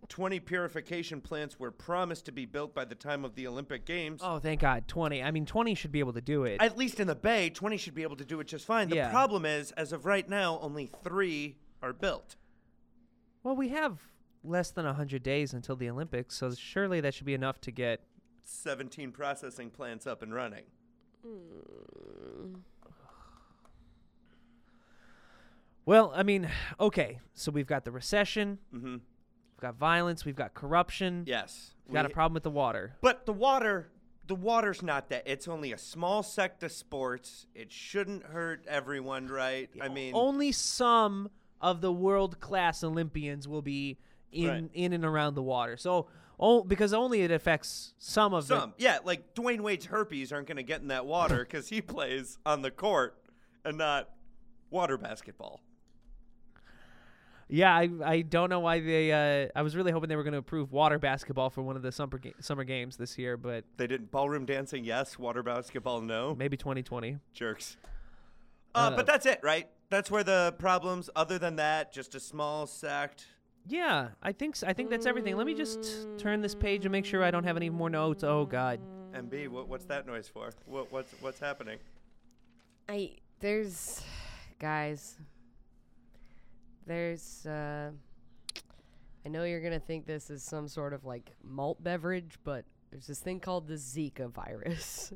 20 0.09 0.39
purification 0.39 1.19
plants 1.19 1.59
were 1.59 1.69
promised 1.71 2.25
to 2.25 2.31
be 2.31 2.45
built 2.45 2.73
by 2.73 2.85
the 2.85 2.95
time 2.95 3.25
of 3.25 3.35
the 3.35 3.45
Olympic 3.45 3.85
Games. 3.85 4.21
Oh, 4.23 4.39
thank 4.39 4.61
God. 4.61 4.87
20. 4.87 5.21
I 5.21 5.31
mean, 5.31 5.45
20 5.45 5.75
should 5.75 5.91
be 5.91 5.99
able 5.99 6.13
to 6.13 6.21
do 6.21 6.45
it. 6.45 6.61
At 6.61 6.77
least 6.77 7.01
in 7.01 7.07
the 7.07 7.15
Bay, 7.15 7.49
20 7.49 7.75
should 7.75 7.93
be 7.93 8.03
able 8.03 8.15
to 8.15 8.23
do 8.23 8.39
it 8.39 8.47
just 8.47 8.65
fine. 8.65 8.87
The 8.87 8.95
Yeah. 8.95 9.11
problem 9.11 9.45
is, 9.45 9.71
as 9.73 9.91
of 9.91 10.05
right 10.05 10.27
now, 10.29 10.59
only 10.61 10.85
three 10.87 11.57
are 11.81 11.93
built. 11.93 12.35
well, 13.43 13.55
we 13.55 13.69
have 13.69 13.99
less 14.43 14.71
than 14.71 14.85
100 14.85 15.23
days 15.23 15.53
until 15.53 15.75
the 15.77 15.89
Olympics, 15.89 16.35
so 16.35 16.53
surely 16.53 16.99
that 16.99 17.13
should 17.13 17.25
be 17.25 17.33
enough 17.33 17.61
to 17.61 17.71
get 17.71 18.01
17 18.49 19.11
processing 19.11 19.69
plants 19.69 20.07
up 20.07 20.21
and 20.21 20.33
running. 20.33 20.63
Well, 25.85 26.11
I 26.15 26.23
mean, 26.23 26.49
okay. 26.79 27.19
So 27.33 27.51
we've 27.51 27.67
got 27.67 27.85
the 27.85 27.91
recession, 27.91 28.59
Mm-hmm. 28.73 28.91
we've 28.93 29.61
got 29.61 29.75
violence, 29.75 30.25
we've 30.25 30.35
got 30.35 30.53
corruption. 30.53 31.23
Yes. 31.25 31.73
We've 31.85 31.93
got 31.93 32.05
a 32.05 32.09
problem 32.09 32.33
with 32.33 32.43
the 32.43 32.49
water. 32.51 32.95
But 33.01 33.25
the 33.25 33.31
water, 33.33 33.89
the 34.27 34.35
water's 34.35 34.81
not 34.83 35.09
that. 35.09 35.23
It's 35.25 35.47
only 35.47 35.71
a 35.71 35.77
small 35.77 36.23
sect 36.23 36.61
of 36.63 36.71
sports. 36.71 37.47
It 37.55 37.71
shouldn't 37.71 38.23
hurt 38.23 38.65
everyone, 38.67 39.27
right? 39.27 39.69
I 39.81 39.87
mean, 39.87 40.11
only 40.13 40.51
some 40.51 41.29
of 41.61 41.79
the 41.81 41.91
world 41.93 42.39
class 42.41 42.83
Olympians 42.83 43.47
will 43.47 43.61
be 43.61 43.97
in 44.31 44.47
Right. 44.49 44.69
in 44.73 44.91
and 44.93 45.05
around 45.05 45.35
the 45.35 45.43
water. 45.43 45.77
So, 45.77 46.07
oh, 46.39 46.63
because 46.63 46.93
only 46.93 47.21
it 47.21 47.31
affects 47.31 47.93
some 47.97 48.33
of 48.33 48.45
Some, 48.45 48.73
yeah, 48.77 48.99
like 49.03 49.33
Dwyane 49.33 49.61
Wade's 49.61 49.85
herpes 49.85 50.31
aren't 50.31 50.47
going 50.47 50.57
to 50.57 50.63
get 50.63 50.81
in 50.81 50.87
that 50.89 51.05
water 51.05 51.39
because 51.43 51.69
he 51.69 51.81
plays 51.81 52.37
on 52.45 52.61
the 52.61 52.71
court 52.71 53.17
and 53.65 53.77
not 53.77 54.09
water 54.69 54.97
basketball. 54.97 55.61
Yeah, 57.49 57.73
I 57.73 57.89
I 58.03 58.21
don't 58.23 58.49
know 58.49 58.59
why 58.59 58.81
they. 58.81 59.11
Uh, 59.45 59.47
I 59.55 59.61
was 59.61 59.73
really 59.73 59.93
hoping 59.93 60.09
they 60.09 60.17
were 60.17 60.23
going 60.23 60.33
to 60.33 60.39
approve 60.39 60.73
water 60.73 60.99
basketball 60.99 61.49
for 61.49 61.61
one 61.61 61.77
of 61.77 61.81
the 61.81 61.93
summer 61.93 62.17
ga- 62.17 62.33
summer 62.41 62.65
games 62.65 62.97
this 62.97 63.17
year, 63.17 63.37
but 63.37 63.63
They 63.77 63.87
didn't 63.87 64.11
ballroom 64.11 64.45
dancing, 64.45 64.83
yes. 64.83 65.17
Water 65.17 65.41
basketball, 65.43 66.01
no. 66.01 66.35
maybe 66.35 66.57
2020. 66.57 67.19
Jerks. 67.33 67.77
Uh, 68.75 68.79
Uh, 68.79 68.95
but 68.97 69.05
that's 69.05 69.25
it, 69.25 69.39
right? 69.43 69.69
That's 69.89 70.11
where 70.11 70.25
the 70.25 70.55
problems. 70.59 71.09
Other 71.15 71.39
than 71.39 71.55
that, 71.55 71.93
just 71.93 72.15
a 72.15 72.19
small 72.19 72.67
sect. 72.67 73.27
Yeah, 73.67 74.09
I 74.23 74.31
think 74.31 74.55
s- 74.55 74.63
I 74.63 74.73
think 74.73 74.89
that's 74.89 75.05
everything. 75.05 75.35
Let 75.35 75.45
me 75.45 75.53
just 75.53 76.07
turn 76.17 76.41
this 76.41 76.55
page 76.55 76.85
and 76.85 76.91
make 76.91 77.05
sure 77.05 77.23
I 77.23 77.31
don't 77.31 77.43
have 77.43 77.57
any 77.57 77.69
more 77.69 77.89
notes. 77.89 78.23
Oh 78.23 78.45
God. 78.45 78.79
And 79.13 79.29
B, 79.29 79.47
what, 79.47 79.67
what's 79.67 79.85
that 79.85 80.05
noise 80.07 80.27
for? 80.27 80.51
What, 80.65 80.91
what's 80.91 81.11
what's 81.21 81.39
happening? 81.39 81.79
I 82.87 83.11
there's 83.39 84.01
guys. 84.59 85.17
There's 86.85 87.45
uh 87.45 87.91
I 89.25 89.29
know 89.29 89.43
you're 89.43 89.61
gonna 89.61 89.79
think 89.79 90.05
this 90.05 90.29
is 90.29 90.43
some 90.43 90.67
sort 90.69 90.93
of 90.93 91.03
like 91.03 91.31
malt 91.43 91.83
beverage, 91.83 92.37
but 92.45 92.63
there's 92.91 93.07
this 93.07 93.19
thing 93.19 93.39
called 93.41 93.67
the 93.67 93.73
Zika 93.73 94.29
virus. 94.31 95.11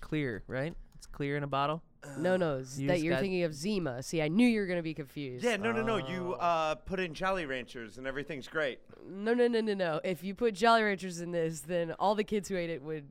Clear, 0.00 0.42
right? 0.46 0.74
It's 1.14 1.16
clear 1.16 1.36
in 1.36 1.44
a 1.44 1.46
bottle. 1.46 1.80
no, 2.18 2.36
no, 2.36 2.60
z- 2.64 2.82
you 2.82 2.88
that 2.88 2.94
just 2.94 3.04
you're 3.04 3.14
got- 3.14 3.20
thinking 3.20 3.44
of 3.44 3.54
Zima. 3.54 4.02
See, 4.02 4.20
I 4.20 4.26
knew 4.26 4.46
you 4.48 4.58
were 4.60 4.66
gonna 4.66 4.82
be 4.82 4.94
confused. 4.94 5.44
Yeah, 5.44 5.56
no, 5.56 5.70
no, 5.70 5.80
no. 5.80 5.96
You 5.96 6.32
uh, 6.34 6.74
put 6.74 6.98
in 6.98 7.14
Jolly 7.14 7.46
Ranchers 7.46 7.98
and 7.98 8.06
everything's 8.06 8.48
great. 8.48 8.80
No, 9.08 9.32
no, 9.32 9.46
no, 9.46 9.60
no, 9.60 9.74
no. 9.74 10.00
If 10.02 10.24
you 10.24 10.34
put 10.34 10.54
Jolly 10.54 10.82
Ranchers 10.82 11.20
in 11.20 11.30
this, 11.30 11.60
then 11.60 11.92
all 12.00 12.16
the 12.16 12.24
kids 12.24 12.48
who 12.48 12.56
ate 12.56 12.68
it 12.68 12.82
would 12.82 13.04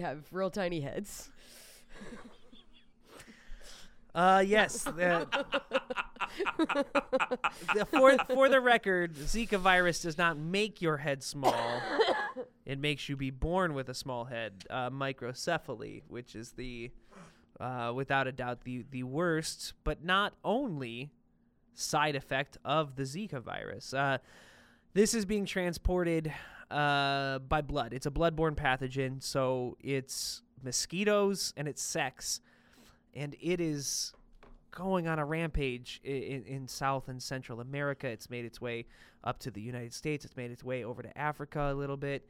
have 0.00 0.24
real 0.32 0.48
tiny 0.50 0.80
heads. 0.80 1.30
Uh, 4.14 4.42
yes. 4.44 4.82
the- 4.84 5.28
the- 7.74 7.84
for 7.90 8.16
for 8.32 8.48
the 8.48 8.60
record, 8.60 9.14
Zika 9.16 9.58
virus 9.58 10.00
does 10.00 10.16
not 10.16 10.38
make 10.38 10.80
your 10.80 10.96
head 10.96 11.22
small. 11.22 11.54
it 12.64 12.78
makes 12.78 13.08
you 13.08 13.16
be 13.16 13.30
born 13.30 13.74
with 13.74 13.88
a 13.90 13.94
small 13.94 14.24
head, 14.24 14.64
uh, 14.70 14.88
microcephaly, 14.90 16.02
which 16.08 16.34
is 16.34 16.52
the, 16.52 16.90
uh, 17.60 17.92
without 17.94 18.26
a 18.26 18.32
doubt, 18.32 18.64
the 18.64 18.84
the 18.90 19.02
worst, 19.02 19.74
but 19.84 20.04
not 20.04 20.34
only, 20.44 21.10
side 21.74 22.16
effect 22.16 22.58
of 22.64 22.96
the 22.96 23.02
Zika 23.02 23.40
virus. 23.40 23.94
Uh, 23.94 24.18
this 24.92 25.14
is 25.14 25.24
being 25.24 25.44
transported 25.44 26.32
uh, 26.70 27.38
by 27.40 27.60
blood. 27.60 27.92
It's 27.92 28.06
a 28.06 28.10
bloodborne 28.10 28.56
pathogen, 28.56 29.22
so 29.22 29.76
it's 29.80 30.42
mosquitoes 30.62 31.54
and 31.56 31.66
it's 31.66 31.82
sex 31.82 32.40
and 33.14 33.34
it 33.40 33.60
is 33.60 34.12
going 34.70 35.08
on 35.08 35.18
a 35.18 35.24
rampage 35.24 36.00
in, 36.04 36.44
in 36.44 36.68
South 36.68 37.08
and 37.08 37.22
Central 37.22 37.60
America. 37.60 38.06
It's 38.06 38.30
made 38.30 38.44
its 38.44 38.60
way 38.60 38.86
up 39.24 39.38
to 39.40 39.50
the 39.50 39.60
United 39.60 39.92
States. 39.92 40.24
It's 40.24 40.36
made 40.36 40.50
its 40.50 40.62
way 40.62 40.84
over 40.84 41.02
to 41.02 41.18
Africa 41.18 41.72
a 41.72 41.74
little 41.74 41.96
bit. 41.96 42.26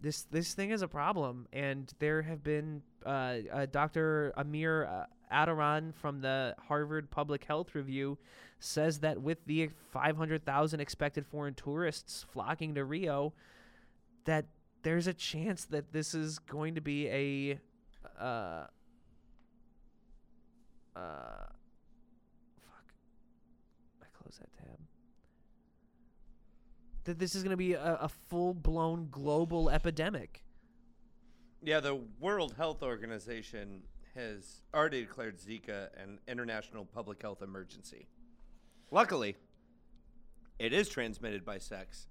This 0.00 0.22
this 0.24 0.54
thing 0.54 0.70
is 0.70 0.82
a 0.82 0.88
problem, 0.88 1.46
and 1.52 1.90
there 1.98 2.22
have 2.22 2.42
been 2.42 2.82
uh, 3.06 3.36
uh, 3.52 3.66
Dr. 3.66 4.32
Amir 4.36 4.84
uh, 4.84 5.06
Attaran 5.32 5.94
from 5.94 6.20
the 6.20 6.54
Harvard 6.68 7.10
Public 7.10 7.44
Health 7.44 7.74
Review 7.74 8.18
says 8.58 9.00
that 9.00 9.20
with 9.20 9.44
the 9.46 9.70
500,000 9.92 10.80
expected 10.80 11.26
foreign 11.26 11.54
tourists 11.54 12.24
flocking 12.32 12.74
to 12.74 12.84
Rio, 12.84 13.32
that 14.24 14.46
there's 14.82 15.06
a 15.06 15.14
chance 15.14 15.64
that 15.66 15.92
this 15.92 16.14
is 16.14 16.38
going 16.38 16.74
to 16.74 16.80
be 16.80 17.08
a 17.08 17.58
uh, 18.20 18.66
uh, 20.94 21.46
fuck. 22.62 22.92
I 24.02 24.06
close 24.12 24.38
that 24.38 24.54
tab. 24.56 24.78
That 27.04 27.18
this 27.18 27.34
is 27.34 27.42
going 27.42 27.50
to 27.50 27.56
be 27.56 27.74
a, 27.74 27.98
a 28.02 28.08
full 28.08 28.54
blown 28.54 29.08
global 29.10 29.70
epidemic. 29.70 30.42
Yeah, 31.62 31.80
the 31.80 32.00
World 32.20 32.54
Health 32.56 32.82
Organization 32.82 33.82
has 34.14 34.60
already 34.74 35.00
declared 35.00 35.38
Zika 35.38 35.88
an 36.02 36.18
international 36.28 36.84
public 36.84 37.20
health 37.20 37.42
emergency. 37.42 38.06
Luckily, 38.90 39.36
it 40.58 40.72
is 40.72 40.88
transmitted 40.88 41.44
by 41.44 41.58
sex, 41.58 42.06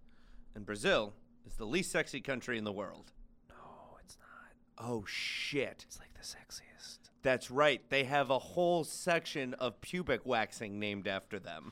and 0.53 0.65
Brazil 0.65 1.13
is 1.45 1.55
the 1.55 1.65
least 1.65 1.91
sexy 1.91 2.19
country 2.19 2.57
in 2.57 2.63
the 2.63 2.71
world. 2.71 3.11
No, 3.49 3.97
it's 4.03 4.17
not. 4.17 4.85
Oh 4.89 5.05
shit. 5.07 5.85
It's 5.87 5.99
like 5.99 6.13
the 6.13 6.21
sexiest. 6.21 7.09
That's 7.21 7.49
right. 7.49 7.81
They 7.89 8.03
have 8.03 8.29
a 8.29 8.39
whole 8.39 8.83
section 8.83 9.53
of 9.55 9.79
pubic 9.79 10.25
waxing 10.25 10.79
named 10.79 11.07
after 11.07 11.39
them. 11.39 11.71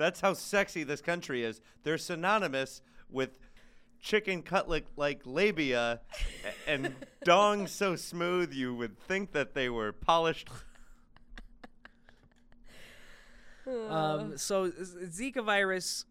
That's 0.00 0.22
how 0.22 0.32
sexy 0.32 0.82
this 0.82 1.02
country 1.02 1.44
is. 1.44 1.60
They're 1.82 1.98
synonymous 1.98 2.80
with 3.10 3.38
chicken 4.00 4.42
cutlet 4.42 4.86
like 4.96 5.20
labia 5.26 6.00
and 6.66 6.94
dong 7.22 7.66
so 7.66 7.96
smooth 7.96 8.50
you 8.50 8.74
would 8.74 8.98
think 8.98 9.32
that 9.32 9.52
they 9.54 9.68
were 9.68 9.92
polished. 9.92 10.48
Um, 13.88 14.36
so 14.36 14.68
Z- 14.68 15.30
Zika 15.32 15.44
virus, 15.44 16.04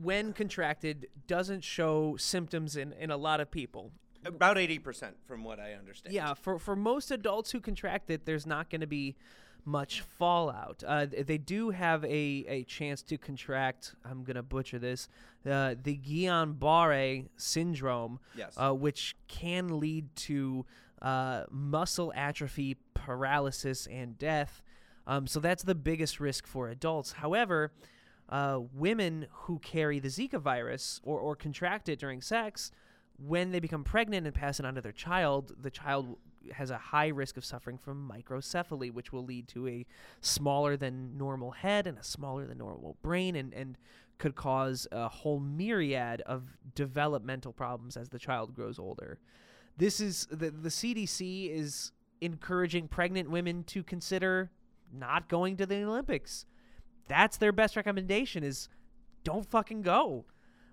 when 0.00 0.32
contracted, 0.32 1.08
doesn't 1.26 1.62
show 1.62 2.16
symptoms 2.16 2.76
in, 2.76 2.94
in 2.94 3.10
a 3.10 3.18
lot 3.18 3.40
of 3.40 3.50
people. 3.50 3.90
About 4.24 4.56
80% 4.56 5.12
from 5.26 5.44
what 5.44 5.60
I 5.60 5.72
understand. 5.74 6.14
Yeah, 6.14 6.32
for 6.32 6.58
for 6.58 6.74
most 6.74 7.10
adults 7.10 7.50
who 7.50 7.60
contract 7.60 8.08
it, 8.08 8.24
there's 8.24 8.46
not 8.46 8.70
going 8.70 8.80
to 8.80 8.86
be 8.86 9.16
much 9.64 10.00
fallout. 10.00 10.82
Uh, 10.86 11.06
they 11.06 11.38
do 11.38 11.70
have 11.70 12.04
a, 12.04 12.08
a 12.48 12.64
chance 12.64 13.02
to 13.02 13.16
contract. 13.18 13.94
I'm 14.04 14.24
going 14.24 14.36
to 14.36 14.42
butcher 14.42 14.78
this. 14.78 15.08
Uh, 15.48 15.74
the 15.80 15.96
Guillain-Barré 15.98 17.28
syndrome, 17.36 18.18
Yes. 18.36 18.54
uh, 18.56 18.72
which 18.72 19.16
can 19.28 19.78
lead 19.80 20.14
to 20.16 20.66
uh, 21.00 21.44
muscle 21.50 22.12
atrophy, 22.16 22.76
paralysis, 22.94 23.86
and 23.86 24.18
death. 24.18 24.62
Um, 25.06 25.26
so 25.26 25.40
that's 25.40 25.62
the 25.64 25.74
biggest 25.74 26.20
risk 26.20 26.46
for 26.46 26.68
adults. 26.68 27.12
However, 27.12 27.72
uh, 28.28 28.60
women 28.72 29.26
who 29.30 29.58
carry 29.58 29.98
the 29.98 30.08
Zika 30.08 30.40
virus 30.40 31.00
or, 31.02 31.18
or 31.18 31.34
contract 31.36 31.88
it 31.88 31.98
during 31.98 32.20
sex, 32.22 32.70
when 33.18 33.50
they 33.52 33.60
become 33.60 33.84
pregnant 33.84 34.26
and 34.26 34.34
pass 34.34 34.58
it 34.60 34.66
on 34.66 34.74
to 34.76 34.80
their 34.80 34.92
child, 34.92 35.52
the 35.60 35.70
child 35.70 36.18
has 36.52 36.70
a 36.70 36.78
high 36.78 37.08
risk 37.08 37.36
of 37.36 37.44
suffering 37.44 37.78
from 37.78 38.10
microcephaly, 38.10 38.92
which 38.92 39.12
will 39.12 39.24
lead 39.24 39.48
to 39.48 39.68
a 39.68 39.86
smaller 40.20 40.76
than 40.76 41.16
normal 41.16 41.50
head 41.50 41.86
and 41.86 41.98
a 41.98 42.04
smaller 42.04 42.46
than 42.46 42.58
normal 42.58 42.96
brain, 43.02 43.36
and, 43.36 43.52
and 43.54 43.76
could 44.18 44.34
cause 44.34 44.86
a 44.92 45.08
whole 45.08 45.40
myriad 45.40 46.20
of 46.22 46.56
developmental 46.74 47.52
problems 47.52 47.96
as 47.96 48.08
the 48.08 48.18
child 48.18 48.54
grows 48.54 48.78
older. 48.78 49.18
This 49.76 50.00
is 50.00 50.26
the, 50.30 50.50
the 50.50 50.68
CDC 50.68 51.50
is 51.50 51.92
encouraging 52.20 52.88
pregnant 52.88 53.30
women 53.30 53.64
to 53.64 53.82
consider 53.82 54.50
not 54.92 55.28
going 55.28 55.56
to 55.56 55.66
the 55.66 55.82
Olympics. 55.82 56.46
That's 57.08 57.36
their 57.36 57.52
best 57.52 57.74
recommendation 57.74 58.44
is 58.44 58.68
don't 59.24 59.48
fucking 59.50 59.82
go. 59.82 60.24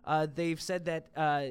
Uh, 0.05 0.27
they've 0.33 0.61
said 0.61 0.85
that 0.85 1.07
uh, 1.15 1.47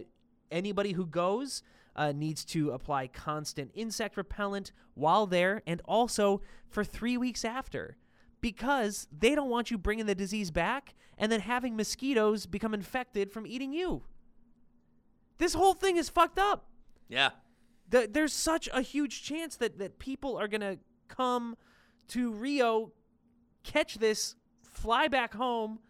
anybody 0.51 0.93
who 0.93 1.07
goes 1.07 1.63
uh, 1.99 2.13
needs 2.13 2.45
to 2.45 2.71
apply 2.71 3.09
constant 3.09 3.73
insect 3.75 4.17
repellent 4.17 4.71
while 4.95 5.27
there 5.27 5.63
and 5.67 5.83
also 5.85 6.41
for 6.69 6.85
three 6.85 7.19
weeks 7.19 7.45
after 7.45 7.97
because 8.41 9.09
they 9.11 9.35
don't 9.35 9.51
want 9.51 9.71
you 9.71 9.77
bringing 9.77 10.07
the 10.07 10.15
disease 10.15 10.53
back 10.53 10.95
and 11.19 11.31
then 11.31 11.41
having 11.41 11.77
mosquitoes 11.77 12.47
become 12.47 12.73
infected 12.73 13.33
from 13.33 13.47
eating 13.47 13.73
you. 13.73 14.05
This 15.39 15.55
whole 15.55 15.75
thing 15.75 15.97
is 15.97 16.09
fucked 16.09 16.39
up. 16.39 16.69
Yeah. 17.09 17.31
The, 17.91 18.09
there's 18.11 18.33
such 18.33 18.69
a 18.73 18.81
huge 18.81 19.25
chance 19.25 19.57
that, 19.57 19.79
that 19.79 19.99
people 19.99 20.37
are 20.37 20.47
going 20.47 20.61
to 20.61 20.79
come 21.09 21.57
to 22.09 22.33
Rio, 22.33 22.93
catch 23.65 23.97
this, 23.97 24.37
fly 24.63 25.09
back 25.09 25.35
home, 25.35 25.81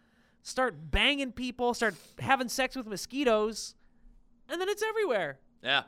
start 0.41 0.89
banging 0.89 1.33
people, 1.33 1.75
start 1.75 1.93
having 2.17 2.49
sex 2.49 2.75
with 2.75 2.87
mosquitoes, 2.87 3.75
and 4.47 4.59
then 4.59 4.69
it's 4.69 4.81
everywhere. 4.81 5.39
Yeah. 5.61 5.83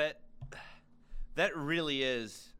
That 0.00 0.20
that 1.34 1.54
really 1.54 2.02
is 2.02 2.54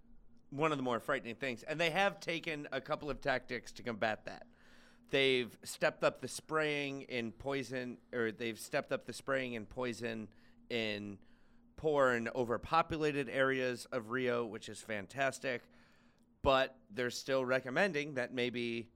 one 0.51 0.73
of 0.73 0.79
the 0.79 0.85
more 0.85 1.01
frightening 1.01 1.37
things. 1.37 1.63
And 1.63 1.81
they 1.81 1.89
have 1.89 2.21
taken 2.21 2.69
a 2.71 2.83
couple 2.83 3.09
of 3.09 3.23
tactics 3.23 3.73
to 3.73 3.83
combat 3.83 4.27
that. 4.27 4.47
They've 5.11 5.57
stepped 5.65 6.05
up 6.05 6.21
the 6.21 6.29
spraying 6.29 7.03
in 7.03 7.33
poison 7.33 7.97
or 8.13 8.31
they've 8.31 8.59
stepped 8.59 8.93
up 8.93 9.07
the 9.07 9.15
spraying 9.15 9.55
in 9.55 9.65
poison 9.65 10.29
in 10.69 11.17
poor 11.77 12.11
and 12.11 12.29
overpopulated 12.35 13.31
areas 13.31 13.87
of 13.91 14.11
Rio, 14.11 14.45
which 14.45 14.69
is 14.69 14.81
fantastic. 14.83 15.63
but 16.43 16.77
they're 16.95 17.11
still 17.11 17.45
recommending 17.45 18.15
that 18.15 18.33
maybe 18.35 18.89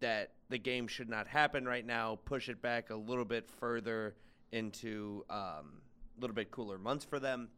that 0.00 0.32
the 0.48 0.58
game 0.58 0.86
should 0.86 1.08
not 1.08 1.26
happen 1.26 1.64
right 1.64 1.84
now. 1.84 2.18
Push 2.24 2.48
it 2.48 2.62
back 2.62 2.90
a 2.90 2.94
little 2.94 3.24
bit 3.24 3.48
further 3.58 4.14
into 4.52 5.24
um, 5.28 5.82
a 6.16 6.20
little 6.20 6.34
bit 6.34 6.50
cooler 6.50 6.78
months 6.78 7.04
for 7.04 7.18
them. 7.18 7.48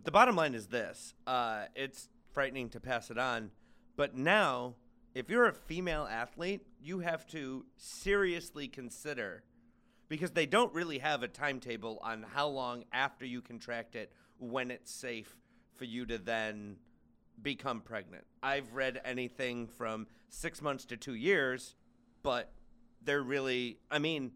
But 0.00 0.06
the 0.06 0.12
bottom 0.12 0.34
line 0.34 0.54
is 0.54 0.68
this: 0.68 1.14
uh, 1.26 1.64
it's 1.74 2.08
frightening 2.32 2.70
to 2.70 2.80
pass 2.80 3.10
it 3.10 3.18
on, 3.18 3.50
but 3.96 4.16
now, 4.16 4.76
if 5.14 5.28
you're 5.28 5.46
a 5.46 5.52
female 5.52 6.08
athlete, 6.10 6.62
you 6.82 7.00
have 7.00 7.26
to 7.28 7.66
seriously 7.76 8.66
consider 8.66 9.42
because 10.08 10.30
they 10.30 10.46
don't 10.46 10.72
really 10.72 11.00
have 11.00 11.22
a 11.22 11.28
timetable 11.28 12.00
on 12.02 12.24
how 12.32 12.48
long 12.48 12.84
after 12.92 13.26
you 13.26 13.42
contract 13.42 13.94
it 13.94 14.10
when 14.38 14.70
it's 14.70 14.90
safe 14.90 15.36
for 15.74 15.84
you 15.84 16.06
to 16.06 16.16
then 16.16 16.76
become 17.42 17.82
pregnant. 17.82 18.24
I've 18.42 18.72
read 18.72 19.02
anything 19.04 19.66
from 19.66 20.06
six 20.30 20.62
months 20.62 20.86
to 20.86 20.96
two 20.96 21.14
years, 21.14 21.76
but 22.22 22.52
they're 23.04 23.22
really, 23.22 23.80
I 23.90 23.98
mean, 23.98 24.32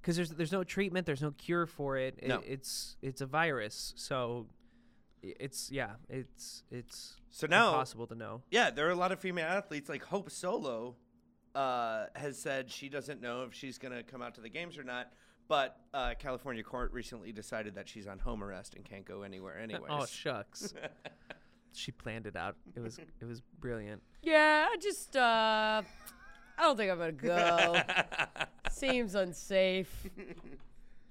because 0.00 0.16
there's 0.16 0.30
there's 0.30 0.52
no 0.52 0.64
treatment, 0.64 1.06
there's 1.06 1.22
no 1.22 1.30
cure 1.32 1.66
for 1.66 1.96
it. 1.96 2.18
it 2.20 2.26
No. 2.26 2.42
It's 2.44 2.96
it's 3.00 3.20
a 3.20 3.26
virus, 3.26 3.94
so 3.96 4.46
it's 5.22 5.70
yeah, 5.70 5.92
it's 6.08 6.62
it's 6.70 7.16
So 7.30 7.46
now- 7.46 7.68
impossible 7.70 8.06
to 8.08 8.14
know. 8.14 8.42
yeah, 8.50 8.70
there 8.70 8.86
are 8.86 8.90
a 8.90 8.94
lot 8.96 9.12
of 9.12 9.20
female 9.20 9.46
athletes 9.46 9.88
like 9.88 10.04
Hope 10.04 10.30
Solo 10.30 10.96
uh, 11.54 12.06
has 12.14 12.38
said 12.38 12.70
she 12.70 12.88
doesn't 12.88 13.20
know 13.20 13.42
if 13.44 13.54
she's 13.54 13.78
going 13.78 13.92
to 13.94 14.02
come 14.02 14.22
out 14.22 14.34
to 14.36 14.40
the 14.40 14.48
games 14.50 14.78
or 14.78 14.84
not. 14.84 15.12
But 15.48 15.78
uh, 15.94 16.12
California 16.18 16.62
court 16.62 16.92
recently 16.92 17.32
decided 17.32 17.74
that 17.76 17.88
she's 17.88 18.06
on 18.06 18.18
home 18.18 18.44
arrest 18.44 18.74
and 18.74 18.84
can't 18.84 19.04
go 19.06 19.22
anywhere 19.22 19.58
anyways. 19.62 19.82
Oh 19.90 20.04
shucks, 20.04 20.74
she 21.72 21.90
planned 21.90 22.26
it 22.26 22.36
out. 22.36 22.56
It 22.76 22.80
was 22.80 22.98
it 22.98 23.24
was 23.24 23.40
brilliant. 23.58 24.02
Yeah, 24.22 24.66
I 24.70 24.76
just 24.76 25.16
uh 25.16 25.82
I 26.58 26.62
don't 26.62 26.76
think 26.76 26.90
I'm 26.92 26.98
gonna 26.98 27.12
go. 27.12 27.80
Seems 28.70 29.14
unsafe. 29.14 30.06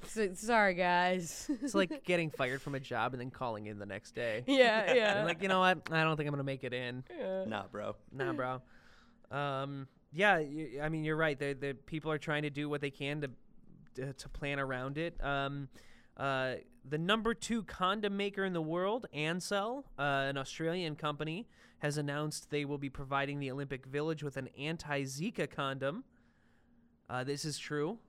S- 0.04 0.40
sorry 0.40 0.74
guys. 0.74 1.50
It's 1.62 1.76
like 1.76 2.04
getting 2.06 2.30
fired 2.30 2.62
from 2.62 2.76
a 2.76 2.80
job 2.80 3.14
and 3.14 3.22
then 3.22 3.32
calling 3.32 3.68
in 3.68 3.80
the 3.80 3.86
next 3.86 4.16
day. 4.16 4.44
yeah, 4.48 4.94
yeah. 4.94 5.18
And 5.18 5.28
like 5.28 5.42
you 5.42 5.48
know 5.48 5.60
what? 5.60 5.90
I 5.92 6.04
don't 6.04 6.18
think 6.18 6.28
I'm 6.28 6.34
gonna 6.34 6.44
make 6.44 6.64
it 6.64 6.74
in. 6.74 7.04
yeah. 7.18 7.46
nah, 7.46 7.64
bro. 7.72 7.96
Nah, 8.12 8.34
bro. 8.34 8.62
Um, 9.30 9.90
yeah, 10.14 10.42
I 10.82 10.88
mean 10.88 11.04
you're 11.04 11.18
right. 11.18 11.38
The 11.38 11.52
the 11.52 11.74
people 11.86 12.10
are 12.14 12.18
trying 12.18 12.44
to 12.44 12.50
do 12.50 12.70
what 12.70 12.80
they 12.80 12.90
can 12.90 13.20
to 13.20 13.30
to, 13.96 14.14
to 14.14 14.30
plan 14.30 14.58
around 14.58 14.98
it. 14.98 15.22
Um, 15.22 15.68
uh, 16.16 16.56
the 16.88 16.98
number 16.98 17.34
two 17.34 17.64
condom 17.64 18.16
maker 18.16 18.46
in 18.46 18.54
the 18.54 18.62
world, 18.62 19.06
Ansell, 19.14 19.84
uh, 20.00 20.28
an 20.30 20.38
Australian 20.38 20.96
company, 20.96 21.48
has 21.80 21.98
announced 21.98 22.50
they 22.50 22.66
will 22.66 22.78
be 22.78 22.90
providing 22.90 23.40
the 23.40 23.52
Olympic 23.52 23.86
Village 23.86 24.24
with 24.24 24.38
an 24.38 24.48
anti-Zika 24.58 25.50
condom. 25.50 26.04
Uh, 27.10 27.24
this 27.24 27.46
is 27.46 27.58
true. 27.58 28.00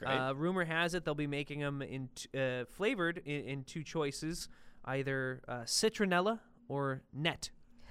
Great. 0.00 0.16
Uh, 0.16 0.32
rumor 0.34 0.64
has 0.64 0.94
it 0.94 1.04
they'll 1.04 1.14
be 1.14 1.26
making 1.26 1.60
them 1.60 1.82
in 1.82 2.08
t- 2.14 2.28
uh, 2.38 2.64
flavored 2.64 3.18
in, 3.18 3.44
in 3.44 3.64
two 3.64 3.82
choices, 3.84 4.48
either 4.86 5.42
uh, 5.46 5.60
citronella 5.60 6.40
or 6.68 7.02
net. 7.12 7.50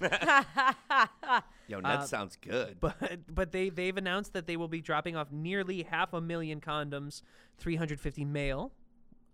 Yo, 1.68 1.80
that 1.82 2.08
sounds 2.08 2.36
good. 2.36 2.78
But 2.80 3.20
but 3.32 3.52
they 3.52 3.68
they've 3.68 3.96
announced 3.96 4.32
that 4.32 4.46
they 4.46 4.56
will 4.56 4.66
be 4.68 4.80
dropping 4.80 5.14
off 5.14 5.30
nearly 5.30 5.84
half 5.84 6.12
a 6.12 6.20
million 6.20 6.60
condoms, 6.60 7.22
350 7.58 8.24
male, 8.24 8.72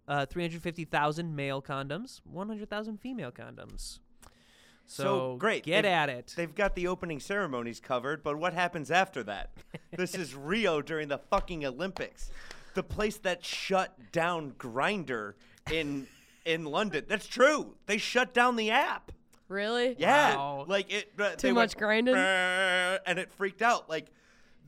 uh, 0.07 0.27
350,000 0.27 1.35
male 1.35 1.62
condoms, 1.62 2.20
100,000 2.24 2.99
female 3.01 3.33
condoms. 3.33 4.01
So, 4.89 5.03
So, 5.05 5.37
great. 5.39 5.64
Get 5.64 5.83
They've- 5.83 5.91
at 5.91 6.09
it. 6.11 6.35
They've 6.37 6.55
got 6.55 6.74
the 6.77 6.87
opening 6.89 7.18
ceremonies 7.20 7.81
covered, 7.81 8.22
but 8.22 8.37
what 8.39 8.53
happens 8.53 8.91
after 8.91 9.22
that? 9.24 9.51
this 9.97 10.14
is 10.14 10.35
Rio 10.35 10.81
during 10.83 11.09
the 11.09 11.18
fucking 11.18 11.64
Olympics. 11.64 12.31
The 12.77 12.83
place 12.83 13.16
that 13.20 13.43
shut 13.43 14.12
down 14.12 14.53
Grindr 14.59 15.33
in 15.72 16.07
in 16.45 16.66
London. 16.66 17.07
That's 17.09 17.27
true. 17.27 17.74
They 17.87 17.97
shut 17.97 18.35
down 18.35 18.57
the 18.57 18.70
app. 18.70 19.12
Really? 19.49 19.97
Yeah, 19.99 20.37
Wow. 20.37 20.64
like 20.68 20.93
it. 20.93 21.11
uh, 21.18 21.31
Too 21.37 21.55
much 21.55 21.70
went, 21.70 21.79
grinding? 21.79 22.14
And 22.16 23.18
it 23.18 23.33
freaked 23.33 23.62
out. 23.62 23.89
Like 23.89 24.09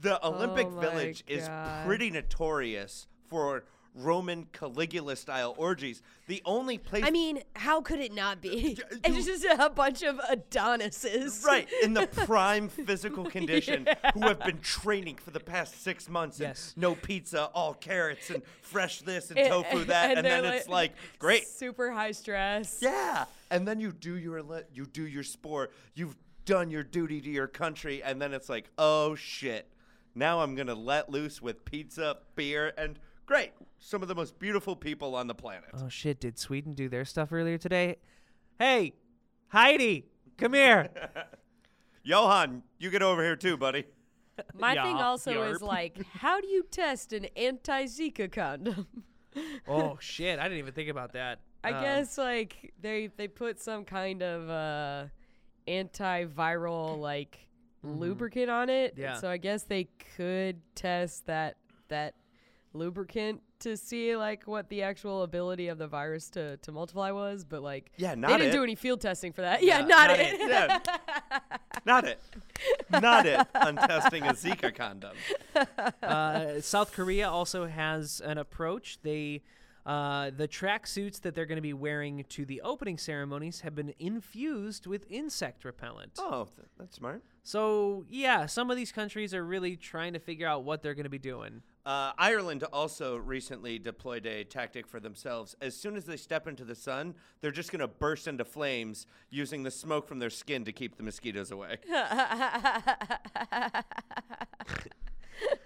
the 0.00 0.24
Olympic 0.26 0.68
Oh 0.68 0.80
Village 0.80 1.22
is 1.28 1.46
pretty 1.84 2.10
notorious 2.10 3.08
for 3.26 3.64
Roman 3.94 4.46
Caligula 4.52 5.16
style 5.16 5.54
orgies. 5.56 6.02
The 6.26 6.40
only 6.44 6.78
place, 6.78 7.04
I 7.04 7.10
mean, 7.10 7.42
how 7.56 7.80
could 7.80 8.00
it 8.00 8.12
not 8.14 8.40
be? 8.40 8.78
Uh, 8.80 8.96
it's 9.04 9.26
just 9.26 9.44
a 9.44 9.70
bunch 9.70 10.02
of 10.02 10.20
Adonises. 10.30 11.42
right 11.46 11.68
in 11.82 11.94
the 11.94 12.06
prime 12.26 12.68
physical 12.68 13.24
condition, 13.24 13.88
who 14.14 14.20
have 14.22 14.40
been 14.40 14.58
training 14.60 15.16
for 15.16 15.30
the 15.30 15.40
past 15.40 15.82
six 15.82 16.08
months. 16.08 16.38
And 16.38 16.48
Yes. 16.48 16.74
no 16.76 16.94
pizza, 16.94 17.46
all 17.54 17.74
carrots 17.74 18.30
and 18.30 18.42
fresh 18.62 19.00
this 19.02 19.30
and 19.30 19.38
And- 19.38 19.48
tofu 19.48 19.84
that, 19.84 20.16
and, 20.16 20.26
they're 20.26 20.42
then 20.42 20.54
it's 20.54 20.68
like 20.68 20.92
great. 21.18 21.46
Super 21.48 21.90
high 21.90 22.12
stress. 22.12 22.78
Yeah, 22.80 23.24
and 23.50 23.66
then 23.66 23.80
you 23.80 23.92
do 23.92 24.16
your 24.16 24.42
you 24.72 24.86
do 24.86 25.06
your 25.06 25.22
sport. 25.24 25.72
You've 25.94 26.16
done 26.44 26.70
your 26.70 26.82
duty 26.82 27.20
to 27.20 27.28
your 27.30 27.46
country, 27.46 28.02
and 28.02 28.20
then 28.22 28.32
it's 28.32 28.48
like, 28.48 28.70
oh 28.78 29.14
shit, 29.14 29.70
now 30.14 30.40
I'm 30.40 30.54
gonna 30.54 30.74
let 30.74 31.10
loose 31.10 31.42
with 31.42 31.64
pizza, 31.64 32.16
beer, 32.36 32.72
and 32.78 32.98
great. 33.26 33.52
Some 33.78 34.02
of 34.02 34.08
the 34.08 34.14
most 34.14 34.38
beautiful 34.38 34.74
people 34.76 35.14
on 35.14 35.26
the 35.28 35.34
planet. 35.34 35.70
oh 35.74 35.88
shit! 35.88 36.20
Did 36.20 36.38
Sweden 36.38 36.74
do 36.74 36.88
their 36.88 37.04
stuff 37.04 37.32
earlier 37.32 37.58
today? 37.58 37.96
Hey, 38.58 38.94
Heidi, 39.48 40.06
come 40.36 40.52
here. 40.54 40.88
Johan, 42.02 42.62
you 42.78 42.90
get 42.90 43.02
over 43.02 43.22
here 43.22 43.36
too, 43.36 43.56
buddy. 43.56 43.84
My 44.54 44.74
thing 44.74 44.96
Yeah, 44.96 45.06
also 45.06 45.42
is 45.42 45.60
like, 45.62 46.04
how 46.12 46.40
do 46.40 46.46
you 46.48 46.64
test 46.70 47.12
an 47.12 47.26
anti-Zika 47.36 48.30
condom? 48.32 48.86
oh 49.68 49.96
shit! 50.00 50.38
I 50.38 50.44
didn't 50.44 50.58
even 50.58 50.74
think 50.74 50.88
about 50.90 51.12
that. 51.12 51.40
I 51.64 51.72
Um, 51.72 51.82
guess 51.82 52.18
like 52.18 52.72
they 52.80 53.10
they 53.16 53.28
put 53.28 53.60
some 53.60 53.84
kind 53.84 54.22
of 54.22 54.48
uh, 54.48 55.04
antiviral 55.66 56.98
like 56.98 57.46
lubricant 57.82 58.50
on 58.50 58.70
it. 58.70 58.92
Mm-hmm. 58.94 59.02
Yeah. 59.02 59.14
So 59.14 59.28
I 59.28 59.36
guess 59.36 59.62
they 59.64 59.88
could 60.16 60.60
test 60.74 61.26
that 61.26 61.56
that 61.88 62.14
lubricant 62.72 63.40
to 63.60 63.76
see 63.76 64.16
like 64.16 64.44
what 64.46 64.68
the 64.68 64.82
actual 64.82 65.22
ability 65.22 65.68
of 65.68 65.78
the 65.78 65.86
virus 65.88 66.28
to, 66.30 66.56
to 66.58 66.72
multiply 66.72 67.10
was, 67.10 67.44
but 67.44 67.62
like 67.62 67.90
Yeah, 67.96 68.14
not 68.14 68.28
they 68.28 68.38
didn't 68.38 68.50
it. 68.50 68.56
do 68.56 68.62
any 68.62 68.74
field 68.74 69.00
testing 69.00 69.32
for 69.32 69.42
that. 69.42 69.62
Yeah, 69.62 69.80
Yeah, 69.80 69.86
not, 69.86 70.08
not 70.08 70.20
it. 70.20 70.40
it. 70.40 70.48
Yeah. 70.48 71.38
Not 71.84 72.04
it. 72.04 72.20
Not 72.90 73.26
it. 73.26 73.46
On 73.54 73.76
testing 73.76 74.24
a 74.24 74.32
Zika 74.34 74.74
condom. 74.74 75.16
uh, 76.02 76.60
South 76.60 76.92
Korea 76.92 77.28
also 77.30 77.66
has 77.66 78.20
an 78.24 78.38
approach. 78.38 78.98
They 79.02 79.42
uh, 79.86 80.30
the 80.36 80.46
tracksuits 80.46 81.22
that 81.22 81.34
they're 81.34 81.46
going 81.46 81.56
to 81.56 81.62
be 81.62 81.72
wearing 81.72 82.22
to 82.28 82.44
the 82.44 82.60
opening 82.60 82.98
ceremonies 82.98 83.60
have 83.60 83.74
been 83.74 83.94
infused 83.98 84.86
with 84.86 85.06
insect 85.08 85.64
repellent. 85.64 86.12
Oh, 86.18 86.44
th- 86.56 86.68
that's 86.78 86.96
smart. 86.96 87.22
So 87.42 88.04
yeah, 88.10 88.44
some 88.46 88.70
of 88.70 88.76
these 88.76 88.92
countries 88.92 89.32
are 89.32 89.42
really 89.44 89.76
trying 89.76 90.12
to 90.12 90.18
figure 90.18 90.46
out 90.46 90.64
what 90.64 90.82
they're 90.82 90.94
going 90.94 91.04
to 91.04 91.08
be 91.10 91.18
doing. 91.18 91.62
Uh, 91.86 92.12
Ireland 92.18 92.64
also 92.72 93.16
recently 93.16 93.78
deployed 93.78 94.26
a 94.26 94.44
tactic 94.44 94.86
for 94.86 95.00
themselves. 95.00 95.56
As 95.60 95.74
soon 95.74 95.96
as 95.96 96.04
they 96.04 96.16
step 96.18 96.46
into 96.46 96.64
the 96.64 96.74
sun, 96.74 97.14
they're 97.40 97.50
just 97.50 97.72
going 97.72 97.80
to 97.80 97.88
burst 97.88 98.28
into 98.28 98.44
flames 98.44 99.06
using 99.30 99.62
the 99.62 99.70
smoke 99.70 100.06
from 100.06 100.18
their 100.18 100.28
skin 100.30 100.64
to 100.66 100.72
keep 100.72 100.96
the 100.96 101.02
mosquitoes 101.02 101.50
away. 101.50 101.78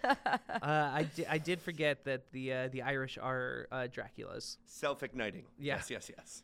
uh, 0.04 0.16
I, 0.62 1.08
di- 1.16 1.26
I 1.26 1.38
did 1.38 1.60
forget 1.60 2.04
that 2.04 2.30
the 2.32 2.52
uh, 2.52 2.68
the 2.68 2.82
Irish 2.82 3.18
are 3.18 3.66
uh, 3.72 3.88
Draculas. 3.92 4.58
Self 4.66 5.02
igniting. 5.02 5.44
Yeah. 5.58 5.76
Yes, 5.76 5.90
yes, 5.90 6.10
yes. 6.16 6.42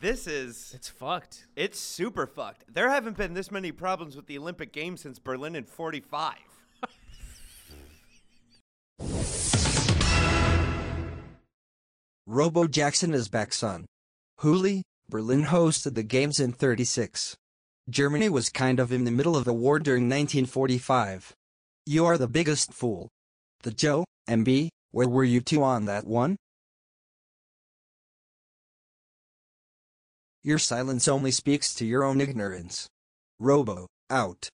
This 0.00 0.26
is. 0.26 0.72
It's 0.74 0.88
fucked. 0.88 1.46
It's 1.56 1.78
super 1.78 2.26
fucked. 2.26 2.64
There 2.72 2.88
haven't 2.88 3.16
been 3.16 3.34
this 3.34 3.50
many 3.50 3.70
problems 3.72 4.16
with 4.16 4.26
the 4.26 4.38
Olympic 4.38 4.72
Games 4.72 5.00
since 5.02 5.18
Berlin 5.18 5.54
in 5.54 5.64
45. 5.64 6.34
Robo 12.30 12.68
Jackson 12.68 13.12
is 13.12 13.28
back, 13.28 13.52
son. 13.52 13.86
Huli, 14.38 14.82
Berlin 15.08 15.46
hosted 15.46 15.96
the 15.96 16.04
games 16.04 16.38
in 16.38 16.52
36. 16.52 17.36
Germany 17.88 18.28
was 18.28 18.50
kind 18.50 18.78
of 18.78 18.92
in 18.92 19.02
the 19.02 19.10
middle 19.10 19.36
of 19.36 19.48
a 19.48 19.52
war 19.52 19.80
during 19.80 20.04
1945. 20.04 21.34
You 21.86 22.06
are 22.06 22.16
the 22.16 22.28
biggest 22.28 22.72
fool. 22.72 23.08
The 23.64 23.72
Joe, 23.72 24.04
MB, 24.28 24.68
where 24.92 25.08
were 25.08 25.24
you 25.24 25.40
two 25.40 25.64
on 25.64 25.86
that 25.86 26.06
one? 26.06 26.36
Your 30.44 30.60
silence 30.60 31.08
only 31.08 31.32
speaks 31.32 31.74
to 31.74 31.84
your 31.84 32.04
own 32.04 32.20
ignorance. 32.20 32.86
Robo, 33.40 33.88
out. 34.08 34.48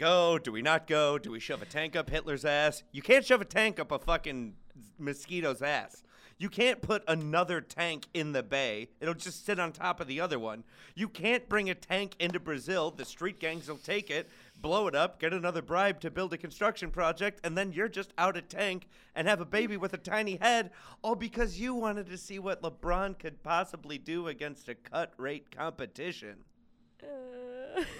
Go? 0.00 0.38
Do 0.38 0.50
we 0.50 0.62
not 0.62 0.86
go? 0.86 1.18
Do 1.18 1.30
we 1.30 1.40
shove 1.40 1.60
a 1.60 1.66
tank 1.66 1.94
up 1.94 2.08
Hitler's 2.08 2.46
ass? 2.46 2.82
You 2.90 3.02
can't 3.02 3.24
shove 3.24 3.42
a 3.42 3.44
tank 3.44 3.78
up 3.78 3.92
a 3.92 3.98
fucking 3.98 4.54
mosquito's 4.98 5.60
ass. 5.60 6.02
You 6.38 6.48
can't 6.48 6.80
put 6.80 7.04
another 7.06 7.60
tank 7.60 8.06
in 8.14 8.32
the 8.32 8.42
bay. 8.42 8.88
It'll 8.98 9.12
just 9.12 9.44
sit 9.44 9.60
on 9.60 9.72
top 9.72 10.00
of 10.00 10.06
the 10.06 10.18
other 10.18 10.38
one. 10.38 10.64
You 10.94 11.06
can't 11.06 11.46
bring 11.50 11.68
a 11.68 11.74
tank 11.74 12.16
into 12.18 12.40
Brazil. 12.40 12.90
The 12.90 13.04
street 13.04 13.38
gangs 13.38 13.68
will 13.68 13.76
take 13.76 14.08
it, 14.08 14.30
blow 14.62 14.86
it 14.86 14.94
up, 14.94 15.20
get 15.20 15.34
another 15.34 15.60
bribe 15.60 16.00
to 16.00 16.10
build 16.10 16.32
a 16.32 16.38
construction 16.38 16.90
project, 16.90 17.38
and 17.44 17.58
then 17.58 17.70
you're 17.70 17.90
just 17.90 18.14
out 18.16 18.38
of 18.38 18.48
tank 18.48 18.88
and 19.14 19.28
have 19.28 19.42
a 19.42 19.44
baby 19.44 19.76
with 19.76 19.92
a 19.92 19.98
tiny 19.98 20.36
head, 20.36 20.70
all 21.02 21.14
because 21.14 21.60
you 21.60 21.74
wanted 21.74 22.06
to 22.06 22.16
see 22.16 22.38
what 22.38 22.62
LeBron 22.62 23.18
could 23.18 23.42
possibly 23.42 23.98
do 23.98 24.28
against 24.28 24.70
a 24.70 24.74
cut 24.74 25.12
rate 25.18 25.54
competition. 25.54 26.36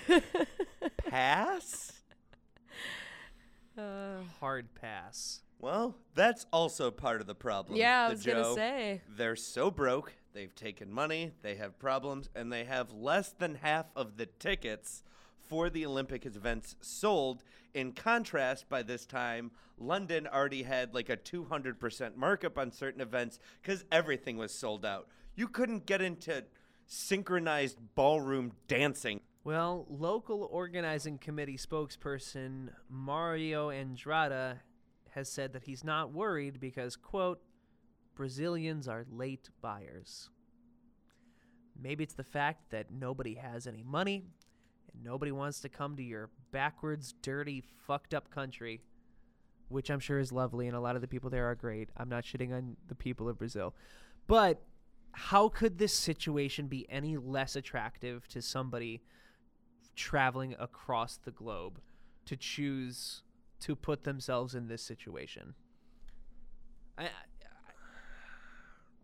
Pass? 1.09 1.92
Uh, 3.76 4.18
Hard 4.40 4.74
pass. 4.74 5.40
Well, 5.59 5.96
that's 6.14 6.46
also 6.53 6.90
part 6.90 7.20
of 7.20 7.26
the 7.26 7.34
problem. 7.34 7.76
yeah, 7.76 8.05
I 8.05 8.09
the 8.09 8.14
was 8.14 8.24
gonna 8.24 8.55
say. 8.55 9.03
They're 9.09 9.36
so 9.36 9.70
broke, 9.70 10.14
they've 10.32 10.55
taken 10.55 10.90
money, 10.92 11.32
they 11.42 11.57
have 11.57 11.78
problems, 11.78 12.28
and 12.34 12.53
they 12.53 12.64
have 12.64 12.92
less 12.92 13.32
than 13.32 13.57
half 13.57 13.86
of 13.94 14.16
the 14.16 14.26
tickets 14.26 15.03
for 15.48 15.68
the 15.68 15.84
Olympic 15.84 16.24
events 16.24 16.76
sold. 16.80 17.42
In 17.74 17.92
contrast, 17.92 18.68
by 18.68 18.82
this 18.82 19.05
time, 19.05 19.51
London 19.78 20.26
already 20.26 20.62
had 20.62 20.94
like 20.94 21.09
a 21.09 21.16
200% 21.16 22.16
markup 22.16 22.59
on 22.59 22.70
certain 22.72 23.01
events 23.01 23.38
because 23.62 23.84
everything 23.92 24.36
was 24.36 24.53
sold 24.53 24.84
out. 24.84 25.09
You 25.34 25.48
couldn't 25.48 25.86
get 25.86 26.01
into 26.01 26.44
synchronized 26.93 27.78
ballroom 27.95 28.51
dancing. 28.66 29.20
Well, 29.45 29.86
local 29.88 30.49
organizing 30.51 31.18
committee 31.18 31.57
spokesperson 31.57 32.70
Mario 32.88 33.70
Andrada 33.70 34.57
has 35.11 35.30
said 35.30 35.53
that 35.53 35.62
he's 35.62 35.84
not 35.84 36.12
worried 36.12 36.59
because, 36.59 36.97
quote, 36.97 37.41
Brazilians 38.16 38.88
are 38.88 39.07
late 39.09 39.51
buyers. 39.62 40.30
Maybe 41.80 42.03
it's 42.03 42.14
the 42.14 42.24
fact 42.24 42.70
that 42.70 42.91
nobody 42.91 43.34
has 43.34 43.68
any 43.68 43.84
money 43.84 44.24
and 44.93 45.05
nobody 45.05 45.30
wants 45.30 45.61
to 45.61 45.68
come 45.68 45.95
to 45.95 46.03
your 46.03 46.28
backwards, 46.51 47.14
dirty, 47.22 47.62
fucked 47.86 48.14
up 48.14 48.32
country, 48.32 48.82
which 49.68 49.93
I'm 49.93 50.01
sure 50.01 50.18
is 50.18 50.32
lovely 50.32 50.66
and 50.66 50.76
a 50.76 50.80
lot 50.80 50.97
of 50.97 51.03
the 51.03 51.09
people 51.09 51.30
there 51.30 51.47
are 51.47 51.55
great. 51.55 51.88
I'm 51.97 52.09
not 52.09 52.24
shitting 52.24 52.53
on 52.53 52.76
the 52.88 52.97
people 52.97 53.28
of 53.28 53.38
Brazil. 53.38 53.76
But 54.26 54.61
how 55.12 55.48
could 55.48 55.78
this 55.78 55.94
situation 55.94 56.66
be 56.66 56.86
any 56.90 57.16
less 57.16 57.56
attractive 57.56 58.26
to 58.28 58.40
somebody 58.42 59.02
traveling 59.96 60.54
across 60.58 61.16
the 61.16 61.30
globe 61.30 61.80
to 62.26 62.36
choose 62.36 63.22
to 63.61 63.74
put 63.76 64.04
themselves 64.04 64.54
in 64.54 64.68
this 64.68 64.82
situation? 64.82 65.54
I, 66.96 67.04
I, 67.04 67.08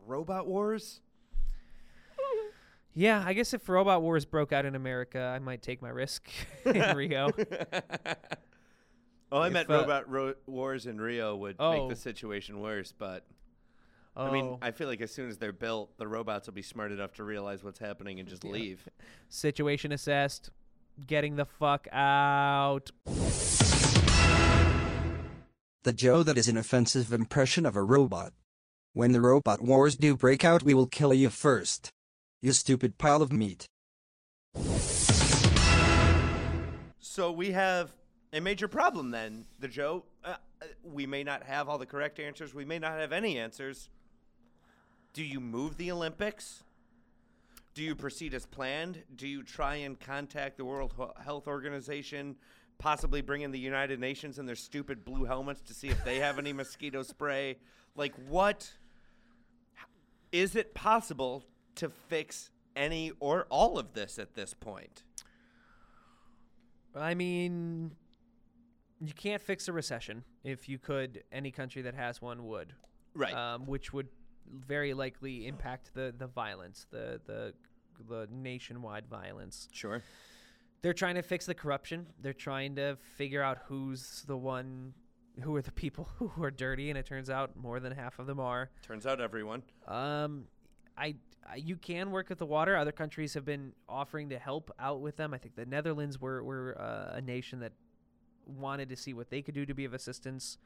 Robot 0.06 0.46
Wars? 0.46 1.00
yeah, 2.94 3.22
I 3.26 3.32
guess 3.32 3.52
if 3.52 3.68
Robot 3.68 4.02
Wars 4.02 4.24
broke 4.24 4.52
out 4.52 4.64
in 4.64 4.74
America, 4.74 5.20
I 5.20 5.38
might 5.38 5.62
take 5.62 5.82
my 5.82 5.88
risk 5.88 6.28
in 6.64 6.96
Rio. 6.96 7.30
Oh, 9.32 9.38
I 9.38 9.48
If, 9.48 9.52
meant 9.54 9.68
uh, 9.68 9.72
Robot 9.80 10.08
Ro- 10.08 10.34
Wars 10.46 10.86
in 10.86 11.00
Rio 11.00 11.34
would 11.34 11.56
make 11.58 11.60
Oh. 11.60 11.88
the 11.88 11.96
situation 11.96 12.60
worse, 12.60 12.92
but 12.96 13.26
Oh, 14.18 14.24
I 14.26 14.30
mean, 14.30 14.56
I 14.62 14.70
feel 14.70 14.88
like 14.88 15.02
as 15.02 15.10
soon 15.10 15.28
as 15.28 15.36
they're 15.36 15.52
built, 15.52 15.98
the 15.98 16.08
robots 16.08 16.46
will 16.46 16.54
be 16.54 16.62
smart 16.62 16.90
enough 16.90 17.12
to 17.14 17.24
realize 17.24 17.62
what's 17.62 17.78
happening 17.78 18.18
and 18.18 18.26
just 18.28 18.44
Yeah. 18.44 18.50
leave. 18.52 18.88
situation 19.28 19.92
assessed. 19.92 20.50
Getting 21.06 21.36
the 21.36 21.44
fuck 21.44 21.86
out. 21.92 22.90
The 25.84 25.92
Joe 25.92 26.22
that 26.22 26.38
is 26.38 26.48
an 26.48 26.56
offensive 26.56 27.12
impression 27.12 27.66
of 27.66 27.76
a 27.76 27.82
robot. 27.82 28.32
When 28.94 29.12
the 29.12 29.20
robot 29.20 29.60
wars 29.60 29.94
do 29.96 30.16
break 30.16 30.42
out, 30.44 30.62
we 30.62 30.72
will 30.72 30.86
kill 30.86 31.12
you 31.12 31.28
first. 31.28 31.90
You 32.40 32.52
stupid 32.52 32.96
pile 32.96 33.20
of 33.20 33.30
meat. 33.30 33.66
So 36.98 37.30
we 37.32 37.52
have 37.52 37.90
a 38.32 38.40
major 38.40 38.68
problem 38.68 39.10
then, 39.10 39.46
the 39.58 39.68
Joe. 39.68 40.04
Uh, 40.24 40.36
uh, 40.62 40.66
we 40.82 41.06
may 41.06 41.22
not 41.24 41.42
have 41.44 41.68
all 41.68 41.78
the 41.78 41.86
correct 41.86 42.18
answers. 42.18 42.54
We 42.54 42.64
may 42.64 42.78
not 42.78 42.98
have 42.98 43.12
any 43.12 43.38
answers. 43.38 43.88
Do 45.16 45.24
you 45.24 45.40
move 45.40 45.78
the 45.78 45.90
Olympics? 45.92 46.62
Do 47.72 47.82
you 47.82 47.94
proceed 47.94 48.34
as 48.34 48.44
planned? 48.44 49.02
Do 49.16 49.26
you 49.26 49.42
try 49.42 49.76
and 49.76 49.98
contact 49.98 50.58
the 50.58 50.64
World 50.66 50.92
Health 51.24 51.48
Organization, 51.48 52.36
possibly 52.76 53.22
bring 53.22 53.40
in 53.40 53.50
the 53.50 53.58
United 53.58 53.98
Nations 53.98 54.38
and 54.38 54.46
their 54.46 54.54
stupid 54.54 55.06
blue 55.06 55.24
helmets 55.24 55.62
to 55.62 55.72
see 55.72 55.88
if 55.88 56.04
they 56.04 56.18
have 56.18 56.38
any 56.38 56.52
mosquito 56.52 57.02
spray? 57.02 57.56
Like, 57.94 58.12
what 58.28 58.70
is 60.32 60.54
it 60.54 60.74
possible 60.74 61.46
to 61.76 61.88
fix 61.88 62.50
any 62.76 63.10
or 63.18 63.46
all 63.48 63.78
of 63.78 63.94
this 63.94 64.18
at 64.18 64.34
this 64.34 64.52
point? 64.52 65.02
I 66.94 67.14
mean, 67.14 67.92
you 69.00 69.14
can't 69.14 69.40
fix 69.40 69.66
a 69.66 69.72
recession. 69.72 70.24
If 70.44 70.68
you 70.68 70.78
could, 70.78 71.24
any 71.32 71.52
country 71.52 71.80
that 71.80 71.94
has 71.94 72.20
one 72.20 72.44
would. 72.44 72.74
Right. 73.14 73.32
Um, 73.32 73.64
which 73.64 73.94
would 73.94 74.08
very 74.52 74.94
likely 74.94 75.46
impact 75.46 75.92
the, 75.94 76.14
the 76.16 76.26
violence, 76.26 76.86
the, 76.90 77.20
the 77.26 77.54
the 78.08 78.28
nationwide 78.30 79.06
violence. 79.06 79.68
sure. 79.72 80.02
They're 80.82 80.92
trying 80.92 81.14
to 81.16 81.22
fix 81.22 81.46
the 81.46 81.54
corruption. 81.54 82.06
They're 82.20 82.32
trying 82.32 82.76
to 82.76 82.96
figure 83.16 83.42
out 83.42 83.58
who's 83.66 84.22
the 84.26 84.36
one, 84.36 84.92
who 85.40 85.56
are 85.56 85.62
the 85.62 85.72
people 85.72 86.08
who 86.18 86.42
are 86.42 86.50
dirty, 86.50 86.90
and 86.90 86.98
it 86.98 87.06
turns 87.06 87.30
out 87.30 87.56
more 87.56 87.80
than 87.80 87.92
half 87.92 88.18
of 88.18 88.26
them 88.26 88.38
are. 88.38 88.70
Turns 88.82 89.06
out 89.06 89.20
everyone. 89.20 89.62
Um, 89.88 90.44
I, 90.96 91.16
I 91.48 91.56
you 91.56 91.76
can 91.76 92.10
work 92.10 92.28
with 92.28 92.38
the 92.38 92.46
water. 92.46 92.76
Other 92.76 92.92
countries 92.92 93.34
have 93.34 93.44
been 93.44 93.72
offering 93.88 94.28
to 94.28 94.38
help 94.38 94.70
out 94.78 95.00
with 95.00 95.16
them. 95.16 95.34
I 95.34 95.38
think 95.38 95.56
the 95.56 95.66
Netherlands 95.66 96.20
were 96.20 96.44
were 96.44 96.76
uh, 96.78 97.16
a 97.16 97.20
nation 97.20 97.60
that 97.60 97.72
wanted 98.46 98.88
to 98.90 98.96
see 98.96 99.12
what 99.12 99.30
they 99.30 99.42
could 99.42 99.54
do 99.54 99.66
to 99.66 99.74
be 99.74 99.84
of 99.84 99.94
assistance. 99.94 100.58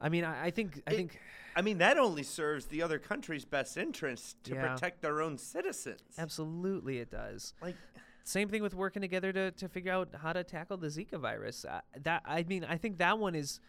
I 0.00 0.08
mean, 0.08 0.24
I, 0.24 0.46
I 0.46 0.50
think 0.50 0.82
I 0.86 0.92
It- 0.92 0.96
think 0.96 1.20
I 1.56 1.62
mean, 1.62 1.78
that 1.78 1.98
only 1.98 2.24
serves 2.24 2.66
the 2.66 2.82
other 2.82 2.98
country's 2.98 3.44
best 3.44 3.76
interest 3.76 4.42
to 4.44 4.54
Yeah. 4.54 4.72
protect 4.74 5.02
their 5.02 5.20
own 5.22 5.38
citizens. 5.38 6.00
absolutely 6.18 6.98
it 6.98 7.10
does. 7.10 7.54
Like, 7.62 7.76
Same 8.24 8.48
thing 8.48 8.62
with 8.62 8.74
working 8.74 9.02
together 9.02 9.32
to, 9.32 9.50
to 9.52 9.68
figure 9.68 9.92
out 9.92 10.08
how 10.16 10.32
to 10.32 10.42
tackle 10.42 10.78
the 10.78 10.86
Zika 10.88 11.20
virus. 11.20 11.64
Uh, 11.64 11.80
that 12.02 12.22
I 12.24 12.42
mean, 12.44 12.64
I 12.64 12.76
think 12.78 12.98
that 12.98 13.18
one 13.18 13.34
is 13.34 13.60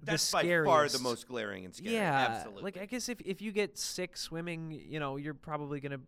the 0.00 0.12
that's 0.12 0.30
by 0.30 0.42
far 0.64 0.86
the 0.88 0.98
most 0.98 1.26
glaring 1.28 1.64
and 1.64 1.74
scary. 1.74 1.94
Yeah, 1.94 2.26
absolutely. 2.30 2.62
like 2.62 2.76
I 2.76 2.86
guess 2.86 3.08
if 3.08 3.20
if 3.22 3.40
you 3.40 3.50
get 3.52 3.78
sick 3.78 4.16
swimming, 4.16 4.70
you 4.72 5.00
know, 5.00 5.16
you're 5.16 5.32
probably 5.34 5.80
gonna 5.80 6.00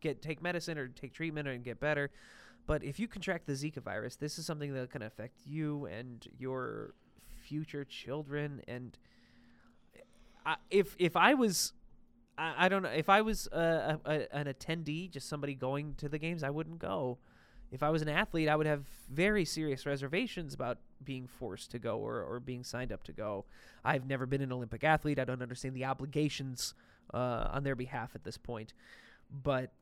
get 0.00 0.22
take 0.22 0.40
medicine 0.42 0.78
or 0.78 0.88
take 0.88 1.12
treatment 1.12 1.46
and 1.48 1.62
get 1.62 1.78
better. 1.80 2.10
But 2.66 2.82
if 2.82 2.98
you 2.98 3.06
contract 3.08 3.46
the 3.46 3.52
Zika 3.52 3.82
virus, 3.82 4.16
this 4.16 4.38
is 4.38 4.46
something 4.46 4.72
that 4.74 4.90
can 4.90 5.02
affect 5.02 5.40
you 5.46 5.84
and 5.86 6.26
your 6.38 6.94
future 7.50 7.84
children. 7.84 8.62
And 8.68 8.96
I, 10.46 10.54
if 10.70 10.94
if 10.98 11.16
I 11.16 11.34
was, 11.34 11.72
I, 12.38 12.66
I 12.66 12.68
don't 12.68 12.82
know, 12.82 12.90
if 12.90 13.08
I 13.08 13.22
was 13.22 13.48
a, 13.48 13.98
a, 14.04 14.36
an 14.36 14.46
attendee, 14.46 15.10
just 15.10 15.28
somebody 15.28 15.54
going 15.54 15.94
to 15.96 16.08
the 16.08 16.18
games, 16.18 16.44
I 16.44 16.50
wouldn't 16.50 16.78
go. 16.78 17.18
If 17.72 17.82
I 17.82 17.90
was 17.90 18.02
an 18.02 18.08
athlete, 18.08 18.48
I 18.48 18.56
would 18.56 18.66
have 18.66 18.84
very 19.12 19.44
serious 19.44 19.84
reservations 19.86 20.54
about 20.54 20.78
being 21.04 21.26
forced 21.26 21.70
to 21.72 21.78
go 21.78 21.98
or, 21.98 22.22
or 22.22 22.40
being 22.40 22.64
signed 22.64 22.92
up 22.92 23.02
to 23.04 23.12
go. 23.12 23.44
I've 23.84 24.06
never 24.06 24.26
been 24.26 24.42
an 24.42 24.52
Olympic 24.52 24.82
athlete. 24.84 25.18
I 25.18 25.24
don't 25.24 25.42
understand 25.42 25.74
the 25.74 25.84
obligations 25.84 26.74
uh, 27.14 27.48
on 27.52 27.62
their 27.64 27.76
behalf 27.76 28.10
at 28.14 28.24
this 28.24 28.36
point. 28.36 28.74
But 29.30 29.72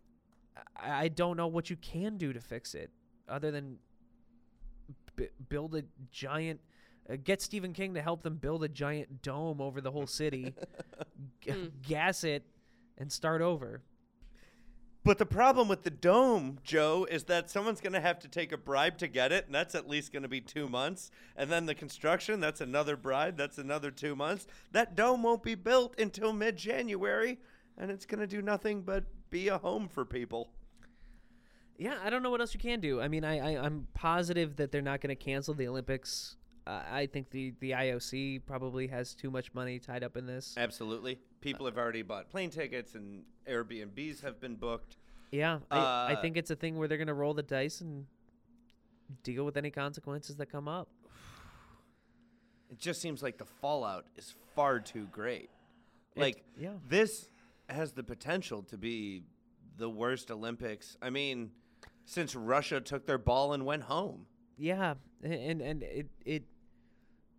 I, 0.76 1.04
I 1.04 1.08
don't 1.08 1.36
know 1.36 1.46
what 1.46 1.70
you 1.70 1.76
can 1.76 2.18
do 2.18 2.32
to 2.32 2.40
fix 2.40 2.74
it 2.74 2.90
other 3.26 3.50
than 3.50 3.78
b- 5.16 5.28
build 5.48 5.74
a 5.74 5.82
giant. 6.10 6.60
Uh, 7.10 7.16
get 7.22 7.40
Stephen 7.40 7.72
King 7.72 7.94
to 7.94 8.02
help 8.02 8.22
them 8.22 8.36
build 8.36 8.62
a 8.64 8.68
giant 8.68 9.22
dome 9.22 9.60
over 9.60 9.80
the 9.80 9.90
whole 9.90 10.06
city, 10.06 10.54
g- 11.40 11.50
Hmm. 11.52 11.66
gas 11.86 12.22
it, 12.24 12.44
and 12.98 13.10
start 13.10 13.40
over. 13.40 13.82
but 15.04 15.16
the 15.16 15.24
problem 15.24 15.68
with 15.68 15.84
the 15.84 15.90
dome, 15.90 16.58
Joe, 16.62 17.06
is 17.10 17.24
that 17.24 17.48
someone's 17.48 17.80
going 17.80 17.94
to 17.94 18.00
have 18.00 18.18
to 18.18 18.28
take 18.28 18.52
a 18.52 18.58
bribe 18.58 18.98
to 18.98 19.08
get 19.08 19.32
it, 19.32 19.46
and 19.46 19.54
that's 19.54 19.74
at 19.74 19.88
least 19.88 20.12
going 20.12 20.22
to 20.24 20.28
be 20.28 20.40
two 20.42 20.68
months. 20.68 21.10
And 21.34 21.48
then 21.50 21.64
the 21.64 21.74
construction, 21.74 22.40
that's 22.40 22.60
another 22.60 22.94
bribe, 22.94 23.36
that's 23.38 23.56
another 23.56 23.90
two 23.90 24.14
months. 24.14 24.46
That 24.72 24.94
dome 24.96 25.22
won't 25.22 25.42
be 25.42 25.54
built 25.54 25.98
until 25.98 26.34
mid 26.34 26.56
January, 26.58 27.38
and 27.78 27.90
it's 27.90 28.04
going 28.04 28.20
to 28.20 28.26
do 28.26 28.42
nothing 28.42 28.82
but 28.82 29.04
be 29.30 29.48
a 29.48 29.56
home 29.56 29.88
for 29.88 30.04
people. 30.04 30.50
Yeah, 31.78 31.94
I 32.04 32.10
don't 32.10 32.22
know 32.22 32.30
what 32.30 32.40
else 32.40 32.52
you 32.52 32.60
can 32.60 32.80
do. 32.80 33.00
I 33.00 33.08
mean, 33.08 33.24
I, 33.24 33.54
I 33.54 33.64
I'm 33.64 33.86
positive 33.94 34.56
that 34.56 34.72
they're 34.72 34.82
not 34.82 35.00
going 35.00 35.16
to 35.16 35.24
cancel 35.24 35.54
the 35.54 35.68
Olympics. 35.68 36.36
Uh, 36.68 36.82
I 36.90 37.06
think 37.06 37.30
the 37.30 37.54
the 37.60 37.70
IOC 37.70 38.42
probably 38.44 38.88
has 38.88 39.14
too 39.14 39.30
much 39.30 39.54
money 39.54 39.78
tied 39.78 40.04
up 40.04 40.18
in 40.18 40.26
this. 40.26 40.54
Absolutely. 40.58 41.18
People 41.40 41.64
have 41.64 41.78
already 41.78 42.02
bought 42.02 42.28
plane 42.28 42.50
tickets, 42.50 42.94
and 42.94 43.22
Airbnbs 43.48 44.20
have 44.22 44.38
been 44.38 44.54
booked. 44.56 44.98
Yeah, 45.30 45.60
I, 45.70 45.78
I 45.78 46.12
Uh, 46.14 46.20
think 46.20 46.36
it's 46.36 46.50
a 46.50 46.56
thing 46.56 46.76
where 46.76 46.86
they're 46.86 46.98
going 46.98 47.08
to 47.08 47.14
roll 47.14 47.32
the 47.32 47.42
dice 47.42 47.80
and 47.80 48.06
deal 49.22 49.44
with 49.44 49.56
any 49.56 49.70
consequences 49.70 50.36
that 50.36 50.46
come 50.52 50.68
up. 50.68 50.88
It 52.70 52.78
just 52.78 53.00
seems 53.00 53.22
like 53.22 53.38
the 53.38 53.46
fallout 53.46 54.04
is 54.16 54.34
far 54.54 54.78
too 54.78 55.08
great. 55.10 55.48
Like 56.16 56.44
yeah. 56.58 56.72
this 56.86 57.30
has 57.70 57.92
the 57.92 58.02
potential 58.02 58.62
to 58.64 58.76
be 58.76 59.22
the 59.78 59.88
worst 59.88 60.30
Olympics. 60.30 60.94
I 61.00 61.08
mean, 61.08 61.50
since 62.04 62.34
Russia 62.36 62.82
took 62.82 63.06
their 63.06 63.16
ball 63.16 63.54
and 63.54 63.64
went 63.64 63.84
home. 63.84 64.26
Yeah, 64.58 64.94
and 65.22 65.62
and 65.62 65.82
it 65.82 66.08
it 66.26 66.44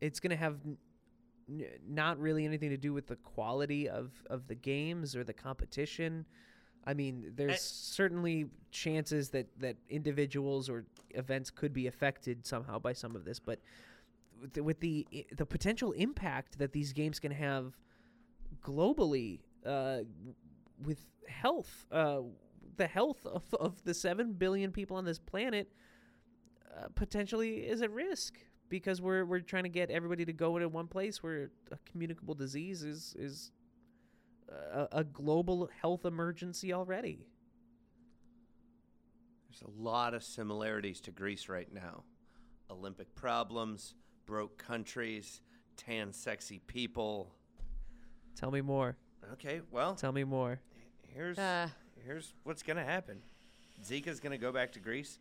it's 0.01 0.19
gonna 0.19 0.35
have 0.35 0.59
n- 1.49 1.65
not 1.87 2.19
really 2.19 2.45
anything 2.45 2.69
to 2.69 2.77
do 2.77 2.93
with 2.93 3.07
the 3.07 3.15
quality 3.17 3.89
of 3.89 4.11
of 4.29 4.47
the 4.47 4.55
games 4.55 5.15
or 5.15 5.23
the 5.23 5.33
competition. 5.33 6.25
I 6.85 6.93
mean, 6.93 7.33
there's 7.35 7.61
certainly 7.61 8.47
chances 8.71 9.29
that 9.29 9.47
that 9.59 9.75
individuals 9.89 10.69
or 10.69 10.85
events 11.11 11.49
could 11.49 11.73
be 11.73 11.87
affected 11.87 12.45
somehow 12.45 12.79
by 12.79 12.93
some 12.93 13.15
of 13.15 13.25
this, 13.25 13.39
but 13.39 13.59
with 14.41 14.53
the, 14.53 14.61
with 14.61 14.79
the 14.79 15.05
the 15.35 15.45
potential 15.45 15.91
impact 15.91 16.57
that 16.59 16.71
these 16.71 16.93
games 16.93 17.19
can 17.19 17.31
have 17.31 17.77
globally 18.63 19.39
uh, 19.65 19.99
with 20.83 21.05
health, 21.27 21.85
uh, 21.91 22.21
the 22.77 22.87
health 22.87 23.25
of, 23.25 23.43
of 23.59 23.83
the 23.83 23.93
seven 23.93 24.33
billion 24.33 24.71
people 24.71 24.97
on 24.97 25.05
this 25.05 25.19
planet 25.19 25.71
uh, 26.77 26.87
potentially 26.95 27.57
is 27.57 27.81
at 27.81 27.91
risk 27.91 28.39
because 28.69 29.01
we're 29.01 29.25
we're 29.25 29.39
trying 29.41 29.63
to 29.63 29.69
get 29.69 29.89
everybody 29.89 30.25
to 30.25 30.33
go 30.33 30.55
into 30.57 30.69
one 30.69 30.87
place 30.87 31.21
where 31.23 31.49
a 31.71 31.77
communicable 31.91 32.33
disease 32.35 32.83
is 32.83 33.15
is 33.17 33.51
a, 34.73 34.87
a 34.91 35.03
global 35.03 35.69
health 35.81 36.05
emergency 36.05 36.73
already. 36.73 37.25
There's 39.49 39.61
a 39.63 39.81
lot 39.81 40.13
of 40.13 40.23
similarities 40.23 41.01
to 41.01 41.11
Greece 41.11 41.49
right 41.49 41.71
now. 41.73 42.03
Olympic 42.69 43.13
problems, 43.15 43.95
broke 44.25 44.57
countries, 44.57 45.41
tan 45.75 46.13
sexy 46.13 46.59
people. 46.67 47.33
Tell 48.35 48.51
me 48.51 48.61
more. 48.61 48.95
Okay, 49.33 49.61
well, 49.71 49.95
Tell 49.95 50.11
me 50.11 50.23
more. 50.23 50.59
here's 51.13 51.37
Uh. 51.37 51.67
here's 52.05 52.33
what's 52.43 52.63
gonna 52.63 52.83
happen. 52.85 53.21
Zika's 53.83 54.19
gonna 54.19 54.37
go 54.37 54.51
back 54.51 54.71
to 54.73 54.79
Greece. 54.79 55.19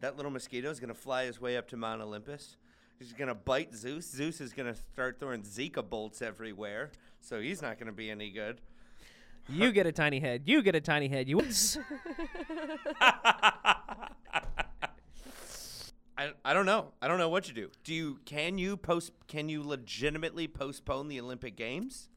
That 0.00 0.16
little 0.16 0.30
mosquito 0.30 0.70
is 0.70 0.80
gonna 0.80 0.94
fly 0.94 1.24
his 1.26 1.40
way 1.40 1.56
up 1.56 1.68
to 1.68 1.76
Mount 1.76 2.02
Olympus. 2.02 2.56
He's 3.00 3.14
gonna 3.14 3.34
bite 3.34 3.74
Zeus. 3.74 4.08
Zeus 4.08 4.42
is 4.42 4.52
gonna 4.52 4.74
start 4.74 5.18
throwing 5.18 5.42
Zika 5.42 5.82
bolts 5.82 6.20
everywhere, 6.20 6.90
so 7.20 7.40
he's 7.40 7.62
not 7.62 7.78
gonna 7.78 7.92
be 7.92 8.10
any 8.10 8.30
good. 8.30 8.60
You 9.48 9.72
get 9.72 9.86
a 9.86 9.92
tiny 9.92 10.20
head. 10.20 10.42
You 10.44 10.62
get 10.62 10.74
a 10.74 10.82
tiny 10.82 11.08
head. 11.08 11.26
You. 11.26 11.40
I, 16.20 16.32
I 16.44 16.52
don't 16.52 16.66
know. 16.66 16.92
I 17.00 17.08
don't 17.08 17.16
know 17.16 17.30
what 17.30 17.48
you 17.48 17.54
do. 17.54 17.70
Do 17.84 17.94
you 17.94 18.20
can 18.26 18.58
you 18.58 18.76
post 18.76 19.12
can 19.26 19.48
you 19.48 19.62
legitimately 19.62 20.48
postpone 20.48 21.08
the 21.08 21.18
Olympic 21.18 21.56
Games 21.56 22.10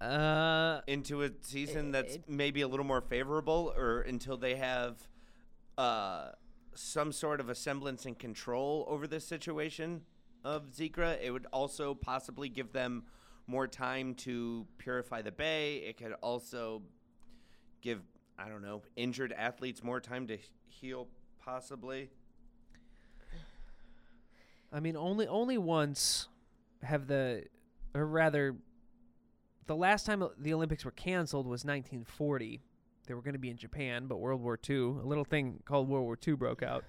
uh, 0.00 0.80
into 0.86 1.22
a 1.22 1.30
season 1.42 1.92
that's 1.92 2.18
maybe 2.26 2.62
a 2.62 2.68
little 2.68 2.86
more 2.86 3.02
favorable 3.02 3.74
or 3.76 4.00
until 4.00 4.38
they 4.38 4.54
have 4.54 4.96
uh 5.76 6.30
some 6.74 7.12
sort 7.12 7.40
of 7.40 7.48
a 7.48 7.54
semblance 7.54 8.06
and 8.06 8.18
control 8.18 8.86
over 8.88 9.06
this 9.06 9.26
situation 9.26 10.02
of 10.44 10.70
Zika? 10.70 11.18
It 11.22 11.30
would 11.30 11.46
also 11.52 11.94
possibly 11.94 12.48
give 12.48 12.72
them 12.72 13.04
more 13.46 13.66
time 13.66 14.14
to 14.14 14.66
purify 14.78 15.22
the 15.22 15.32
bay. 15.32 15.76
It 15.78 15.98
could 15.98 16.14
also 16.22 16.82
give 17.80 18.00
I 18.38 18.48
don't 18.48 18.62
know, 18.62 18.82
injured 18.96 19.32
athletes 19.32 19.82
more 19.82 20.00
time 20.00 20.26
to 20.26 20.38
heal 20.68 21.08
possibly. 21.38 22.10
I 24.72 24.80
mean, 24.80 24.96
only 24.96 25.28
only 25.28 25.56
once 25.56 26.28
have 26.82 27.06
the, 27.06 27.44
or 27.94 28.04
rather, 28.06 28.56
the 29.66 29.76
last 29.76 30.04
time 30.04 30.26
the 30.38 30.52
Olympics 30.52 30.84
were 30.84 30.90
canceled 30.90 31.46
was 31.46 31.64
1940. 31.64 32.60
They 33.06 33.14
were 33.14 33.20
going 33.22 33.34
to 33.34 33.38
be 33.38 33.50
in 33.50 33.56
Japan, 33.56 34.06
but 34.06 34.16
World 34.16 34.40
War 34.40 34.58
II, 34.68 34.76
a 34.76 35.06
little 35.06 35.24
thing 35.24 35.60
called 35.64 35.88
World 35.88 36.04
War 36.04 36.18
II, 36.26 36.34
broke 36.34 36.62
out. 36.62 36.84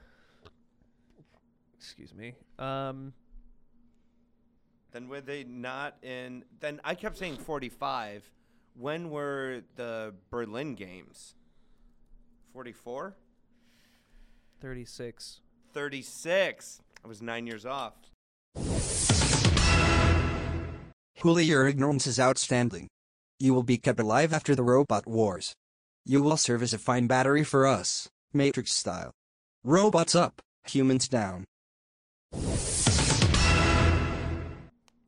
Excuse 1.78 2.14
me. 2.14 2.36
Um, 2.58 3.14
Then 4.92 5.08
were 5.10 5.22
they 5.22 5.44
not 5.44 5.98
in? 6.02 6.46
Then 6.60 6.80
I 6.84 6.96
kept 6.96 7.18
saying 7.18 7.38
45. 7.38 8.32
When 8.78 9.10
were 9.10 9.62
the 9.76 10.14
Berlin 10.30 10.76
Games? 10.76 11.36
44? 12.54 13.16
36. 14.62 15.42
36. 15.74 16.82
I 17.04 17.08
was 17.08 17.22
nine 17.22 17.46
years 17.46 17.66
off. 17.66 17.94
Huli, 21.20 21.46
your 21.46 21.68
ignorance 21.68 22.08
is 22.08 22.20
outstanding. 22.20 22.88
You 23.40 23.54
will 23.54 23.64
be 23.64 23.78
kept 23.78 24.00
alive 24.00 24.32
after 24.34 24.56
the 24.56 24.64
robot 24.64 25.06
wars. 25.06 25.54
You 26.08 26.22
will 26.22 26.38
serve 26.38 26.62
as 26.62 26.72
a 26.72 26.78
fine 26.78 27.08
battery 27.08 27.44
for 27.44 27.66
us, 27.66 28.10
Matrix 28.32 28.72
style. 28.72 29.12
Robots 29.64 30.14
up, 30.14 30.40
humans 30.68 31.08
down. 31.08 31.46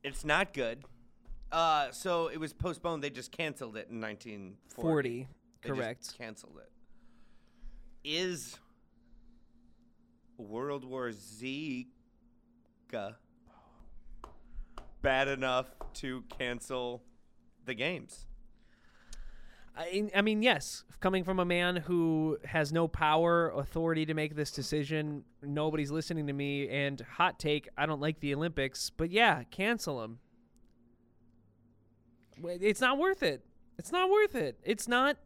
It's 0.03 0.25
not 0.25 0.53
good. 0.53 0.83
Uh, 1.51 1.91
so 1.91 2.29
it 2.29 2.39
was 2.39 2.51
postponed. 2.51 3.03
They 3.03 3.11
just 3.11 3.31
canceled 3.31 3.77
it 3.77 3.89
in 3.91 4.01
1940. 4.01 4.81
40, 4.81 5.27
They 5.61 5.69
just 5.69 5.79
correct. 5.79 6.17
canceled 6.17 6.57
it. 6.57 6.71
Is 8.03 8.57
World 10.37 10.83
War 10.83 11.11
Z 11.11 11.87
bad 15.03 15.27
enough 15.27 15.67
to 15.95 16.23
cancel 16.39 17.03
the 17.65 17.75
games? 17.75 18.25
I, 19.77 20.09
I 20.15 20.21
mean, 20.21 20.41
yes. 20.41 20.83
Coming 20.99 21.23
from 21.23 21.39
a 21.39 21.45
man 21.45 21.75
who 21.75 22.37
has 22.43 22.73
no 22.73 22.87
power, 22.87 23.51
authority 23.51 24.05
to 24.07 24.15
make 24.15 24.35
this 24.35 24.51
decision, 24.51 25.23
nobody's 25.43 25.91
listening 25.91 26.25
to 26.27 26.33
me, 26.33 26.67
and 26.69 26.99
hot 27.01 27.37
take, 27.37 27.69
I 27.77 27.85
don't 27.85 28.01
like 28.01 28.19
the 28.19 28.33
Olympics. 28.33 28.89
But 28.89 29.11
yeah, 29.11 29.43
cancel 29.51 30.01
them. 30.01 30.19
It's 32.43 32.81
not 32.81 32.97
worth 32.97 33.21
it. 33.21 33.43
It's 33.77 33.91
not 33.91 34.09
worth 34.09 34.35
it. 34.35 34.57
It's 34.63 34.87
not. 34.87 35.17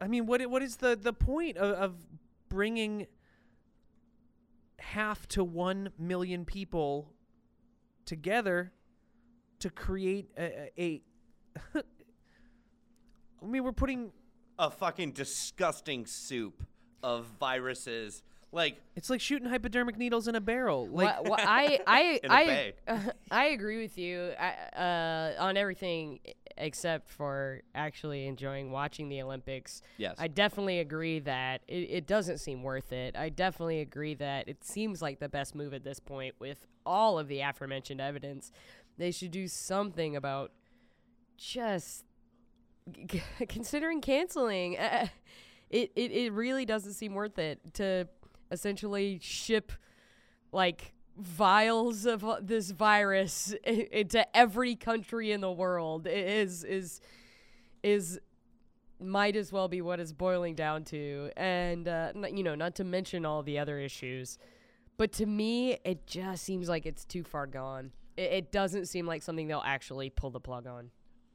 I 0.00 0.06
mean, 0.06 0.26
what 0.26 0.44
what 0.48 0.62
is 0.62 0.76
the 0.76 0.96
the 0.96 1.12
point 1.12 1.56
of, 1.56 1.70
of 1.72 1.94
bringing 2.48 3.06
half 4.78 5.26
to 5.28 5.42
one 5.42 5.90
million 5.98 6.44
people 6.44 7.12
together 8.04 8.72
to 9.60 9.70
create 9.70 10.30
a, 10.36 10.42
a, 10.42 10.72
a 10.78 11.02
I 11.74 13.46
mean, 13.46 13.64
we're 13.64 13.72
putting 13.72 14.12
a 14.58 14.70
fucking 14.70 15.12
disgusting 15.12 16.06
soup 16.06 16.62
of 17.02 17.26
viruses. 17.38 18.22
Like, 18.52 18.80
it's 18.94 19.10
like 19.10 19.20
shooting 19.20 19.48
hypodermic 19.48 19.98
needles 19.98 20.28
in 20.28 20.36
a 20.36 20.40
barrel. 20.40 20.86
Like 20.88 21.22
Wha- 21.24 21.30
wha- 21.30 21.36
I 21.40 21.80
I 21.86 22.20
In 22.22 22.30
a 22.30 22.34
I 22.34 22.46
bag. 22.46 22.74
I 23.30 23.44
agree 23.46 23.82
with 23.82 23.98
you 23.98 24.30
I, 24.38 25.34
uh, 25.38 25.42
on 25.42 25.56
everything 25.56 26.20
except 26.56 27.10
for 27.10 27.62
actually 27.74 28.26
enjoying 28.28 28.70
watching 28.70 29.08
the 29.08 29.20
Olympics. 29.20 29.82
Yes. 29.98 30.14
I 30.18 30.28
definitely 30.28 30.78
agree 30.78 31.18
that 31.20 31.62
it, 31.66 31.90
it 31.90 32.06
doesn't 32.06 32.38
seem 32.38 32.62
worth 32.62 32.92
it. 32.92 33.16
I 33.16 33.28
definitely 33.28 33.80
agree 33.80 34.14
that 34.14 34.48
it 34.48 34.62
seems 34.64 35.02
like 35.02 35.18
the 35.18 35.28
best 35.28 35.56
move 35.56 35.74
at 35.74 35.82
this 35.82 35.98
point 35.98 36.36
with 36.38 36.64
all 36.86 37.18
of 37.18 37.26
the 37.26 37.40
aforementioned 37.40 38.00
evidence. 38.00 38.52
They 38.98 39.10
should 39.10 39.32
do 39.32 39.48
something 39.48 40.14
about 40.14 40.52
just 41.36 42.04
considering 43.48 44.00
canceling. 44.00 44.78
Uh, 44.78 45.08
it, 45.70 45.90
it 45.96 46.12
it 46.12 46.32
really 46.32 46.64
doesn't 46.64 46.92
seem 46.92 47.14
worth 47.14 47.38
it 47.38 47.58
to 47.74 48.08
essentially 48.50 49.18
ship 49.20 49.72
like 50.52 50.92
vials 51.16 52.06
of 52.06 52.24
uh, 52.24 52.38
this 52.40 52.70
virus 52.70 53.54
into 53.64 54.36
every 54.36 54.76
country 54.76 55.32
in 55.32 55.40
the 55.40 55.50
world. 55.50 56.06
It 56.06 56.28
is 56.28 56.64
is 56.64 57.00
is 57.82 58.20
might 59.00 59.36
as 59.36 59.52
well 59.52 59.68
be 59.68 59.82
what 59.82 60.00
it's 60.00 60.12
boiling 60.12 60.54
down 60.54 60.84
to. 60.84 61.30
And 61.36 61.88
uh, 61.88 62.12
you 62.32 62.42
know 62.42 62.54
not 62.54 62.76
to 62.76 62.84
mention 62.84 63.24
all 63.26 63.42
the 63.42 63.58
other 63.58 63.78
issues. 63.78 64.38
But 64.96 65.12
to 65.14 65.26
me 65.26 65.78
it 65.84 66.06
just 66.06 66.44
seems 66.44 66.68
like 66.68 66.86
it's 66.86 67.04
too 67.04 67.24
far 67.24 67.46
gone. 67.46 67.90
It, 68.16 68.32
it 68.32 68.52
doesn't 68.52 68.86
seem 68.86 69.06
like 69.06 69.22
something 69.22 69.48
they'll 69.48 69.62
actually 69.64 70.10
pull 70.10 70.30
the 70.30 70.40
plug 70.40 70.66
on 70.66 70.90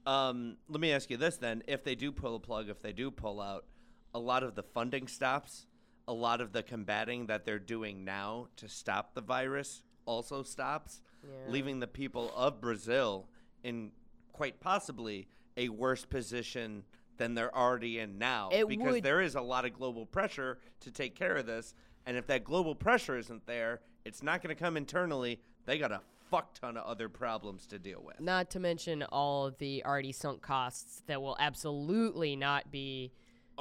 Um, 0.06 0.58
let 0.68 0.80
me 0.80 0.92
ask 0.92 1.10
you 1.10 1.18
this 1.18 1.38
then: 1.38 1.64
If 1.68 1.84
they 1.84 1.96
do 1.96 2.12
pull 2.12 2.36
a 2.36 2.40
plug, 2.40 2.70
if 2.70 2.82
they 2.82 2.94
do 2.94 3.12
pull 3.12 3.40
out, 3.42 3.66
a 4.14 4.20
lot 4.20 4.44
of 4.44 4.56
the 4.56 4.64
funding 4.64 5.08
stops. 5.08 5.66
A 6.08 6.14
lot 6.14 6.42
of 6.42 6.54
the 6.54 6.64
combating 6.64 7.28
that 7.28 7.46
they're 7.46 7.60
doing 7.60 8.04
now 8.04 8.48
to 8.56 8.68
stop 8.68 9.14
the 9.14 9.22
virus 9.22 9.84
also 10.06 10.42
stops, 10.42 11.02
leaving 11.48 11.80
the 11.80 11.88
people 11.88 12.32
of 12.36 12.60
Brazil 12.60 13.30
in 13.64 13.92
quite 14.34 14.60
possibly 14.60 15.28
a 15.56 15.70
worse 15.70 16.06
position 16.06 16.84
than 17.18 17.36
they're 17.36 17.56
already 17.56 18.00
in 18.00 18.18
now. 18.18 18.50
It 18.52 18.68
because 18.68 18.94
would- 18.94 19.04
there 19.04 19.22
is 19.22 19.36
a 19.36 19.42
lot 19.42 19.66
of 19.66 19.74
global 19.74 20.08
pressure 20.08 20.58
to 20.80 20.90
take 20.90 21.14
care 21.16 21.36
of 21.36 21.46
this, 21.46 21.76
And 22.08 22.18
if 22.18 22.26
that 22.26 22.44
global 22.44 22.74
pressure 22.74 23.18
isn't 23.20 23.46
there, 23.46 23.82
it's 24.04 24.24
not 24.24 24.42
going 24.42 24.56
to 24.56 24.60
come 24.60 24.76
internally. 24.78 25.40
They 25.66 25.78
got 25.78 25.92
a 25.92 26.02
fuck 26.30 26.54
ton 26.54 26.78
of 26.78 26.86
other 26.86 27.10
problems 27.10 27.66
to 27.68 27.80
deal 27.80 28.02
with. 28.04 28.20
Not 28.20 28.50
to 28.52 28.60
mention 28.60 29.04
all 29.04 29.46
of 29.46 29.58
the 29.58 29.84
already 29.86 30.12
sunk 30.12 30.42
costs 30.42 31.04
that 31.08 31.22
will 31.22 31.38
absolutely 31.40 32.36
not 32.36 32.72
be. 32.72 33.12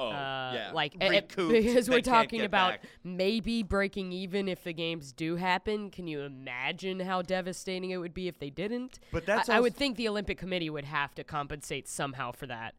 Oh, 0.01 0.11
uh, 0.11 0.53
yeah. 0.55 0.71
like 0.73 0.95
eh, 1.01 1.07
eh, 1.07 1.11
Recouped. 1.11 1.53
because 1.53 1.91
we're 1.91 2.01
talking 2.01 2.43
about 2.43 2.75
back. 2.75 2.85
maybe 3.03 3.64
breaking 3.64 4.12
even 4.12 4.47
if 4.47 4.62
the 4.62 4.73
games 4.73 5.11
do 5.12 5.35
happen. 5.35 5.91
Can 5.91 6.07
you 6.07 6.21
imagine 6.21 7.01
how 7.01 7.21
devastating 7.23 7.91
it 7.91 7.97
would 7.97 8.14
be 8.14 8.29
if 8.29 8.39
they 8.39 8.51
didn't? 8.51 9.01
But 9.11 9.27
that's 9.27 9.49
I, 9.49 9.57
I 9.57 9.61
would 9.61 9.75
think 9.75 9.97
the 9.97 10.07
Olympic 10.07 10.39
Committee 10.39 10.71
would 10.71 10.85
have 10.85 11.16
to 11.16 11.25
compensate 11.25 11.89
somehow 11.89 12.31
for 12.31 12.47
that. 12.47 12.77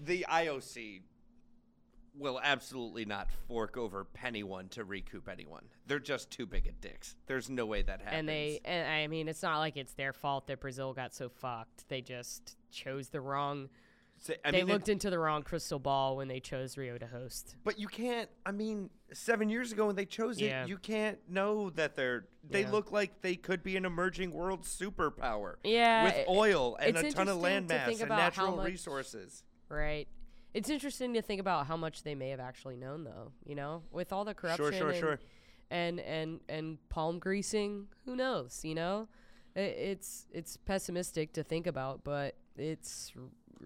the 0.00 0.24
IOC 0.30 1.02
will 2.18 2.40
absolutely 2.42 3.04
not 3.04 3.28
fork 3.48 3.76
over 3.76 4.04
penny 4.04 4.42
one 4.42 4.68
to 4.70 4.84
recoup 4.84 5.28
anyone. 5.28 5.64
They're 5.86 5.98
just 5.98 6.30
too 6.30 6.46
big 6.46 6.66
of 6.66 6.80
dicks. 6.80 7.14
There's 7.26 7.48
no 7.50 7.66
way 7.66 7.82
that 7.82 8.00
happens. 8.00 8.18
And 8.20 8.28
they, 8.28 8.60
and 8.64 8.88
I 8.88 9.06
mean, 9.06 9.28
it's 9.28 9.42
not 9.42 9.58
like 9.58 9.76
it's 9.76 9.92
their 9.94 10.12
fault 10.12 10.46
that 10.46 10.60
Brazil 10.60 10.92
got 10.94 11.14
so 11.14 11.28
fucked. 11.28 11.88
They 11.88 12.00
just 12.00 12.56
chose 12.70 13.08
the 13.08 13.20
wrong. 13.20 13.68
I 14.44 14.50
they 14.50 14.62
mean, 14.62 14.70
it- 14.70 14.72
looked 14.72 14.88
into 14.88 15.10
the 15.10 15.18
wrong 15.18 15.42
crystal 15.42 15.78
ball 15.78 16.16
when 16.16 16.26
they 16.26 16.40
chose 16.40 16.78
Rio 16.78 16.96
to 16.96 17.06
host. 17.06 17.54
But 17.64 17.78
you 17.78 17.86
can't. 17.86 18.30
I 18.46 18.50
mean, 18.52 18.88
seven 19.12 19.50
years 19.50 19.72
ago 19.72 19.86
when 19.86 19.94
they 19.96 20.06
chose 20.06 20.40
Yeah. 20.40 20.62
it, 20.64 20.68
you 20.70 20.78
can't 20.78 21.18
know 21.28 21.68
that 21.70 21.96
they're. 21.96 22.26
They 22.48 22.62
Yeah. 22.62 22.70
look 22.70 22.92
like 22.92 23.20
they 23.20 23.36
could 23.36 23.62
be 23.62 23.76
an 23.76 23.84
emerging 23.84 24.30
world 24.30 24.62
superpower. 24.62 25.56
Yeah, 25.64 26.04
with 26.04 26.14
it- 26.14 26.28
oil 26.28 26.76
and 26.80 26.96
a 26.96 27.02
ton 27.12 27.28
of 27.28 27.36
interesting 27.36 27.42
land 27.42 27.68
mass 27.68 28.00
and 28.00 28.08
natural 28.08 28.56
much- 28.56 28.66
resources. 28.66 29.42
Right. 29.68 30.08
It's 30.56 30.70
interesting 30.70 31.12
to 31.14 31.20
think 31.20 31.38
about 31.38 31.66
how 31.66 31.76
much 31.76 32.02
they 32.02 32.14
may 32.14 32.30
have 32.30 32.40
actually 32.40 32.76
known, 32.76 33.04
though. 33.04 33.32
You 33.44 33.54
know, 33.54 33.82
with 33.92 34.10
all 34.10 34.24
the 34.24 34.32
corruption 34.32 34.72
sure, 34.72 34.88
and, 34.88 34.98
sure. 34.98 35.20
and 35.70 36.00
and 36.00 36.40
and 36.48 36.78
palm 36.88 37.18
greasing, 37.18 37.88
who 38.06 38.16
knows? 38.16 38.64
You 38.64 38.74
know, 38.74 39.08
I 39.54 39.60
it's 39.60 40.26
it's 40.32 40.56
pessimistic 40.56 41.34
to 41.34 41.42
think 41.42 41.66
about, 41.66 42.04
but 42.04 42.36
it's 42.56 43.12
r- 43.14 43.24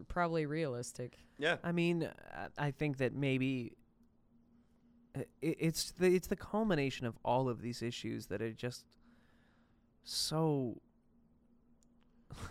probably 0.09 0.47
realistic. 0.47 1.19
Yeah. 1.39 1.59
I 1.63 1.71
mean, 1.71 2.11
I- 2.35 2.67
I 2.67 2.71
think 2.73 2.99
that 2.99 3.15
maybe 3.15 3.73
uh, 5.17 5.23
it's 5.41 5.93
the 5.93 6.13
it's 6.13 6.27
the 6.27 6.35
culmination 6.37 7.07
of 7.07 7.17
all 7.25 7.49
of 7.49 7.63
these 7.63 7.83
issues 7.83 8.27
that 8.27 8.43
are 8.43 8.53
just 8.53 8.85
so 10.03 10.81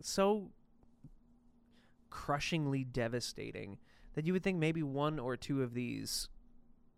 so 0.00 0.50
crushingly 2.14 2.84
devastating 2.84 3.76
that 4.14 4.24
you 4.24 4.32
would 4.32 4.44
think 4.44 4.56
maybe 4.56 4.82
one 4.82 5.18
or 5.18 5.36
two 5.36 5.62
of 5.62 5.74
these 5.74 6.28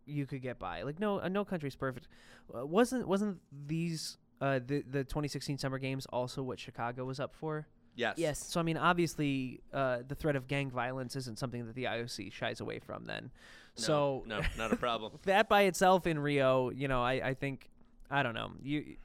you 0.05 0.27
could 0.27 0.43
get 0.43 0.59
by. 0.59 0.83
Like 0.83 1.01
no, 1.01 1.21
uh, 1.21 1.29
no 1.29 1.45
country's 1.45 1.75
perfect. 1.75 2.07
Uh, 2.55 2.67
wasn't 2.67 3.09
wasn't 3.09 3.39
these 3.67 4.19
uh, 4.41 4.61
the 4.65 4.83
the 4.83 5.05
2016 5.05 5.59
Summer 5.59 5.79
Games 5.79 6.07
also 6.13 6.43
what 6.43 6.61
Chicago 6.61 7.05
was 7.07 7.19
up 7.19 7.35
for? 7.35 7.67
Yes. 7.95 8.17
Yes. 8.19 8.39
So 8.39 8.61
I 8.61 8.63
mean, 8.63 8.77
obviously, 8.77 9.61
uh, 9.73 10.01
the 10.07 10.15
threat 10.15 10.37
of 10.37 10.47
gang 10.47 10.71
violence 10.71 11.17
isn't 11.17 11.39
something 11.39 11.65
that 11.67 11.75
the 11.75 11.85
IOC 11.85 12.31
shies 12.31 12.61
away 12.61 12.79
from. 12.79 13.07
Then, 13.07 13.31
No, 13.79 13.83
so 13.83 14.25
no, 14.27 14.43
not 14.59 14.71
a 14.71 14.77
problem. 14.77 15.13
that 15.25 15.49
by 15.49 15.63
itself 15.63 16.07
in 16.07 16.19
Rio, 16.19 16.69
you 16.69 16.89
know, 16.89 17.03
I, 17.03 17.29
I 17.29 17.35
think 17.35 17.71
I 18.11 18.23
don't 18.23 18.35
know 18.35 18.51
you. 18.63 18.97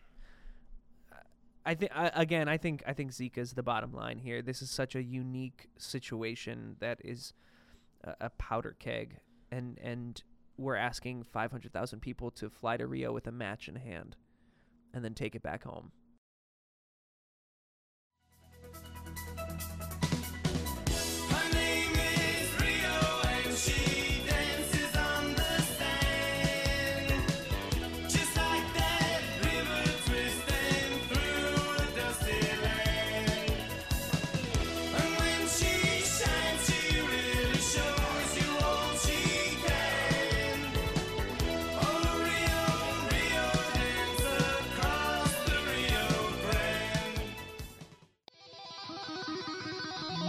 I 1.65 1.75
think 1.75 1.91
again, 1.95 2.47
I 2.49 2.57
think 2.57 2.83
I 2.87 2.93
think 2.93 3.11
Zika's 3.11 3.53
the 3.53 3.63
bottom 3.63 3.93
line 3.93 4.17
here. 4.17 4.41
This 4.41 4.61
is 4.61 4.69
such 4.71 4.95
a 4.95 5.03
unique 5.03 5.69
situation 5.77 6.75
that 6.79 6.99
is 7.03 7.33
a, 8.03 8.15
a 8.21 8.29
powder 8.31 8.75
keg, 8.79 9.17
and 9.51 9.77
and 9.83 10.21
we're 10.57 10.75
asking 10.75 11.23
five 11.23 11.51
hundred 11.51 11.71
thousand 11.73 11.99
people 11.99 12.31
to 12.31 12.49
fly 12.49 12.77
to 12.77 12.87
Rio 12.87 13.11
with 13.13 13.27
a 13.27 13.31
match 13.31 13.67
in 13.67 13.75
hand, 13.75 14.15
and 14.93 15.05
then 15.05 15.13
take 15.13 15.35
it 15.35 15.43
back 15.43 15.63
home. 15.63 15.91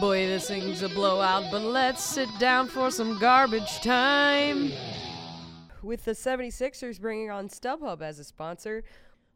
Boy, 0.02 0.26
this 0.26 0.48
thing's 0.48 0.82
a 0.82 0.88
blowout, 0.88 1.44
but 1.52 1.62
let's 1.62 2.02
sit 2.02 2.28
down 2.40 2.66
for 2.66 2.90
some 2.90 3.20
garbage 3.20 3.80
time. 3.82 4.72
With 5.80 6.04
the 6.04 6.10
76ers 6.10 7.00
bringing 7.00 7.30
on 7.30 7.48
StubHub 7.48 8.02
as 8.02 8.18
a 8.18 8.24
sponsor, 8.24 8.82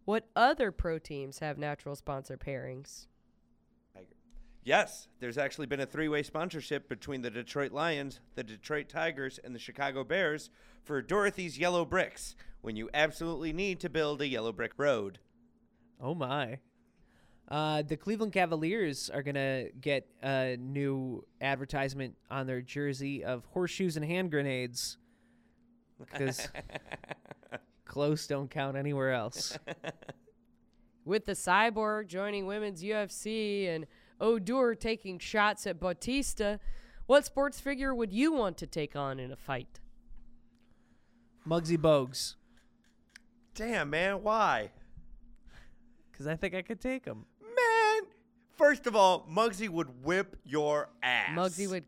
what 0.07 0.27
other 0.35 0.73
pro 0.73 0.99
teams 0.99 1.39
have 1.39 1.57
natural 1.57 1.95
sponsor 1.95 2.37
pairings? 2.37 3.07
Yes, 4.65 5.07
there's 5.21 5.39
actually 5.39 5.69
been 5.69 5.79
a 5.79 5.87
three-way 5.87 6.25
sponsorship 6.25 6.89
between 6.89 7.23
the 7.23 7.31
Detroit 7.31 7.71
Lions, 7.71 8.19
the 8.35 8.43
Detroit 8.43 8.89
Tigers, 8.89 9.39
and 9.45 9.55
the 9.55 9.61
Chicago 9.61 10.03
Bears 10.03 10.51
for 10.83 11.01
Dorothy's 11.01 11.61
Yellow 11.61 11.85
Bricks 11.85 12.35
when 12.63 12.75
you 12.75 12.91
absolutely 12.93 13.53
need 13.53 13.79
to 13.79 13.89
build 13.89 14.21
a 14.21 14.27
yellow 14.27 14.51
brick 14.51 14.73
road. 14.77 15.21
Oh 16.01 16.17
my. 16.17 16.59
Uh, 17.49 17.83
the 17.83 17.97
Cleveland 17.97 18.33
Cavaliers 18.33 19.09
are 19.09 19.23
gonna 19.23 19.67
get 19.81 20.09
a 20.23 20.57
new 20.59 21.25
advertisement 21.41 22.17
on 22.29 22.47
their 22.47 22.61
jersey 22.61 23.25
of 23.25 23.45
horseshoes 23.47 23.97
and 23.97 24.05
hand 24.05 24.31
grenades, 24.33 24.99
because 26.01 26.49
close 27.85 28.27
don't 28.27 28.51
count 28.51 28.77
anywhere 28.77 29.13
else. 29.13 29.57
With 31.05 31.25
the 31.25 31.33
Cyborg 31.33 32.09
joining 32.09 32.47
women's 32.47 32.83
UFC 32.83 33.69
and 33.69 33.87
Odor 34.21 34.75
taking 34.75 35.21
shots 35.21 35.69
at 35.69 35.79
Bautista, 35.79 36.59
what 37.07 37.25
sports 37.25 37.61
figure 37.61 37.95
would 37.95 38.13
you 38.13 38.33
want 38.33 38.57
to 38.59 38.67
take 38.67 38.97
on 38.97 39.21
in 39.21 39.31
a 39.31 39.37
fight? 39.37 39.79
Muggsy 41.47 41.79
Bogues, 41.79 42.35
Damn, 43.55 43.91
man, 43.91 44.25
why? 44.25 44.73
because 46.17 46.27
I 46.27 46.35
think 46.35 46.55
I 46.55 46.63
could 46.63 46.81
take 46.81 47.05
him. 47.05 47.27
Man, 48.59 48.69
first 48.69 48.87
of 48.87 48.97
all, 48.97 49.27
Muggsy 49.31 49.69
would 49.69 50.05
whip 50.05 50.37
your 50.45 50.89
ass. 51.03 51.31
Muggsy 51.37 51.69
would 51.69 51.85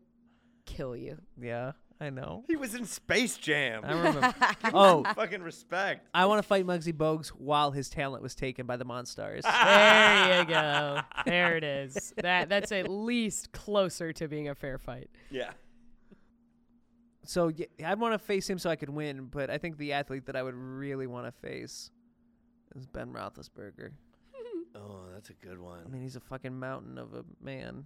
kill 0.65 0.95
you. 0.95 1.17
Yeah, 1.39 1.73
I 1.99 2.09
know. 2.09 2.43
He 2.47 2.55
was 2.55 2.75
in 2.75 2.85
Space 2.85 3.37
Jam. 3.37 3.83
I 3.83 3.91
remember. 3.93 4.35
oh, 4.73 5.03
Fucking 5.15 5.41
respect. 5.41 6.07
I 6.13 6.25
want 6.25 6.39
to 6.39 6.47
fight 6.47 6.65
Muggsy 6.65 6.93
Bogues 6.93 7.29
while 7.29 7.71
his 7.71 7.89
talent 7.89 8.23
was 8.23 8.35
taken 8.35 8.65
by 8.65 8.77
the 8.77 8.85
Monstars. 8.85 9.43
There 9.69 10.39
you 10.39 10.45
go. 10.45 10.99
There 11.25 11.57
it 11.57 11.63
is. 11.63 12.13
That 12.17 12.49
that's 12.49 12.71
at 12.71 12.89
least 12.89 13.51
closer 13.51 14.13
to 14.13 14.27
being 14.27 14.49
a 14.49 14.55
fair 14.55 14.77
fight. 14.77 15.09
Yeah. 15.29 15.51
so 17.25 17.49
yeah, 17.49 17.65
I'd 17.85 17.99
want 17.99 18.13
to 18.13 18.19
face 18.19 18.49
him 18.49 18.57
so 18.59 18.69
I 18.69 18.75
could 18.75 18.89
win, 18.89 19.25
but 19.25 19.49
I 19.49 19.57
think 19.57 19.77
the 19.77 19.93
athlete 19.93 20.25
that 20.27 20.35
I 20.35 20.43
would 20.43 20.55
really 20.55 21.07
want 21.07 21.25
to 21.25 21.31
face 21.31 21.91
is 22.75 22.85
Ben 22.85 23.11
Roethlisberger. 23.13 23.91
Oh, 24.75 25.05
that's 25.13 25.29
a 25.29 25.33
good 25.33 25.59
one. 25.59 25.79
I 25.85 25.89
mean, 25.89 26.01
he's 26.01 26.15
a 26.15 26.19
fucking 26.19 26.57
mountain 26.57 26.97
of 26.97 27.13
a 27.13 27.23
man. 27.41 27.85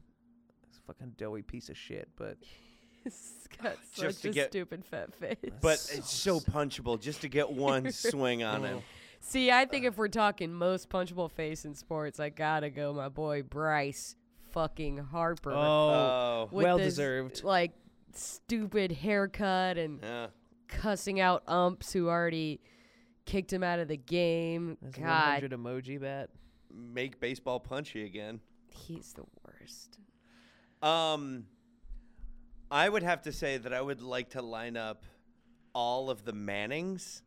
He's 0.67 0.77
a 0.77 0.81
fucking 0.87 1.13
doughy 1.17 1.41
piece 1.41 1.69
of 1.69 1.77
shit, 1.77 2.09
but 2.15 2.37
He's 3.03 3.47
got 3.61 3.75
Just 3.93 4.19
such 4.19 4.21
to 4.21 4.29
a 4.29 4.31
get- 4.31 4.49
stupid 4.51 4.85
fat 4.85 5.13
face. 5.15 5.35
but 5.61 5.73
it's 5.93 6.11
so 6.11 6.39
punchable 6.39 6.99
just 7.01 7.21
to 7.21 7.29
get 7.29 7.51
one 7.51 7.91
swing 7.91 8.43
on 8.43 8.63
him. 8.63 8.81
See, 9.19 9.51
I 9.51 9.65
think 9.65 9.85
if 9.85 9.97
we're 9.97 10.07
talking 10.09 10.53
most 10.53 10.89
punchable 10.89 11.29
face 11.31 11.65
in 11.65 11.75
sports, 11.75 12.19
I 12.19 12.29
gotta 12.29 12.69
go 12.69 12.93
my 12.93 13.09
boy 13.09 13.43
Bryce 13.43 14.15
fucking 14.51 14.97
Harper. 14.97 15.51
oh, 15.51 16.47
with 16.51 16.63
well 16.63 16.77
this, 16.77 16.87
deserved. 16.93 17.43
Like 17.43 17.71
stupid 18.13 18.91
haircut 18.91 19.77
and 19.77 19.99
Yeah. 20.01 20.27
cussing 20.67 21.19
out 21.19 21.43
umps 21.47 21.91
who 21.93 22.07
already 22.09 22.61
kicked 23.25 23.51
him 23.51 23.63
out 23.63 23.79
of 23.79 23.87
the 23.87 23.97
game. 23.97 24.77
His 24.83 24.95
God, 24.95 25.41
100 25.43 25.51
emoji 25.51 25.99
bat. 26.01 26.29
Make 26.73 27.19
baseball 27.19 27.59
punchy 27.59 28.03
again. 28.05 28.39
he's 28.69 29.13
the 29.13 29.23
worst. 29.45 29.99
Um, 30.81 31.45
I 32.71 32.89
would 32.89 33.03
have 33.03 33.21
to 33.23 33.31
say 33.31 33.57
that 33.57 33.73
I 33.73 33.81
would 33.81 34.01
like 34.01 34.31
to 34.31 34.41
line 34.41 34.75
up 34.75 35.03
all 35.73 36.09
of 36.09 36.25
the 36.25 36.33
Mannings. 36.33 37.21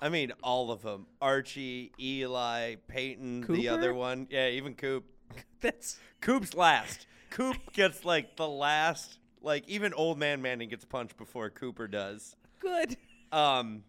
I 0.00 0.08
mean, 0.08 0.32
all 0.42 0.70
of 0.70 0.82
them: 0.82 1.06
Archie, 1.20 1.92
Eli, 2.00 2.76
Peyton, 2.88 3.42
the 3.48 3.68
other 3.68 3.92
one. 3.94 4.26
Yeah, 4.30 4.48
even 4.48 4.74
Coop. 4.74 5.04
That's 5.60 5.98
Coop's 6.20 6.54
last. 6.54 7.06
Coop 7.30 7.56
gets 7.72 8.04
like 8.04 8.36
the 8.36 8.48
last. 8.48 9.18
Like 9.40 9.68
even 9.68 9.92
old 9.92 10.18
man 10.18 10.40
Manning 10.40 10.68
gets 10.70 10.84
punched 10.84 11.16
before 11.16 11.50
Cooper 11.50 11.86
does. 11.86 12.36
good. 12.60 12.96
Um, 13.30 13.82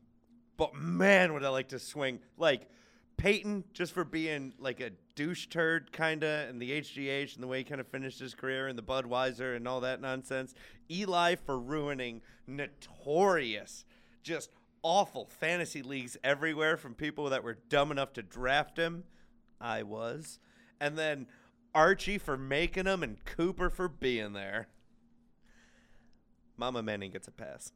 but 0.57 0.75
man, 0.75 1.33
would 1.33 1.43
I 1.43 1.49
like 1.49 1.69
to 1.69 1.79
swing 1.79 2.19
like 2.37 2.67
Peyton 3.17 3.63
just 3.73 3.93
for 3.93 4.03
being 4.03 4.53
like 4.59 4.79
a 4.79 4.91
douche 5.15 5.47
turd 5.47 5.91
kinda 5.91 6.45
and 6.49 6.61
the 6.61 6.71
HGH 6.71 7.35
and 7.35 7.43
the 7.43 7.47
way 7.47 7.59
he 7.59 7.63
kind 7.63 7.81
of 7.81 7.87
finished 7.87 8.19
his 8.19 8.35
career 8.35 8.67
and 8.67 8.77
the 8.77 8.83
Budweiser 8.83 9.55
and 9.55 9.67
all 9.67 9.79
that 9.81 10.01
nonsense. 10.01 10.53
Eli 10.89 11.35
for 11.35 11.59
ruining 11.59 12.21
notorious, 12.47 13.85
just 14.23 14.51
awful 14.83 15.25
fantasy 15.25 15.81
leagues 15.81 16.17
everywhere 16.23 16.77
from 16.77 16.93
people 16.93 17.29
that 17.29 17.43
were 17.43 17.57
dumb 17.69 17.91
enough 17.91 18.13
to 18.13 18.21
draft 18.21 18.77
him. 18.77 19.03
I 19.59 19.83
was. 19.83 20.39
And 20.79 20.97
then 20.97 21.27
Archie 21.73 22.17
for 22.17 22.37
making 22.37 22.83
them 22.83 23.01
and 23.01 23.23
Cooper 23.25 23.69
for 23.69 23.87
being 23.87 24.33
there. 24.33 24.67
Mama 26.57 26.83
Manning 26.83 27.11
gets 27.11 27.27
a 27.27 27.31
pass. 27.31 27.71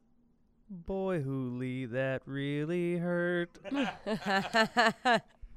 Boy, 0.72 1.20
Hooley, 1.20 1.86
that 1.86 2.22
really 2.26 2.96
hurt. 2.96 3.50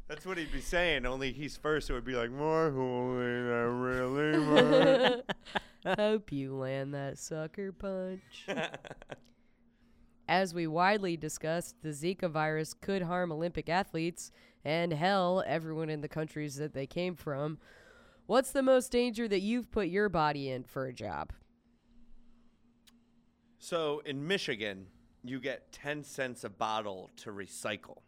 That's 0.07 0.25
what 0.25 0.39
he'd 0.39 0.51
be 0.51 0.59
saying, 0.59 1.05
only 1.05 1.31
he's 1.31 1.55
first, 1.55 1.85
so 1.85 1.93
it'd 1.93 2.03
be 2.03 2.15
like, 2.15 2.31
more 2.31 2.71
holy, 2.71 3.23
that 3.23 3.69
really 3.71 4.43
hurt. 4.43 5.31
Hope 5.99 6.31
you 6.31 6.55
land 6.55 6.95
that 6.95 7.19
sucker 7.19 7.71
punch. 7.71 8.47
As 10.27 10.51
we 10.51 10.65
widely 10.65 11.15
discussed, 11.15 11.75
the 11.83 11.89
Zika 11.89 12.27
virus 12.27 12.73
could 12.73 13.03
harm 13.03 13.31
Olympic 13.31 13.69
athletes 13.69 14.31
and 14.65 14.91
hell, 14.93 15.43
everyone 15.45 15.89
in 15.89 16.01
the 16.01 16.07
countries 16.07 16.55
that 16.55 16.73
they 16.73 16.87
came 16.87 17.15
from. 17.15 17.59
What's 18.25 18.51
the 18.51 18.63
most 18.63 18.91
danger 18.91 19.27
that 19.27 19.41
you've 19.41 19.69
put 19.71 19.89
your 19.89 20.09
body 20.09 20.49
in 20.49 20.63
for 20.63 20.87
a 20.87 20.93
job? 20.93 21.33
So 23.59 24.01
in 24.05 24.25
Michigan, 24.25 24.87
you 25.23 25.39
get 25.39 25.71
10 25.71 26.03
cents 26.03 26.43
a 26.43 26.49
bottle 26.49 27.09
to 27.17 27.31
recycle. 27.31 27.99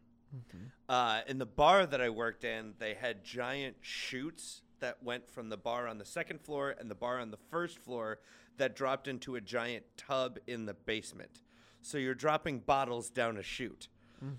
Uh, 0.89 1.21
in 1.27 1.37
the 1.37 1.45
bar 1.45 1.85
that 1.85 2.01
I 2.01 2.09
worked 2.09 2.43
in, 2.43 2.73
they 2.77 2.93
had 2.93 3.23
giant 3.23 3.77
chutes 3.81 4.61
that 4.81 5.01
went 5.01 5.29
from 5.29 5.49
the 5.49 5.57
bar 5.57 5.87
on 5.87 5.97
the 5.97 6.05
second 6.05 6.41
floor 6.41 6.75
and 6.77 6.91
the 6.91 6.95
bar 6.95 7.19
on 7.19 7.31
the 7.31 7.37
first 7.49 7.79
floor 7.79 8.19
that 8.57 8.75
dropped 8.75 9.07
into 9.07 9.35
a 9.35 9.41
giant 9.41 9.85
tub 9.95 10.37
in 10.45 10.65
the 10.65 10.73
basement. 10.73 11.41
So 11.81 11.97
you're 11.97 12.15
dropping 12.15 12.59
bottles 12.59 13.09
down 13.09 13.37
a 13.37 13.43
chute. 13.43 13.87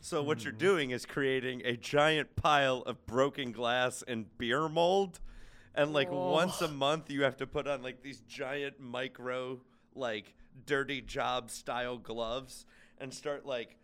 So 0.00 0.22
what 0.22 0.42
you're 0.44 0.52
doing 0.52 0.90
is 0.90 1.06
creating 1.06 1.62
a 1.64 1.76
giant 1.76 2.34
pile 2.36 2.82
of 2.82 3.06
broken 3.06 3.52
glass 3.52 4.02
and 4.06 4.26
beer 4.36 4.68
mold. 4.68 5.20
And 5.74 5.92
like 5.92 6.10
once 6.10 6.60
a 6.60 6.68
month 6.68 7.10
you 7.10 7.22
have 7.22 7.36
to 7.38 7.46
put 7.46 7.66
on 7.68 7.82
like 7.82 8.02
these 8.02 8.20
giant 8.28 8.80
micro 8.80 9.60
like 9.94 10.34
dirty 10.64 11.00
job 11.00 11.50
style 11.50 11.98
gloves 11.98 12.64
and 12.98 13.12
start 13.12 13.44
like 13.44 13.76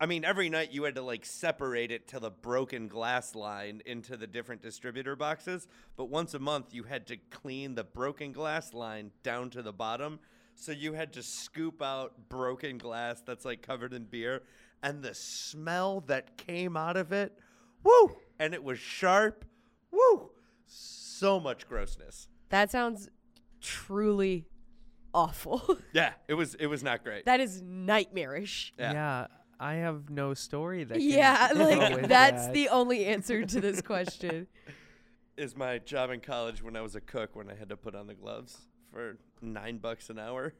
I 0.00 0.06
mean, 0.06 0.24
every 0.24 0.50
night 0.50 0.72
you 0.72 0.82
had 0.84 0.96
to 0.96 1.02
like 1.02 1.24
separate 1.24 1.92
it 1.92 2.08
to 2.08 2.20
the 2.20 2.30
broken 2.30 2.88
glass 2.88 3.34
line 3.34 3.80
into 3.86 4.16
the 4.16 4.26
different 4.26 4.60
distributor 4.60 5.14
boxes. 5.14 5.68
But 5.96 6.06
once 6.06 6.34
a 6.34 6.40
month, 6.40 6.74
you 6.74 6.82
had 6.82 7.06
to 7.06 7.16
clean 7.30 7.74
the 7.74 7.84
broken 7.84 8.32
glass 8.32 8.74
line 8.74 9.12
down 9.22 9.50
to 9.50 9.62
the 9.62 9.72
bottom. 9.72 10.18
So 10.56 10.72
you 10.72 10.94
had 10.94 11.12
to 11.14 11.22
scoop 11.22 11.80
out 11.80 12.28
broken 12.28 12.76
glass 12.76 13.22
that's 13.24 13.44
like 13.44 13.62
covered 13.62 13.92
in 13.92 14.04
beer. 14.04 14.42
And 14.82 15.02
the 15.02 15.14
smell 15.14 16.00
that 16.08 16.36
came 16.36 16.76
out 16.76 16.96
of 16.96 17.12
it, 17.12 17.38
woo! 17.82 18.16
And 18.38 18.52
it 18.52 18.62
was 18.62 18.78
sharp, 18.78 19.44
woo! 19.90 20.32
So 20.66 21.38
much 21.38 21.68
grossness. 21.68 22.28
That 22.50 22.70
sounds 22.70 23.08
truly 23.60 24.46
awful. 25.14 25.78
Yeah, 25.92 26.12
it 26.28 26.34
was 26.34 26.54
it 26.56 26.66
was 26.66 26.82
not 26.82 27.04
great. 27.04 27.24
that 27.26 27.40
is 27.40 27.62
nightmarish. 27.62 28.74
Yeah. 28.78 28.92
Yeah. 28.92 29.26
I 29.60 29.74
have 29.74 30.10
no 30.10 30.34
story 30.34 30.82
that. 30.84 30.98
Can 30.98 31.08
Yeah, 31.08 31.50
like 31.54 31.94
with 32.00 32.08
that's 32.08 32.46
that. 32.46 32.52
the 32.54 32.68
only 32.70 33.06
answer 33.06 33.44
to 33.44 33.60
this 33.60 33.80
question. 33.80 34.48
is 35.36 35.56
my 35.56 35.78
job 35.78 36.10
in 36.10 36.20
college 36.20 36.62
when 36.62 36.76
I 36.76 36.80
was 36.80 36.94
a 36.96 37.00
cook 37.00 37.34
when 37.36 37.48
I 37.50 37.54
had 37.54 37.68
to 37.70 37.76
put 37.76 37.94
on 37.94 38.06
the 38.08 38.14
gloves 38.14 38.58
for 38.92 39.16
nine 39.40 39.78
bucks 39.78 40.10
an 40.10 40.18
hour. 40.18 40.52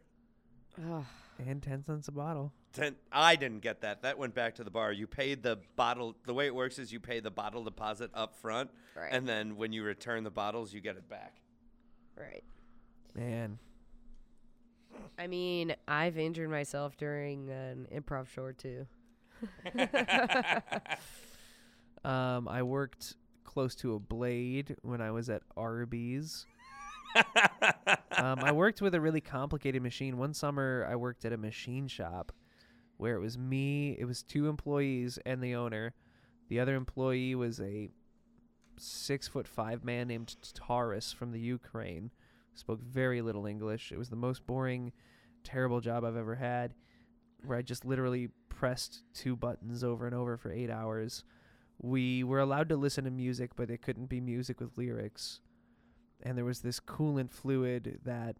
Ugh. 0.90 1.04
and 1.44 1.62
ten 1.62 1.84
cents 1.84 2.08
a 2.08 2.12
bottle. 2.12 2.52
Ten, 2.72 2.96
I 3.12 3.36
didn't 3.36 3.60
get 3.60 3.82
that. 3.82 4.02
That 4.02 4.18
went 4.18 4.34
back 4.34 4.56
to 4.56 4.64
the 4.64 4.70
bar. 4.70 4.92
You 4.92 5.06
paid 5.06 5.42
the 5.44 5.58
bottle. 5.76 6.16
The 6.26 6.34
way 6.34 6.46
it 6.46 6.54
works 6.54 6.78
is 6.80 6.92
you 6.92 6.98
pay 7.00 7.20
the 7.20 7.30
bottle 7.30 7.62
deposit 7.64 8.10
up 8.14 8.34
front, 8.36 8.70
Right. 8.96 9.12
and 9.12 9.28
then 9.28 9.56
when 9.56 9.72
you 9.72 9.84
return 9.84 10.24
the 10.24 10.30
bottles, 10.32 10.72
you 10.72 10.80
get 10.80 10.96
it 10.96 11.08
back. 11.08 11.36
right. 12.16 12.42
Man, 13.14 13.58
I 15.18 15.26
mean, 15.26 15.74
I've 15.86 16.18
injured 16.18 16.50
myself 16.50 16.96
during 16.96 17.50
an 17.50 17.86
improv 17.94 18.28
show 18.28 18.42
or 18.42 18.52
two. 18.52 18.86
um, 22.04 22.48
I 22.48 22.62
worked 22.62 23.14
close 23.44 23.74
to 23.76 23.94
a 23.94 23.98
blade 23.98 24.76
when 24.82 25.00
I 25.00 25.10
was 25.10 25.30
at 25.30 25.42
Arby's. 25.56 26.46
um, 28.16 28.40
I 28.40 28.52
worked 28.52 28.82
with 28.82 28.94
a 28.94 29.00
really 29.00 29.20
complicated 29.20 29.82
machine. 29.82 30.16
One 30.18 30.34
summer, 30.34 30.86
I 30.90 30.96
worked 30.96 31.24
at 31.24 31.32
a 31.32 31.36
machine 31.36 31.86
shop 31.86 32.32
where 32.96 33.16
it 33.16 33.20
was 33.20 33.38
me, 33.38 33.96
it 33.98 34.04
was 34.04 34.22
two 34.22 34.48
employees, 34.48 35.18
and 35.24 35.42
the 35.42 35.54
owner. 35.54 35.94
The 36.48 36.60
other 36.60 36.74
employee 36.74 37.34
was 37.34 37.60
a 37.60 37.90
six 38.76 39.28
foot 39.28 39.46
five 39.46 39.84
man 39.84 40.08
named 40.08 40.36
Taurus 40.54 41.12
from 41.12 41.32
the 41.32 41.40
Ukraine. 41.40 42.10
Spoke 42.54 42.82
very 42.82 43.20
little 43.22 43.46
English. 43.46 43.92
It 43.92 43.98
was 43.98 44.10
the 44.10 44.16
most 44.16 44.46
boring, 44.46 44.92
terrible 45.42 45.80
job 45.80 46.04
I've 46.04 46.16
ever 46.16 46.34
had, 46.36 46.74
where 47.44 47.58
I 47.58 47.62
just 47.62 47.84
literally 47.84 48.28
pressed 48.48 49.02
two 49.12 49.36
buttons 49.36 49.82
over 49.84 50.06
and 50.06 50.14
over 50.14 50.36
for 50.36 50.52
eight 50.52 50.70
hours. 50.70 51.24
We 51.82 52.22
were 52.24 52.38
allowed 52.38 52.68
to 52.70 52.76
listen 52.76 53.04
to 53.04 53.10
music, 53.10 53.56
but 53.56 53.70
it 53.70 53.82
couldn't 53.82 54.06
be 54.06 54.20
music 54.20 54.60
with 54.60 54.70
lyrics. 54.78 55.40
And 56.22 56.38
there 56.38 56.44
was 56.44 56.60
this 56.60 56.80
coolant 56.80 57.30
fluid 57.30 57.98
that 58.04 58.36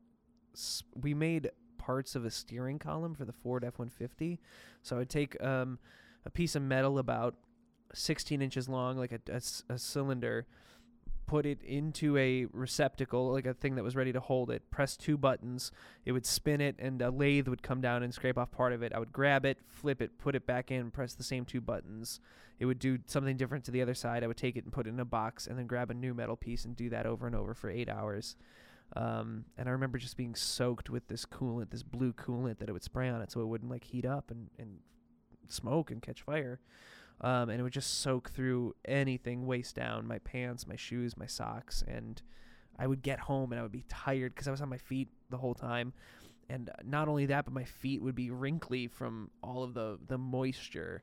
s- 0.55 0.85
we 0.95 1.12
made 1.15 1.51
parts 1.77 2.15
of 2.15 2.25
a 2.25 2.31
steering 2.31 2.79
column 2.79 3.15
for 3.15 3.25
the 3.25 3.33
Ford 3.33 3.65
F 3.65 3.79
150. 3.79 4.41
So 4.83 4.99
I'd 4.99 5.11
take 5.11 5.43
um, 5.43 5.79
a 6.25 6.31
piece 6.31 6.55
of 6.55 6.62
metal 6.62 6.99
about 6.99 7.35
16 7.93 8.41
inches 8.41 8.69
long, 8.69 8.97
like 8.97 9.12
a 9.12 9.79
cylinder, 9.79 10.47
put 11.27 11.47
it 11.47 11.62
into 11.62 12.16
a 12.16 12.47
receptacle, 12.53 13.33
like 13.33 13.47
a 13.47 13.55
thing 13.55 13.75
that 13.77 13.85
was 13.85 13.97
ready 13.97 14.12
to 14.12 14.20
hold 14.20 14.51
it, 14.51 14.70
press 14.70 14.97
two 14.97 15.16
buttons, 15.16 15.72
it 16.05 16.12
would 16.12 16.27
spin 16.27 16.61
it, 16.61 16.77
and 16.79 17.01
a 17.01 17.11
lathe 17.11 17.49
would 17.49 17.62
come 17.62 17.81
down 17.81 18.03
and 18.03 18.12
scrape 18.12 18.39
off 18.39 18.51
part 18.51 18.72
of 18.72 18.83
it. 18.83 18.93
I 18.95 18.99
would 18.99 19.12
grab 19.12 19.45
it, 19.45 19.59
flip 19.66 20.03
it, 20.03 20.18
put 20.18 20.35
it 20.35 20.47
back 20.47 20.70
in, 20.70 20.91
press 20.91 21.14
the 21.14 21.25
same 21.25 21.45
two 21.45 21.61
buttons. 21.61 22.20
It 22.59 22.66
would 22.66 22.79
do 22.79 22.99
something 23.07 23.37
different 23.37 23.64
to 23.64 23.70
the 23.70 23.83
other 23.83 23.95
side. 23.95 24.22
I 24.22 24.27
would 24.27 24.37
take 24.37 24.57
it 24.57 24.64
and 24.64 24.72
put 24.72 24.87
it 24.87 24.91
in 24.91 25.01
a 25.01 25.05
box, 25.05 25.47
and 25.47 25.59
then 25.59 25.66
grab 25.66 25.91
a 25.91 25.95
new 25.95 26.14
metal 26.14 26.37
piece 26.37 26.64
and 26.64 26.77
do 26.77 26.91
that 26.91 27.07
over 27.07 27.27
and 27.27 27.35
over 27.35 27.55
for 27.55 27.70
eight 27.70 27.89
hours. 27.89 28.37
Um, 28.97 29.47
and 29.57 29.68
I 29.68 29.72
remember 29.72 29.99
just 29.99 30.16
being 30.16 30.35
soaked 30.35 30.91
with 30.91 31.09
this 31.09 31.27
coolant, 31.27 31.70
this 31.70 31.83
blue 31.83 32.12
coolant 32.12 32.59
that 32.59 32.68
it 32.68 32.72
would 32.72 32.85
spray 32.85 33.09
on 33.09 33.22
it 33.22 33.33
so 33.33 33.41
it 33.41 33.47
wouldn't 33.47 33.70
like 33.70 33.85
heat 33.85 34.05
up 34.05 34.31
and, 34.31 34.51
and 34.59 34.79
smoke 35.49 35.91
and 35.91 36.01
catch 36.01 36.22
fire. 36.22 36.61
Um, 37.21 37.49
and 37.49 37.61
it 37.61 37.62
would 37.62 37.73
just 37.73 38.01
soak 38.01 38.31
through 38.31 38.75
anything 38.85 39.47
waist 39.47 39.77
down 39.77 40.07
my 40.07 40.19
pants, 40.19 40.67
my 40.67 40.77
shoes, 40.77 41.17
my 41.17 41.27
socks. 41.27 41.83
And 41.87 42.21
I 42.79 42.87
would 42.87 43.03
get 43.03 43.21
home 43.21 43.53
and 43.53 43.59
I 43.59 43.62
would 43.62 43.73
be 43.73 43.85
tired 43.89 44.35
because 44.35 44.49
I 44.49 44.51
was 44.51 44.61
on 44.61 44.69
my 44.69 44.79
feet 44.79 45.09
the 45.31 45.39
whole 45.39 45.55
time. 45.55 45.93
And 46.51 46.69
uh, 46.69 46.73
not 46.85 47.09
only 47.09 47.27
that, 47.27 47.45
but 47.45 47.55
my 47.55 47.65
feet 47.65 48.03
would 48.03 48.15
be 48.15 48.31
wrinkly 48.31 48.89
from 48.89 49.31
all 49.43 49.62
of 49.62 49.75
the, 49.75 49.99
the 50.07 50.19
moisture. 50.19 51.03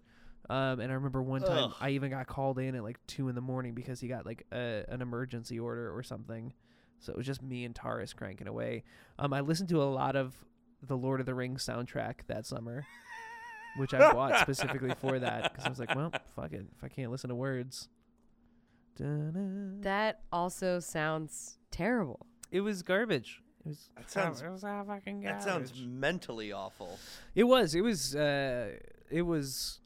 Um, 0.50 0.80
and 0.80 0.92
I 0.92 0.96
remember 0.96 1.22
one 1.22 1.42
time 1.42 1.66
Ugh. 1.66 1.76
I 1.80 1.90
even 1.92 2.12
got 2.12 2.28
called 2.28 2.60
in 2.60 2.76
at 2.76 2.84
like 2.84 3.00
two 3.08 3.30
in 3.30 3.36
the 3.36 3.42
morning 3.42 3.74
because 3.74 4.00
he 4.00 4.08
got 4.08 4.26
like 4.26 4.46
a, 4.52 4.84
an 4.90 5.02
emergency 5.02 5.60
order 5.60 5.96
or 5.96 6.04
something. 6.04 6.54
So 7.00 7.12
it 7.14 7.18
was 7.18 7.26
just 7.26 7.42
me 7.42 7.66
and 7.66 7.74
Taurus 7.74 8.14
cranking 8.14 8.48
away. 8.48 8.84
Um, 9.18 9.34
I 9.34 9.40
listened 9.40 9.70
to 9.70 9.82
a 9.82 9.86
lot 9.86 10.16
of 10.16 10.36
the 10.84 10.98
Lord 10.98 11.20
of 11.20 11.26
the 11.26 11.34
Rings 11.34 11.66
soundtrack 11.66 12.26
that 12.28 12.46
summer, 12.46 12.86
which 13.78 13.94
I 13.94 14.12
bought 14.14 14.40
specifically 14.40 14.94
for 15.00 15.20
that 15.20 15.52
because 15.52 15.66
I 15.66 15.70
was 15.70 15.80
like, 15.80 15.96
well, 15.96 16.12
fuck 16.36 16.54
it. 16.54 16.66
If 16.78 16.84
I 16.84 16.88
can't 16.88 17.12
listen 17.12 17.30
to 17.30 17.36
words. 17.36 17.90
Da-na. 18.98 19.82
That 19.82 20.22
also 20.32 20.80
sounds 20.80 21.58
terrible. 21.72 22.26
It 22.52 22.62
was 22.62 22.84
garbage. 22.84 23.42
It 23.66 23.70
was. 23.70 23.90
That 23.96 24.12
sounds- 24.12 24.42
It 24.42 24.50
was 24.50 24.64
all 24.64 24.84
fucking 24.84 25.22
That 25.22 25.42
sounds 25.44 25.74
mentally 25.86 26.52
awful. 26.52 26.98
It 27.36 27.46
was. 27.46 27.74
It 27.76 27.82
was. 27.82 28.16
Uh, 28.16 28.72
it 29.10 29.22
was. 29.22 29.80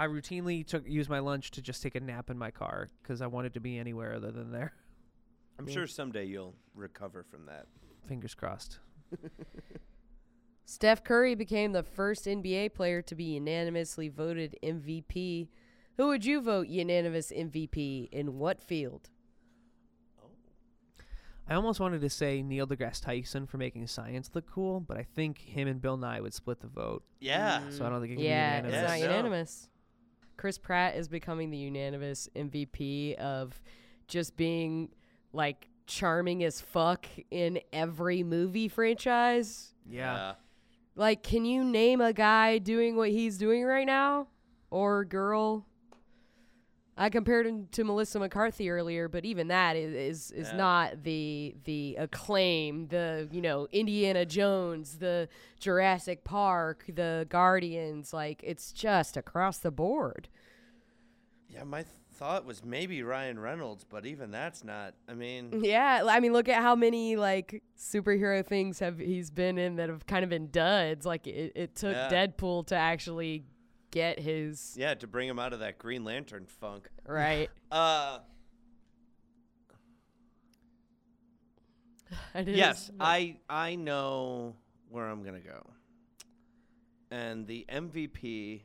I 0.00 0.06
routinely 0.06 0.64
took 0.66 0.88
used 0.88 1.10
my 1.10 1.18
lunch 1.18 1.50
to 1.52 1.62
just 1.62 1.82
take 1.82 1.94
a 1.96 2.00
nap 2.00 2.30
in 2.30 2.38
my 2.38 2.50
car 2.50 2.88
because 3.02 3.20
I 3.20 3.26
wanted 3.26 3.54
to 3.54 3.60
be 3.60 3.78
anywhere 3.78 4.14
other 4.14 4.30
than 4.30 4.50
there. 4.52 4.72
I'm 5.58 5.66
Yeah. 5.68 5.74
sure 5.74 5.86
someday 5.88 6.24
you'll 6.24 6.54
recover 6.74 7.24
from 7.24 7.46
that. 7.46 7.66
Fingers 8.06 8.34
crossed. 8.34 8.78
Steph 10.70 11.02
Curry 11.02 11.34
became 11.34 11.72
the 11.72 11.82
first 11.82 12.26
NBA 12.26 12.74
player 12.74 13.00
to 13.00 13.14
be 13.14 13.24
unanimously 13.24 14.10
voted 14.10 14.54
MVP. 14.62 15.48
Who 15.96 16.08
would 16.08 16.26
you 16.26 16.42
vote 16.42 16.68
unanimous 16.68 17.32
MVP 17.32 18.10
in 18.12 18.38
what 18.38 18.60
field? 18.60 19.08
I 21.48 21.54
almost 21.54 21.80
wanted 21.80 22.02
to 22.02 22.10
say 22.10 22.42
Neil 22.42 22.66
deGrasse 22.66 23.02
Tyson 23.02 23.46
for 23.46 23.56
making 23.56 23.86
science 23.86 24.32
look 24.34 24.44
cool, 24.46 24.80
but 24.80 24.98
I 24.98 25.04
think 25.04 25.38
him 25.38 25.68
and 25.68 25.80
Bill 25.80 25.96
Nye 25.96 26.20
would 26.20 26.34
split 26.34 26.60
the 26.60 26.66
vote. 26.66 27.02
Yeah. 27.18 27.62
So 27.70 27.86
I 27.86 27.88
don't 27.88 28.02
think 28.02 28.12
it 28.12 28.16
can 28.16 28.24
yeah, 28.26 28.60
be 28.60 28.68
it's 28.68 28.74
unanimous. 28.74 28.90
not 28.90 28.98
Yeah, 28.98 29.06
no. 29.06 29.10
unanimous. 29.12 29.68
Chris 30.36 30.58
Pratt 30.58 30.96
is 30.96 31.08
becoming 31.08 31.48
the 31.48 31.56
unanimous 31.56 32.28
MVP 32.36 33.14
of 33.14 33.58
just 34.06 34.36
being 34.36 34.90
like 35.32 35.70
charming 35.86 36.44
as 36.44 36.60
fuck 36.60 37.06
in 37.30 37.58
every 37.72 38.22
movie 38.22 38.68
franchise. 38.68 39.72
Yeah. 39.88 40.34
Like, 40.98 41.22
can 41.22 41.44
you 41.44 41.62
name 41.64 42.00
a 42.00 42.12
guy 42.12 42.58
doing 42.58 42.96
what 42.96 43.10
he's 43.10 43.38
doing 43.38 43.64
right 43.64 43.86
now? 43.86 44.26
Or 44.70 45.04
girl? 45.04 45.64
I 46.96 47.08
compared 47.10 47.46
him 47.46 47.68
to 47.70 47.84
Melissa 47.84 48.18
McCarthy 48.18 48.68
earlier, 48.68 49.08
but 49.08 49.24
even 49.24 49.46
that 49.48 49.76
is 49.76 49.94
is, 49.94 50.32
is 50.32 50.48
Yeah. 50.48 50.56
not 50.56 51.04
the 51.04 51.54
the 51.62 51.94
acclaim, 52.00 52.88
the 52.88 53.28
you 53.30 53.40
know 53.40 53.68
Indiana 53.70 54.26
Jones, 54.26 54.98
the 54.98 55.28
Jurassic 55.60 56.24
Park, 56.24 56.84
the 56.92 57.24
Guardians. 57.30 58.12
Like 58.12 58.42
it's 58.42 58.72
just 58.72 59.16
across 59.16 59.58
the 59.58 59.70
board. 59.70 60.28
Yeah, 61.48 61.62
my 61.62 61.82
th- 61.84 61.94
thought 62.18 62.44
was 62.44 62.64
maybe 62.64 63.02
Ryan 63.04 63.38
Reynolds, 63.38 63.84
but 63.88 64.04
even 64.04 64.32
that's 64.32 64.64
not. 64.64 64.94
I 65.08 65.14
mean, 65.14 65.60
Yeah, 65.62 66.02
I 66.08 66.18
mean, 66.18 66.32
look 66.32 66.48
at 66.48 66.60
how 66.60 66.74
many 66.74 67.14
like 67.16 67.62
superhero 67.78 68.44
things 68.44 68.80
have 68.80 68.98
he's 68.98 69.30
been 69.30 69.56
in 69.56 69.76
that 69.76 69.88
have 69.88 70.04
kind 70.06 70.24
of 70.24 70.30
been 70.30 70.50
duds. 70.50 71.06
Like 71.06 71.28
it, 71.28 71.52
it 71.54 71.76
took 71.76 71.94
Yeah. 71.94 72.08
Deadpool 72.10 72.66
to 72.66 72.74
actually 72.74 73.44
get 73.92 74.18
his 74.18 74.74
yeah, 74.76 74.94
to 74.94 75.06
bring 75.06 75.28
him 75.28 75.38
out 75.38 75.52
of 75.52 75.60
that 75.60 75.78
Green 75.78 76.04
Lantern 76.04 76.46
funk. 76.46 76.88
right. 77.06 77.48
Uh, 77.70 78.18
yes, 82.46 82.90
I 82.98 83.36
I 83.48 83.74
know 83.76 84.56
where 84.88 85.06
I'm 85.06 85.22
gonna 85.22 85.40
go. 85.40 85.70
And 87.10 87.46
the 87.46 87.64
MVP 87.68 88.62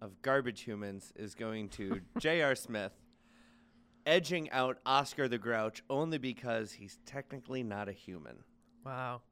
of 0.00 0.20
Garbage 0.22 0.62
Humans 0.62 1.12
is 1.16 1.34
going 1.34 1.68
to 1.70 2.00
J.R. 2.18 2.54
Smith, 2.54 2.92
edging 4.04 4.50
out 4.50 4.78
Oscar 4.86 5.28
the 5.28 5.38
Grouch 5.38 5.82
only 5.88 6.18
because 6.18 6.72
he's 6.72 6.98
technically 7.06 7.62
not 7.62 7.88
a 7.88 7.92
human. 7.92 8.38
Wow. 8.84 9.22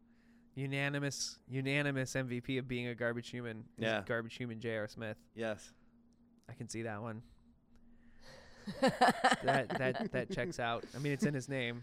Unanimous 0.57 1.39
unanimous 1.49 2.15
MVP 2.15 2.59
of 2.59 2.69
being 2.69 2.87
a 2.87 2.95
garbage 2.95 3.29
human. 3.29 3.65
is 3.77 3.85
Yeah. 3.85 4.03
Garbage 4.07 4.37
human 4.37 4.61
J.R. 4.61 4.87
Smith. 4.89 5.17
Yes. 5.35 5.73
I 6.49 6.53
can 6.53 6.69
see 6.69 6.83
that 6.83 7.03
one. 7.03 7.23
that 8.81 9.69
that 9.79 10.12
that 10.12 10.31
checks 10.31 10.59
out. 10.59 10.85
I 10.95 10.99
mean, 10.99 11.12
it's 11.12 11.25
in 11.25 11.35
his 11.35 11.49
name, 11.49 11.83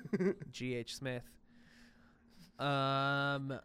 G. 0.50 0.74
H. 0.74 0.96
Smith. 0.96 1.22
Um. 2.58 3.58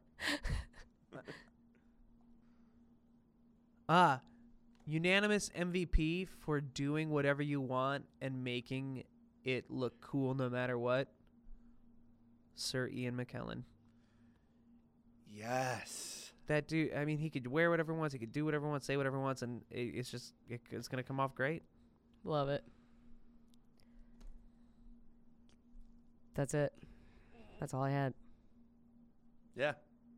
Ah, 3.89 4.22
unanimous 4.86 5.49
MVP 5.49 6.27
for 6.39 6.61
doing 6.61 7.09
whatever 7.09 7.41
you 7.41 7.61
want 7.61 8.05
and 8.21 8.43
making 8.43 9.03
it 9.43 9.69
look 9.69 9.99
cool 10.01 10.34
no 10.34 10.49
matter 10.49 10.77
what. 10.77 11.07
Sir 12.55 12.88
Ian 12.88 13.15
McKellen. 13.15 13.63
Yes. 15.29 16.31
That 16.47 16.67
dude. 16.67 16.93
I 16.93 17.05
mean, 17.05 17.17
he 17.17 17.29
could 17.29 17.47
wear 17.47 17.69
whatever 17.69 17.93
he 17.93 17.99
wants. 17.99 18.13
He 18.13 18.19
could 18.19 18.31
do 18.31 18.45
whatever 18.45 18.65
he 18.67 18.71
wants, 18.71 18.86
say 18.86 18.97
whatever 18.97 19.17
he 19.17 19.23
wants, 19.23 19.41
and 19.41 19.61
it, 19.71 19.93
it's 19.95 20.11
just 20.11 20.34
it, 20.49 20.61
it's 20.69 20.88
gonna 20.88 21.03
come 21.03 21.19
off 21.19 21.34
great. 21.34 21.63
Love 22.23 22.49
it. 22.49 22.63
That's 26.36 26.53
it. 26.53 26.73
That's 27.59 27.73
all 27.73 27.84
I 27.84 27.91
had. 27.91 28.13
Yeah. 29.55 29.73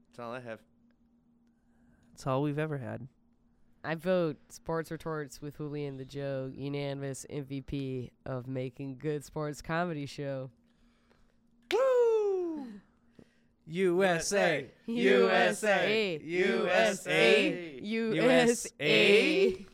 That's 0.10 0.20
all 0.20 0.34
I 0.34 0.40
have. 0.40 0.60
That's 2.12 2.26
all 2.26 2.42
we've 2.42 2.60
ever 2.60 2.78
had. 2.78 3.08
I 3.86 3.94
vote 3.94 4.38
Sports 4.50 4.90
Retorts 4.90 5.42
with 5.42 5.58
Julian 5.58 5.98
the 5.98 6.06
Joe 6.06 6.52
unanimous 6.52 7.24
MVP 7.32 8.10
of 8.26 8.48
making 8.48 8.98
good 8.98 9.24
sports 9.24 9.62
comedy 9.62 10.08
show. 10.08 10.50
Woo! 11.72 12.66
USA, 13.68 14.66
USA, 14.88 16.20
USA, 16.20 17.80
USA. 17.80 19.66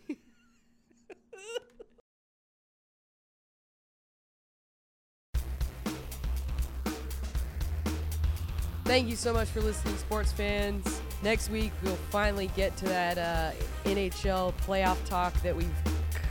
Thank 8.84 9.07
you 9.07 9.16
so 9.16 9.32
much 9.32 9.47
for 9.47 9.62
listening, 9.62 9.95
sports 9.95 10.34
fans. 10.34 11.01
Next 11.24 11.49
week, 11.51 11.72
we'll 11.84 11.95
finally 12.09 12.49
get 12.55 12.76
to 12.78 12.86
that 12.86 13.17
uh, 13.17 13.51
NHL 13.86 14.53
playoff 14.65 14.97
talk 15.05 15.34
that 15.43 15.55
we've 15.55 15.69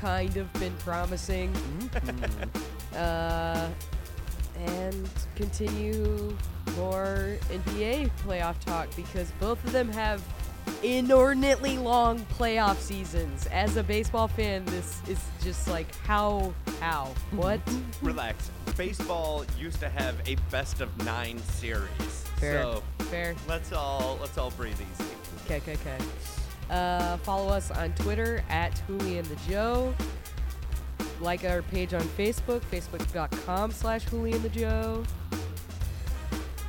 kind 0.00 0.36
of 0.36 0.52
been 0.54 0.74
promising. 0.78 1.54
uh, 2.96 3.68
and 4.56 5.08
continue 5.36 6.36
more 6.76 7.36
NBA 7.50 8.10
playoff 8.26 8.58
talk 8.60 8.88
because 8.96 9.30
both 9.40 9.62
of 9.64 9.72
them 9.72 9.88
have 9.90 10.22
inordinately 10.82 11.78
long 11.78 12.18
playoff 12.38 12.76
seasons. 12.76 13.46
As 13.52 13.76
a 13.76 13.82
baseball 13.82 14.28
fan, 14.28 14.64
this 14.66 15.00
is 15.08 15.20
just 15.42 15.68
like 15.68 15.94
how, 16.04 16.52
how, 16.80 17.14
what? 17.32 17.60
Relax. 18.02 18.50
Baseball 18.76 19.44
used 19.58 19.80
to 19.80 19.88
have 19.88 20.16
a 20.26 20.36
best 20.50 20.80
of 20.80 20.96
nine 21.04 21.38
series. 21.38 22.19
Fair, 22.40 22.62
So 22.62 22.82
fair. 23.10 23.34
let's 23.48 23.72
all 23.72 24.18
let's 24.20 24.36
all 24.38 24.50
breathe 24.52 24.74
easy. 24.80 25.10
Okay, 25.44 25.56
okay, 25.58 25.74
okay. 25.74 26.04
Uh, 26.70 27.16
follow 27.18 27.48
us 27.48 27.70
on 27.70 27.92
Twitter 27.94 28.42
at 28.48 28.80
Julian 28.86 29.24
the 29.28 29.36
Joe. 29.48 29.94
Like 31.20 31.44
our 31.44 31.60
page 31.62 31.92
on 31.92 32.00
Facebook, 32.00 32.60
facebook.com 32.72 33.72
slash 33.72 34.04
Julian 34.06 34.40
the 34.42 34.48
Joe. 34.48 35.02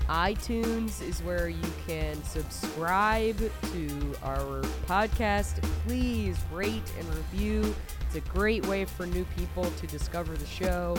iTunes 0.10 1.02
is 1.08 1.22
where 1.24 1.48
you 1.48 1.64
can 1.88 2.22
subscribe 2.26 3.38
to 3.38 4.16
our 4.24 4.62
podcast. 4.88 5.62
Please 5.88 6.38
rate 6.52 6.92
and 7.00 7.08
review. 7.16 7.74
It's 8.08 8.16
a 8.16 8.30
great 8.30 8.66
way 8.66 8.84
for 8.84 9.06
new 9.06 9.24
people 9.38 9.64
to 9.80 9.88
discover 9.88 10.36
the 10.36 10.46
show. 10.46 10.98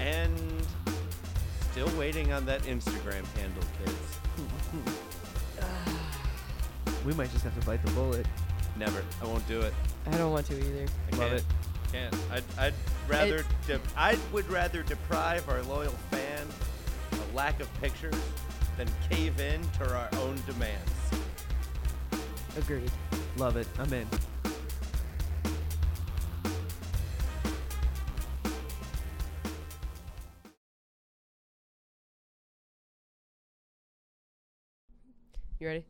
And 0.00 0.66
still 1.72 1.88
waiting 1.98 2.32
on 2.32 2.44
that 2.46 2.62
Instagram 2.62 3.24
handle, 3.36 3.62
kids. 3.78 4.18
We 7.04 7.12
might 7.14 7.32
just 7.32 7.42
have 7.42 7.58
to 7.58 7.66
bite 7.66 7.84
the 7.84 7.90
bullet. 7.92 8.26
Never. 8.78 9.02
I 9.20 9.24
won't 9.24 9.44
do 9.48 9.60
it. 9.60 9.74
I 10.06 10.16
don't 10.16 10.30
want 10.30 10.46
to 10.46 10.56
either. 10.56 10.86
I 11.12 11.16
Love 11.16 11.30
can't. 11.30 11.32
it. 11.32 11.44
Can't. 11.90 12.16
I'd, 12.30 12.44
I'd 12.58 12.74
rather. 13.08 13.44
De- 13.66 13.80
I 13.96 14.16
would 14.32 14.48
rather 14.48 14.84
deprive 14.84 15.48
our 15.48 15.62
loyal 15.64 15.90
fan 16.12 16.46
a 17.12 17.36
lack 17.36 17.58
of 17.58 17.68
pictures 17.80 18.14
than 18.78 18.86
cave 19.10 19.40
in 19.40 19.60
to 19.78 19.92
our 19.92 20.08
own 20.20 20.36
demands. 20.46 20.92
Agreed. 22.56 22.90
Love 23.36 23.56
it. 23.56 23.66
I'm 23.80 23.92
in. 23.92 24.06
You 35.62 35.68
ready? 35.68 35.84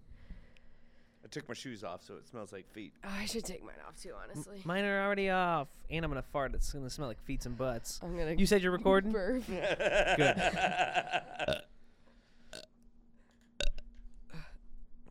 I 1.25 1.29
took 1.29 1.49
my 1.49 1.55
shoes 1.55 1.83
off, 1.83 2.05
so 2.05 2.17
it 2.17 2.29
smells 2.29 2.53
like 2.53 2.71
feet. 2.73 2.93
Oh, 3.03 3.09
I 3.11 3.25
should 3.25 3.47
take 3.47 3.65
mine 3.65 3.77
off 3.89 3.97
too, 3.97 4.11
honestly. 4.23 4.61
Mine 4.65 4.85
are 4.85 5.03
already 5.03 5.31
off, 5.31 5.69
and 5.89 6.05
I'm 6.05 6.11
gonna 6.11 6.21
fart. 6.21 6.53
It's 6.55 6.75
gonna 6.75 6.91
smell 6.91 7.09
like 7.09 7.25
feet 7.25 7.47
and 7.47 7.57
butts. 7.57 7.99
I'm 8.03 8.15
gonna. 8.15 8.33
You 8.33 8.45
said 8.45 8.63
you're 8.63 8.71
recording. 8.71 9.13
burp. 9.13 9.47
Good. 9.47 9.63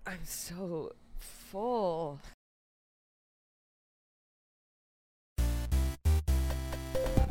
I'm 0.05 0.23
so 0.25 0.91
full. 1.17 2.19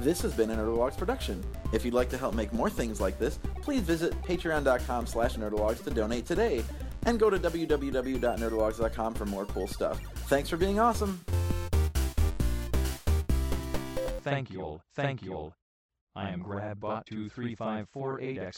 This 0.01 0.21
has 0.23 0.35
been 0.35 0.51
an 0.51 0.59
Nerdalogs 0.59 0.97
production. 0.97 1.45
If 1.73 1.85
you'd 1.85 1.95
like 1.95 2.09
to 2.09 2.19
help 2.19 2.35
make 2.35 2.53
more 2.53 2.71
things 2.71 3.01
like 3.01 3.21
this, 3.21 3.39
please 3.63 3.83
visit 3.83 4.21
patreon.com 4.23 5.07
slash 5.07 5.37
nerdalogs 5.37 5.85
to 5.85 5.91
donate 5.91 6.27
today. 6.27 6.65
And 7.07 7.19
go 7.19 7.31
to 7.31 7.39
www.nerdalogs.com 7.39 9.15
for 9.15 9.27
more 9.27 9.47
cool 9.47 9.67
stuff. 9.67 10.01
Thanks 10.29 10.51
for 10.51 10.57
being 10.57 10.79
awesome. 10.79 11.21
Thank 14.23 14.51
you 14.51 14.63
all, 14.63 14.81
thank 14.95 15.23
you 15.23 15.35
all. 15.35 15.55
I 16.15 16.29
am 16.31 16.45
GrabBot23548X. 16.45 18.57